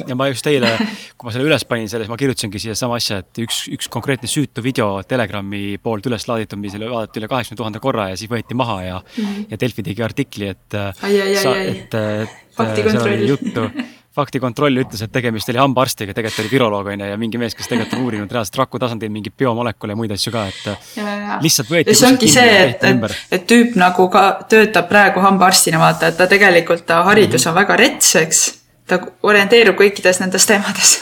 [0.06, 0.70] ja ma just eile,
[1.16, 4.30] kui ma selle üles panin, selles ma kirjutasingi siia sama asja, et üks, üks konkreetne
[4.30, 8.56] süütu video Telegrami poolt üles laaditud, mis vaadati üle kaheksakümne tuhande korra ja siis võeti
[8.58, 9.46] maha ja mm, -hmm.
[9.50, 10.74] ja Delfi tegi artikli, et.
[10.74, 13.70] et, et seal oli juttu
[14.18, 17.70] faktikontroll ütles, et tegemist oli hambaarstiga, tegelikult oli viroloog on ju ja mingi mees, kes
[17.70, 21.94] tegelikult on uurinud reaalselt raku tasandil mingeid biomolekule ja muid asju ka, et lihtsalt võeti.
[21.94, 26.26] see ongi see, et, et, et tüüp nagu ka töötab praegu hambaarstina, vaata, et ta
[26.30, 27.50] tegelikult, ta haridus mm -hmm.
[27.50, 28.46] on väga rets, eks
[28.88, 30.96] ta orienteerub kõikides nendes teemades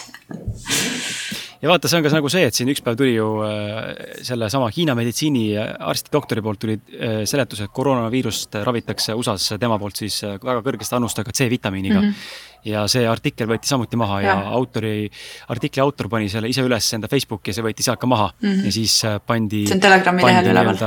[1.63, 3.87] ja vaata, see on ka nagu see, et siin üks päev tuli ju äh,
[4.27, 10.21] sellesama Hiina meditsiiniarsti doktori poolt tuli äh, seletus, et koroonaviirust ravitakse USA-s tema poolt siis
[10.27, 12.11] äh, väga kõrgeste annustega C-vitamiiniga mm.
[12.11, 15.09] -hmm ja see artikkel võeti samuti maha ja, ja autori,
[15.53, 18.49] artikli autor pani selle ise üles enda Facebooki ja see võeti sealt ka maha mm
[18.49, 18.65] -hmm.
[18.67, 19.67] ja siis pandi.
[19.67, 20.83] see on Telegrami lehel üleval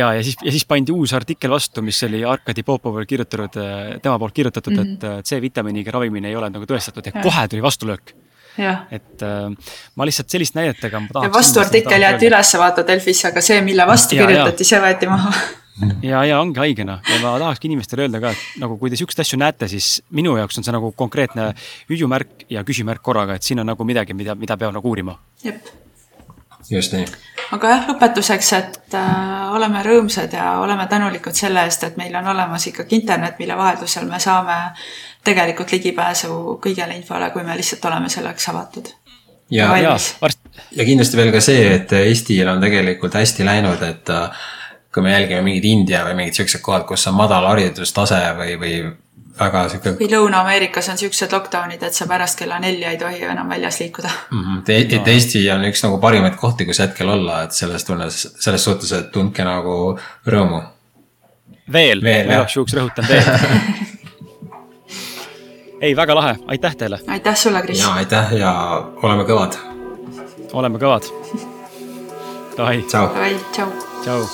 [0.00, 3.60] ja, ja siis, ja siis pandi uus artikkel vastu, mis oli Arkadi Popovil kirjutatud,
[4.02, 5.18] tema poolt kirjutatud mm, -hmm.
[5.18, 7.22] et C-vitamiiniga ravimine ei ole nagu tõestatud ja, ja.
[7.22, 8.14] kohe tuli vastulöök
[8.90, 9.48] et äh,
[9.96, 11.02] ma lihtsalt sellist näidetega.
[11.22, 15.32] ja vastuartikkel jäeti ülesse, vaata Delfisse, aga see, mille vastu ja, kirjutati, see võeti maha
[16.02, 19.24] ja, ja ongi haigena ja ma tahakski inimestele öelda ka, et nagu kui te siukseid
[19.24, 21.52] asju näete, siis minu jaoks on see nagu konkreetne
[21.90, 25.18] hüüumärk ja küsimärk korraga, et siin on nagu midagi, mida, mida peab nagu uurima.
[26.70, 27.06] just nii.
[27.56, 32.32] aga jah, lõpetuseks, et äh, oleme rõõmsad ja oleme tänulikud selle eest, et meil on
[32.34, 34.58] olemas ikkagi internet, mille vaheldusel me saame
[35.24, 38.88] tegelikult ligipääsu kõigele infole, kui me lihtsalt oleme selleks avatud.
[39.50, 39.96] ja, ja,
[40.72, 44.42] ja kindlasti veel ka see, et Eestil on tegelikult hästi läinud, et äh,
[44.94, 48.74] kui me jälgime mingeid India või mingid siuksed kohad, kus on madal haridustase või, või
[49.38, 49.94] väga sihuke.
[50.00, 54.10] või Lõuna-Ameerikas on siuksed lockdown'id, et sa pärast kella nelja ei tohi enam väljas liikuda
[54.30, 54.42] mm.
[54.42, 54.62] -hmm.
[54.68, 58.64] et, et Eesti on üks nagu parimaid kohti, kus hetkel olla, et selles tunnes, selles
[58.64, 60.62] suhtes, et tundke nagu rõõmu.
[61.72, 63.24] veel, veel, igaks juhuks rõhutan veel
[65.82, 67.00] ei, väga lahe, aitäh teile.
[67.06, 67.80] aitäh sulle, Kris.
[67.80, 68.52] ja aitäh ja
[69.02, 69.56] oleme kõvad.
[70.52, 71.08] oleme kõvad.
[72.56, 72.82] Davai.
[72.82, 73.08] tšau.
[73.14, 73.91] Davai, tšau.
[74.02, 74.26] Tšau.